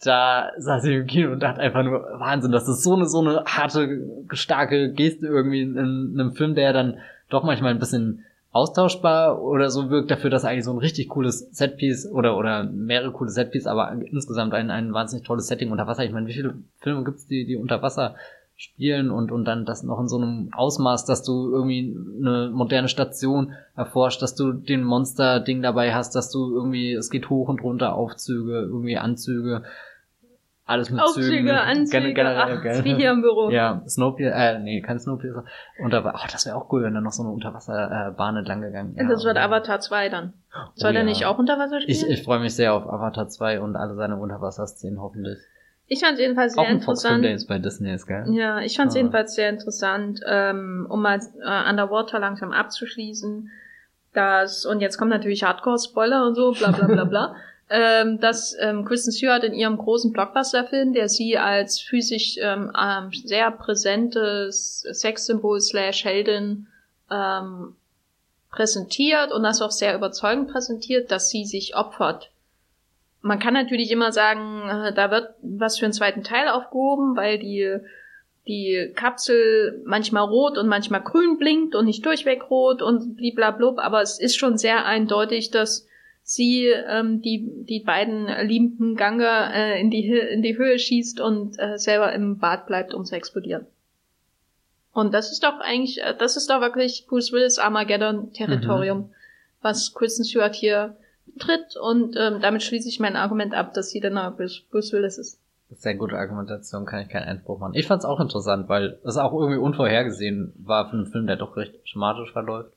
[0.00, 3.20] da saß ich im Kino und dachte einfach nur, Wahnsinn, das ist so eine, so
[3.20, 6.98] eine harte, starke Geste irgendwie in, in einem Film, der dann
[7.28, 11.50] doch manchmal ein bisschen austauschbar oder so wirkt dafür, dass eigentlich so ein richtig cooles
[11.52, 16.04] Setpiece oder oder mehrere coole Setpiece, aber insgesamt ein, ein wahnsinnig tolles Setting unter Wasser.
[16.04, 18.14] Ich meine, wie viele Filme gibt's, die, die unter Wasser
[18.56, 22.88] spielen und, und dann das noch in so einem Ausmaß, dass du irgendwie eine moderne
[22.88, 27.62] Station erforscht, dass du den Monster-Ding dabei hast, dass du irgendwie, es geht hoch und
[27.62, 29.62] runter, Aufzüge, irgendwie Anzüge,
[30.68, 31.50] alles mit Aufzüge, Zügen.
[31.50, 33.48] Anzüge, generell, Ach, wie hier im Büro.
[33.50, 35.44] Ja, Snowpiercer, äh, nee, kein Snowpiercer.
[35.82, 38.38] Und da war, oh, das wäre auch cool, wenn da noch so eine Unterwasserbahn äh,
[38.40, 39.06] entlang gegangen wäre.
[39.06, 40.34] Ja, das wird Avatar 2 dann.
[40.74, 41.04] Soll oh, der ja.
[41.04, 41.96] nicht auch Unterwasser spielen?
[41.96, 45.38] Ich, ich freue mich sehr auf Avatar 2 und alle seine Unterwasserszenen hoffentlich.
[45.86, 47.24] Ich fand es jedenfalls sehr Auch ein interessant.
[47.24, 48.26] Jetzt bei Disney ist, gell?
[48.32, 48.98] Ja, ich fand es Ah.
[48.98, 53.50] jedenfalls sehr interessant, ähm, um mal äh, Underwater langsam abzuschließen.
[54.12, 57.36] Das, und jetzt kommt natürlich Hardcore-Spoiler und so, bla bla bla bla.
[57.70, 63.10] ähm, dass ähm, Kristen Stewart in ihrem großen Blockbuster-Film, der sie als physisch ähm, ähm,
[63.12, 66.66] sehr präsentes Sexsymbol slash Heldin
[67.10, 67.76] ähm,
[68.50, 72.30] präsentiert und das auch sehr überzeugend präsentiert, dass sie sich opfert.
[73.20, 77.38] Man kann natürlich immer sagen, äh, da wird was für einen zweiten Teil aufgehoben, weil
[77.38, 77.80] die
[78.46, 84.00] die Kapsel manchmal rot und manchmal grün blinkt und nicht durchweg rot und bliblablub, aber
[84.00, 85.87] es ist schon sehr eindeutig, dass
[86.28, 91.58] sie ähm, die, die beiden liebenden Gange äh, in, die, in die Höhe schießt und
[91.58, 93.64] äh, selber im Bad bleibt, um zu explodieren.
[94.92, 99.10] Und das ist doch eigentlich, äh, das ist doch wirklich Bruce Willis Armageddon-Territorium,
[99.62, 100.96] was Kristen Stewart hier
[101.38, 105.16] tritt und ähm, damit schließe ich mein Argument ab, dass sie dann auch Bruce Willis
[105.16, 105.40] ist.
[105.70, 107.74] Sehr gute Argumentation, kann ich keinen Einspruch machen.
[107.74, 111.56] Ich fand's auch interessant, weil es auch irgendwie unvorhergesehen war für einen Film, der doch
[111.56, 112.72] recht schematisch verläuft.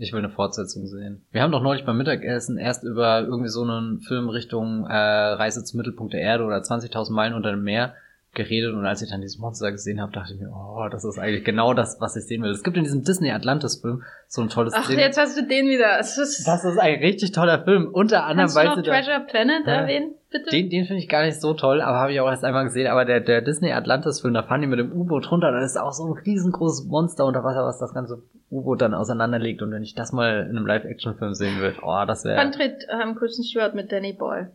[0.00, 1.22] Ich will eine Fortsetzung sehen.
[1.32, 5.64] Wir haben doch neulich beim Mittagessen erst über irgendwie so einen Film Richtung äh, Reise
[5.64, 7.94] zum Mittelpunkt der Erde oder 20.000 Meilen unter dem Meer
[8.34, 11.18] geredet und als ich dann dieses Monster gesehen habe, dachte ich mir, oh, das ist
[11.18, 12.50] eigentlich genau das, was ich sehen will.
[12.50, 15.46] Es gibt in diesem Disney Atlantis Film so ein tolles Ach, Szene- jetzt hast du
[15.46, 15.98] den wieder.
[15.98, 16.16] Ist,
[16.46, 17.88] Das ist ein richtig toller Film.
[17.92, 20.50] Unter anderem, kannst du weil noch sie da Treasure Planet erwähnen, bitte?
[20.50, 22.86] den, den finde ich gar nicht so toll, aber habe ich auch erst einmal gesehen.
[22.86, 25.76] Aber der, der Disney Atlantis Film, da fahren die mit dem U-Boot runter, da ist
[25.78, 29.62] auch so ein riesengroßes Monster unter Wasser, was das ganze U-Boot dann auseinanderlegt.
[29.62, 32.36] Und wenn ich das mal in einem Live-Action-Film sehen würde, oh, das wäre.
[32.38, 34.52] Wann tritt ähm, Kristen Stewart mit Danny Boyle?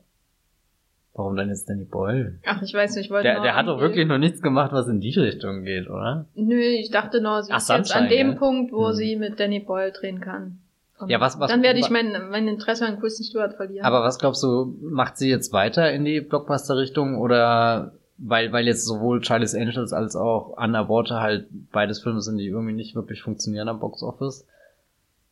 [1.15, 2.39] Warum denn jetzt Danny Boyle?
[2.43, 4.87] Ach, ich weiß nicht, ich wollte Der, der hat doch wirklich noch nichts gemacht, was
[4.87, 6.25] in die Richtung geht, oder?
[6.33, 8.35] Nö, ich dachte nur, sie Ach, ist jetzt an dem gell?
[8.39, 8.93] Punkt, wo Hm.
[8.95, 10.57] sie mit Danny Boyle drehen kann.
[11.03, 13.85] Und Ja, was- was- dann werde ich mein, mein Interesse an Kristen Stewart verlieren.
[13.85, 18.85] Aber was glaubst du, macht sie jetzt weiter in die Blockbuster-Richtung oder weil, weil jetzt
[18.85, 23.67] sowohl Charlie's Angels als auch Underwater halt beides Filme sind, die irgendwie nicht wirklich funktionieren
[23.69, 24.45] am Box Office?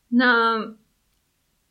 [0.10, 0.74] Na,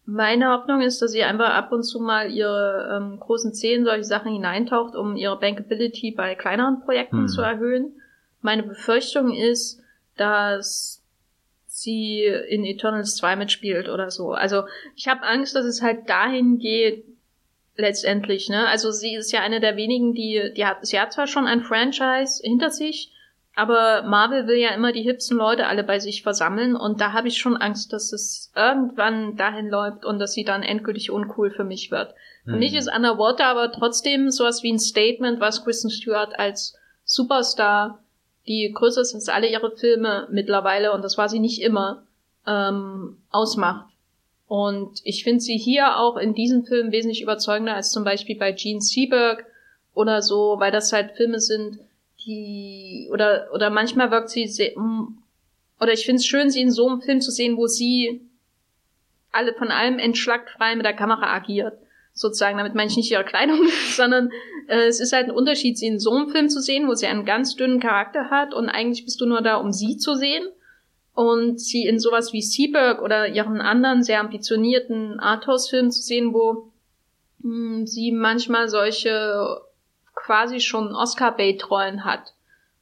[0.07, 4.05] meine Hoffnung ist, dass sie einfach ab und zu mal ihre ähm, großen Szenen, solche
[4.05, 7.29] Sachen hineintaucht, um ihre Bankability bei kleineren Projekten Hm.
[7.29, 7.93] zu erhöhen.
[8.41, 9.83] Meine Befürchtung ist,
[10.17, 11.00] dass
[11.83, 14.33] sie in Eternals 2 mitspielt oder so.
[14.33, 14.65] Also
[14.97, 17.05] ich habe Angst, dass es halt dahin geht,
[17.77, 18.69] letztendlich, ne?
[18.69, 21.63] Also sie ist ja eine der wenigen, die, die hat, sie hat zwar schon ein
[21.63, 23.13] Franchise hinter sich,
[23.57, 27.29] aber Marvel will ja immer die hipsten Leute alle bei sich versammeln und da habe
[27.29, 31.65] ich schon Angst, dass es irgendwann dahin läuft und dass sie dann endgültig uncool für
[31.65, 32.15] mich wird.
[32.45, 32.59] Für Hm.
[32.59, 38.03] mich ist Underwater aber trotzdem sowas wie ein Statement, was Kristen Stewart als Superstar,
[38.51, 42.03] die größer ist als alle ihre Filme mittlerweile, und das war sie nicht immer,
[42.49, 43.87] ähm, ausmacht.
[44.49, 48.51] Und ich finde sie hier auch in diesem Film wesentlich überzeugender als zum Beispiel bei
[48.51, 49.47] Gene Seberg
[49.95, 51.79] oder so, weil das halt Filme sind,
[52.27, 55.17] die oder oder manchmal wirkt sie sehr, mm,
[55.81, 58.21] oder ich finde es schön, sie in so einem Film zu sehen, wo sie
[59.31, 61.79] alle von allem entschlackt-frei mit der Kamera agiert.
[62.13, 63.61] Sozusagen, damit meine ich nicht ihre Kleidung,
[63.93, 64.31] sondern
[64.69, 67.07] äh, es ist halt ein Unterschied, sie in so einem Film zu sehen, wo sie
[67.07, 70.45] einen ganz dünnen Charakter hat und eigentlich bist du nur da, um sie zu sehen.
[71.13, 76.71] Und sie in sowas wie Seaberg oder ihren anderen sehr ambitionierten Arthouse-Filmen zu sehen, wo
[77.41, 79.61] mh, sie manchmal solche
[80.15, 82.33] quasi schon Oscar-Bait-Rollen hat.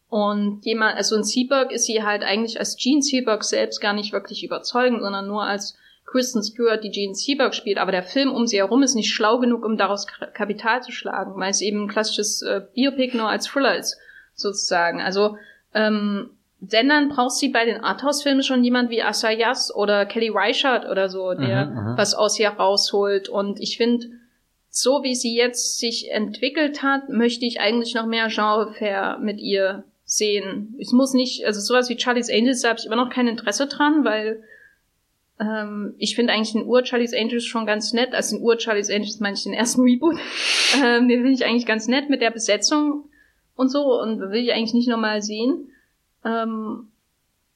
[0.08, 4.12] Und jemand, also in Seaberg ist sie halt eigentlich als Gene Seaberg selbst gar nicht
[4.12, 5.76] wirklich überzeugend, sondern nur als
[6.10, 7.78] Kristen Stewart, die Gene Seaberg spielt.
[7.78, 11.38] Aber der Film um sie herum ist nicht schlau genug, um daraus Kapital zu schlagen,
[11.40, 13.98] weil es eben ein klassisches äh, Biopic nur als Thriller ist,
[14.34, 15.00] sozusagen.
[15.00, 15.36] Also,
[15.74, 16.30] ähm,
[16.60, 21.08] wenn dann brauchst du bei den Arthouse-Filmen schon jemand wie Asayas oder Kelly Reichardt oder
[21.08, 21.96] so, der Mhm, mhm.
[21.96, 23.28] was aus ihr rausholt.
[23.28, 24.08] Und ich finde,
[24.70, 29.84] so wie sie jetzt sich entwickelt hat, möchte ich eigentlich noch mehr Genre-Fair mit ihr
[30.04, 30.74] sehen.
[30.80, 33.66] Es muss nicht, also sowas wie Charlie's Angels, da habe ich immer noch kein Interesse
[33.66, 34.42] dran, weil
[35.40, 38.14] ähm, ich finde eigentlich den Ur-Charlie's Angels schon ganz nett.
[38.14, 40.16] Also den Ur-Charlie's Angels meine ich den ersten Reboot.
[40.82, 43.04] ähm, den finde ich eigentlich ganz nett mit der Besetzung
[43.56, 45.70] und so und will ich eigentlich nicht nochmal sehen.
[46.24, 46.88] Ähm,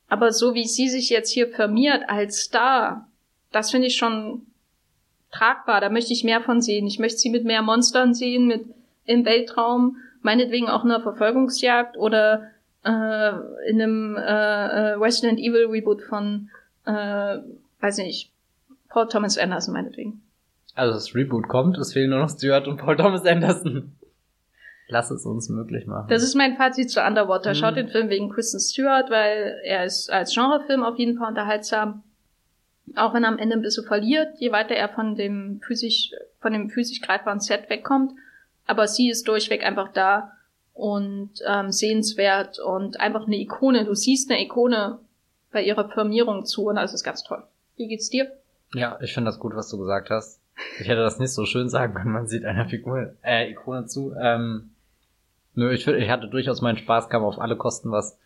[0.09, 3.09] aber so wie sie sich jetzt hier firmiert als Star,
[3.51, 4.43] das finde ich schon
[5.31, 5.81] tragbar.
[5.81, 6.87] Da möchte ich mehr von sehen.
[6.87, 8.65] Ich möchte sie mit mehr Monstern sehen, mit
[9.05, 12.51] im Weltraum, meinetwegen auch einer Verfolgungsjagd oder
[12.85, 13.33] äh,
[13.69, 16.51] in einem äh, äh, Resident Evil Reboot von,
[16.85, 17.39] äh,
[17.83, 18.31] weiß nicht,
[18.89, 20.23] Paul Thomas Anderson meinetwegen.
[20.75, 23.93] Also das Reboot kommt, es fehlen nur noch Stuart und Paul Thomas Anderson.
[24.89, 26.09] Lass es uns möglich machen.
[26.09, 27.51] Das ist mein Fazit zu Underwater.
[27.51, 27.55] Mhm.
[27.55, 32.03] Schaut den Film wegen Kristen Stewart, weil er ist als Genrefilm auf jeden Fall unterhaltsam.
[32.97, 36.11] Auch wenn er am Ende ein bisschen verliert, je weiter er von dem physisch,
[36.41, 38.13] von dem physisch greifbaren Set wegkommt.
[38.67, 40.33] aber sie ist durchweg einfach da
[40.75, 43.85] und ähm, sehenswert und einfach eine Ikone.
[43.85, 44.99] Du siehst eine Ikone
[45.53, 47.43] bei ihrer Firmierung zu und das ist ganz toll.
[47.77, 48.31] Wie geht's dir?
[48.75, 50.41] Ja, ich finde das gut, was du gesagt hast.
[50.81, 54.15] Ich hätte das nicht so schön sagen können, man sieht einer Figur, äh, Ikone zu.
[54.21, 54.71] Ähm,
[55.55, 58.19] nö, ich, ich hatte durchaus meinen Spaß, kam auf alle Kosten, was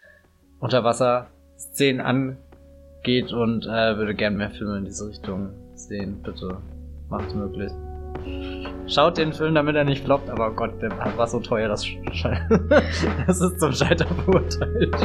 [0.61, 6.23] Unterwasser-Szenen angeht und äh, würde gern mehr Filme in diese Richtung sehen.
[6.23, 6.59] Bitte
[7.09, 7.73] macht möglich.
[8.89, 11.85] Schaut den Film, damit er nicht floppt, aber oh Gott, der war so teuer, das,
[13.27, 14.97] das ist zum Scheitern verurteilt.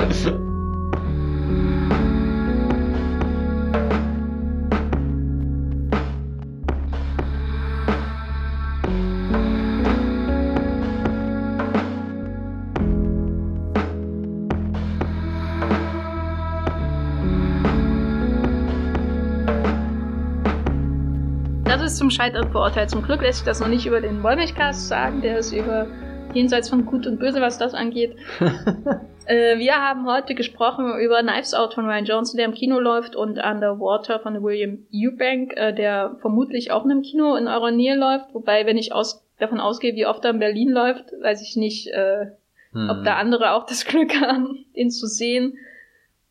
[22.11, 22.89] Zum Scheitern verurteilt.
[22.89, 25.87] Zum Glück lässt sich das noch nicht über den Wollmilchcast sagen, der ist über
[26.33, 28.17] jenseits von Gut und Böse, was das angeht.
[29.25, 33.15] äh, wir haben heute gesprochen über Knives Out von Ryan Johnson, der im Kino läuft,
[33.15, 37.95] und Underwater von William Eubank, äh, der vermutlich auch in einem Kino in eurer Nähe
[37.95, 38.33] läuft.
[38.33, 41.87] Wobei, wenn ich aus davon ausgehe, wie oft er in Berlin läuft, weiß ich nicht,
[41.87, 42.25] äh,
[42.73, 42.89] hm.
[42.89, 45.57] ob da andere auch das Glück haben, ihn zu sehen.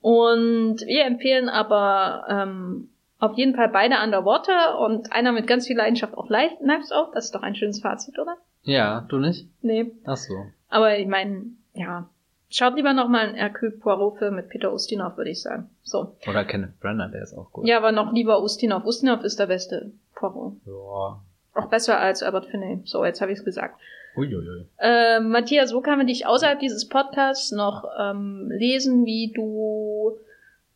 [0.03, 2.90] Und wir empfehlen aber ähm,
[3.21, 7.11] auf jeden Fall beide underwater und einer mit ganz viel Leidenschaft auch Knives Out.
[7.15, 8.37] Das ist doch ein schönes Fazit, oder?
[8.63, 9.47] Ja, du nicht?
[9.63, 9.93] Nee.
[10.05, 10.47] Ach so.
[10.69, 11.45] Aber ich meine,
[11.75, 12.09] ja.
[12.53, 15.71] Schaut lieber nochmal einen Hercule Poirot-Film mit Peter Ustinov, würde ich sagen.
[15.85, 16.17] So.
[16.27, 17.65] Oder Kenneth Brenner, der ist auch gut.
[17.67, 18.85] Ja, aber noch lieber Ustinov.
[18.85, 20.55] Ustinov ist der beste Poirot.
[20.67, 21.21] Ja.
[21.55, 22.81] Auch besser als Albert Finney.
[22.85, 23.79] So, jetzt habe ich es gesagt.
[24.17, 24.67] Uiuiui.
[24.79, 30.17] Äh, Matthias, wo kann man dich außerhalb dieses Podcasts noch ähm, lesen, wie du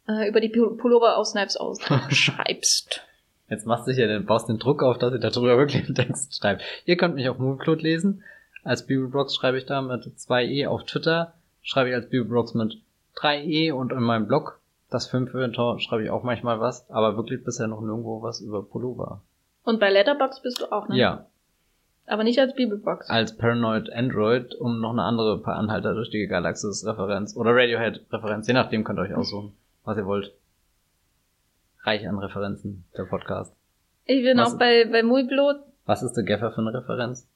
[0.08, 3.02] äh, über die Pullover aus Knives aus schreibst.
[3.48, 6.36] Jetzt machst du ja den, baust den Druck auf, dass ich darüber wirklich einen Text
[6.36, 6.60] schreibe.
[6.84, 8.22] Ihr könnt mich auf Moonfloat lesen.
[8.62, 11.34] Als Bibelbrox schreibe ich da mit 2e auf Twitter.
[11.62, 12.78] Schreibe ich als Bibelbrox mit
[13.16, 14.60] 3e und in meinem Blog,
[14.90, 18.62] das 5 Tor, schreibe ich auch manchmal was, aber wirklich bisher noch nirgendwo was über
[18.62, 19.20] Pullover.
[19.64, 20.96] Und bei Letterbox bist du auch, ne?
[20.96, 21.26] Ja.
[22.06, 23.08] Aber nicht als Bibelbox.
[23.08, 28.04] Als Paranoid Android, um noch eine andere paar Anhalter durch die Galaxis Referenz oder Radiohead
[28.10, 29.54] Referenz, je nachdem könnt ihr euch aussuchen
[29.84, 30.32] was ihr wollt.
[31.82, 33.54] Reich an Referenzen, der Podcast.
[34.06, 35.56] Ich bin was, auch bei, bei Mulblot.
[35.86, 37.28] Was ist der Gaffer für eine Referenz?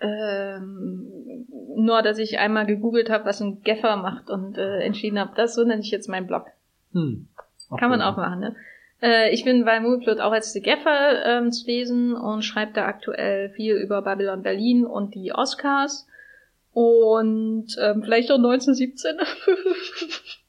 [0.00, 5.32] Ähm, nur, dass ich einmal gegoogelt habe, was ein Gaffer macht und äh, entschieden habe,
[5.36, 6.46] das so nenne ich jetzt meinen Blog.
[6.92, 7.28] Hm.
[7.78, 8.56] Kann man auch machen, ne?
[9.00, 12.86] Äh, ich bin bei Moviepilot auch als The Gaffer ähm, zu lesen und schreibe da
[12.86, 16.06] aktuell viel über Babylon Berlin und die Oscars.
[16.72, 19.16] Und ähm, vielleicht auch 1917.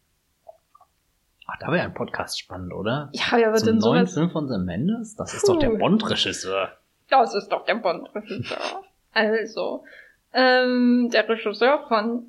[1.52, 3.10] Ach, da wäre ein Podcast spannend, oder?
[3.14, 4.14] Ja, ja, was denn neuen sowas?
[4.14, 5.16] Film von The Mendes?
[5.16, 5.54] Das ist Puh.
[5.54, 6.74] doch der Bond-Regisseur.
[7.10, 8.84] Das ist doch der Bond-Regisseur.
[9.14, 9.84] also,
[10.34, 12.28] ähm, der Regisseur von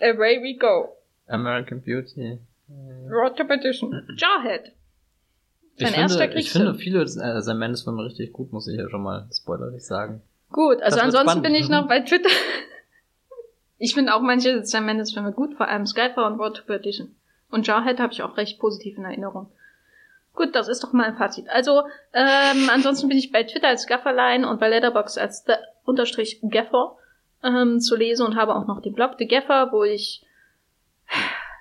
[0.00, 0.96] Away We Go.
[1.28, 2.38] American Beauty.
[3.10, 4.06] Road to Petition.
[4.16, 4.72] Jarhead.
[5.76, 9.02] Ich finde, Ich finde viele äh, The Mendes Filme richtig gut, muss ich ja schon
[9.02, 10.22] mal spoilerlich sagen.
[10.50, 12.30] Gut, also ansonsten bin ich noch bei Twitter.
[13.78, 17.14] ich finde auch manche The Mendes Filme gut, vor allem Skyfall und Road to Perdition.
[17.50, 19.50] Und Jarhead habe ich auch recht positiv in Erinnerung.
[20.34, 21.48] Gut, das ist doch mal ein Fazit.
[21.48, 25.54] Also, ähm, ansonsten bin ich bei Twitter als Gafferline und bei Letterbox als the
[25.84, 26.96] unterstrich Gaffer
[27.42, 30.24] ähm, zu lesen und habe auch noch den Blog The Gaffer, wo ich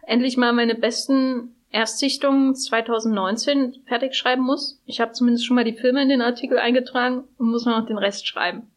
[0.05, 4.81] endlich mal meine besten Erstsichtungen 2019 fertig schreiben muss.
[4.85, 7.97] Ich habe zumindest schon mal die Filme in den Artikel eingetragen und muss noch den
[7.97, 8.71] Rest schreiben.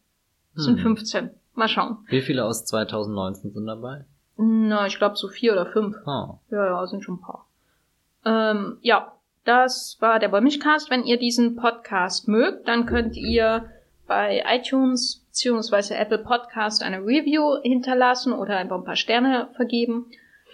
[0.55, 1.25] Das sind 15.
[1.25, 1.29] Hm.
[1.53, 1.97] Mal schauen.
[2.07, 4.05] Wie viele aus 2019 sind dabei?
[4.37, 5.95] Na, ich glaube so vier oder fünf.
[6.05, 6.39] Oh.
[6.49, 7.47] Ja, ja, sind schon ein paar.
[8.25, 9.13] Ähm, ja,
[9.45, 10.89] das war der Wollmilchcast.
[10.89, 13.69] Wenn ihr diesen Podcast mögt, dann könnt ihr
[14.07, 20.07] bei iTunes beziehungsweise Apple Podcast eine Review hinterlassen oder einfach ein paar Sterne vergeben.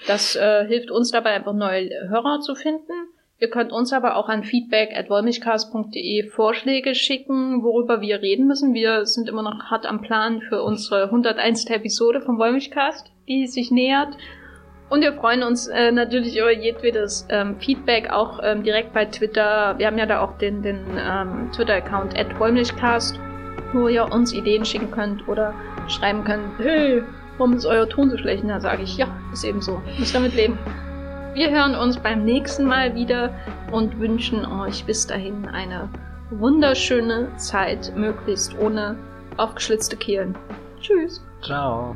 [0.05, 2.93] Das äh, hilft uns dabei, einfach neue Hörer zu finden.
[3.39, 8.73] Ihr könnt uns aber auch an feedback at wollmilchcast.de Vorschläge schicken, worüber wir reden müssen.
[8.73, 11.65] Wir sind immer noch hart am Plan für unsere 101.
[11.65, 14.17] Episode vom Wollmilchcast die sich nähert.
[14.89, 19.75] Und wir freuen uns äh, natürlich über jedwedes ähm, Feedback, auch ähm, direkt bei Twitter.
[19.77, 23.19] Wir haben ja da auch den, den ähm, Twitter-Account at Wollmilchcast,
[23.73, 25.53] wo ihr uns Ideen schicken könnt oder
[25.89, 27.03] schreiben könnt, hey,
[27.37, 28.43] warum ist euer Ton so schlecht?
[28.47, 29.81] Da sage ich, ja, ist eben so.
[29.99, 30.57] Müsst damit leben.
[31.33, 33.31] Wir hören uns beim nächsten Mal wieder
[33.71, 35.89] und wünschen euch bis dahin eine
[36.31, 38.97] wunderschöne Zeit, möglichst ohne
[39.35, 40.35] aufgeschlitzte Kehlen.
[40.81, 41.21] Tschüss.
[41.43, 41.95] Ciao.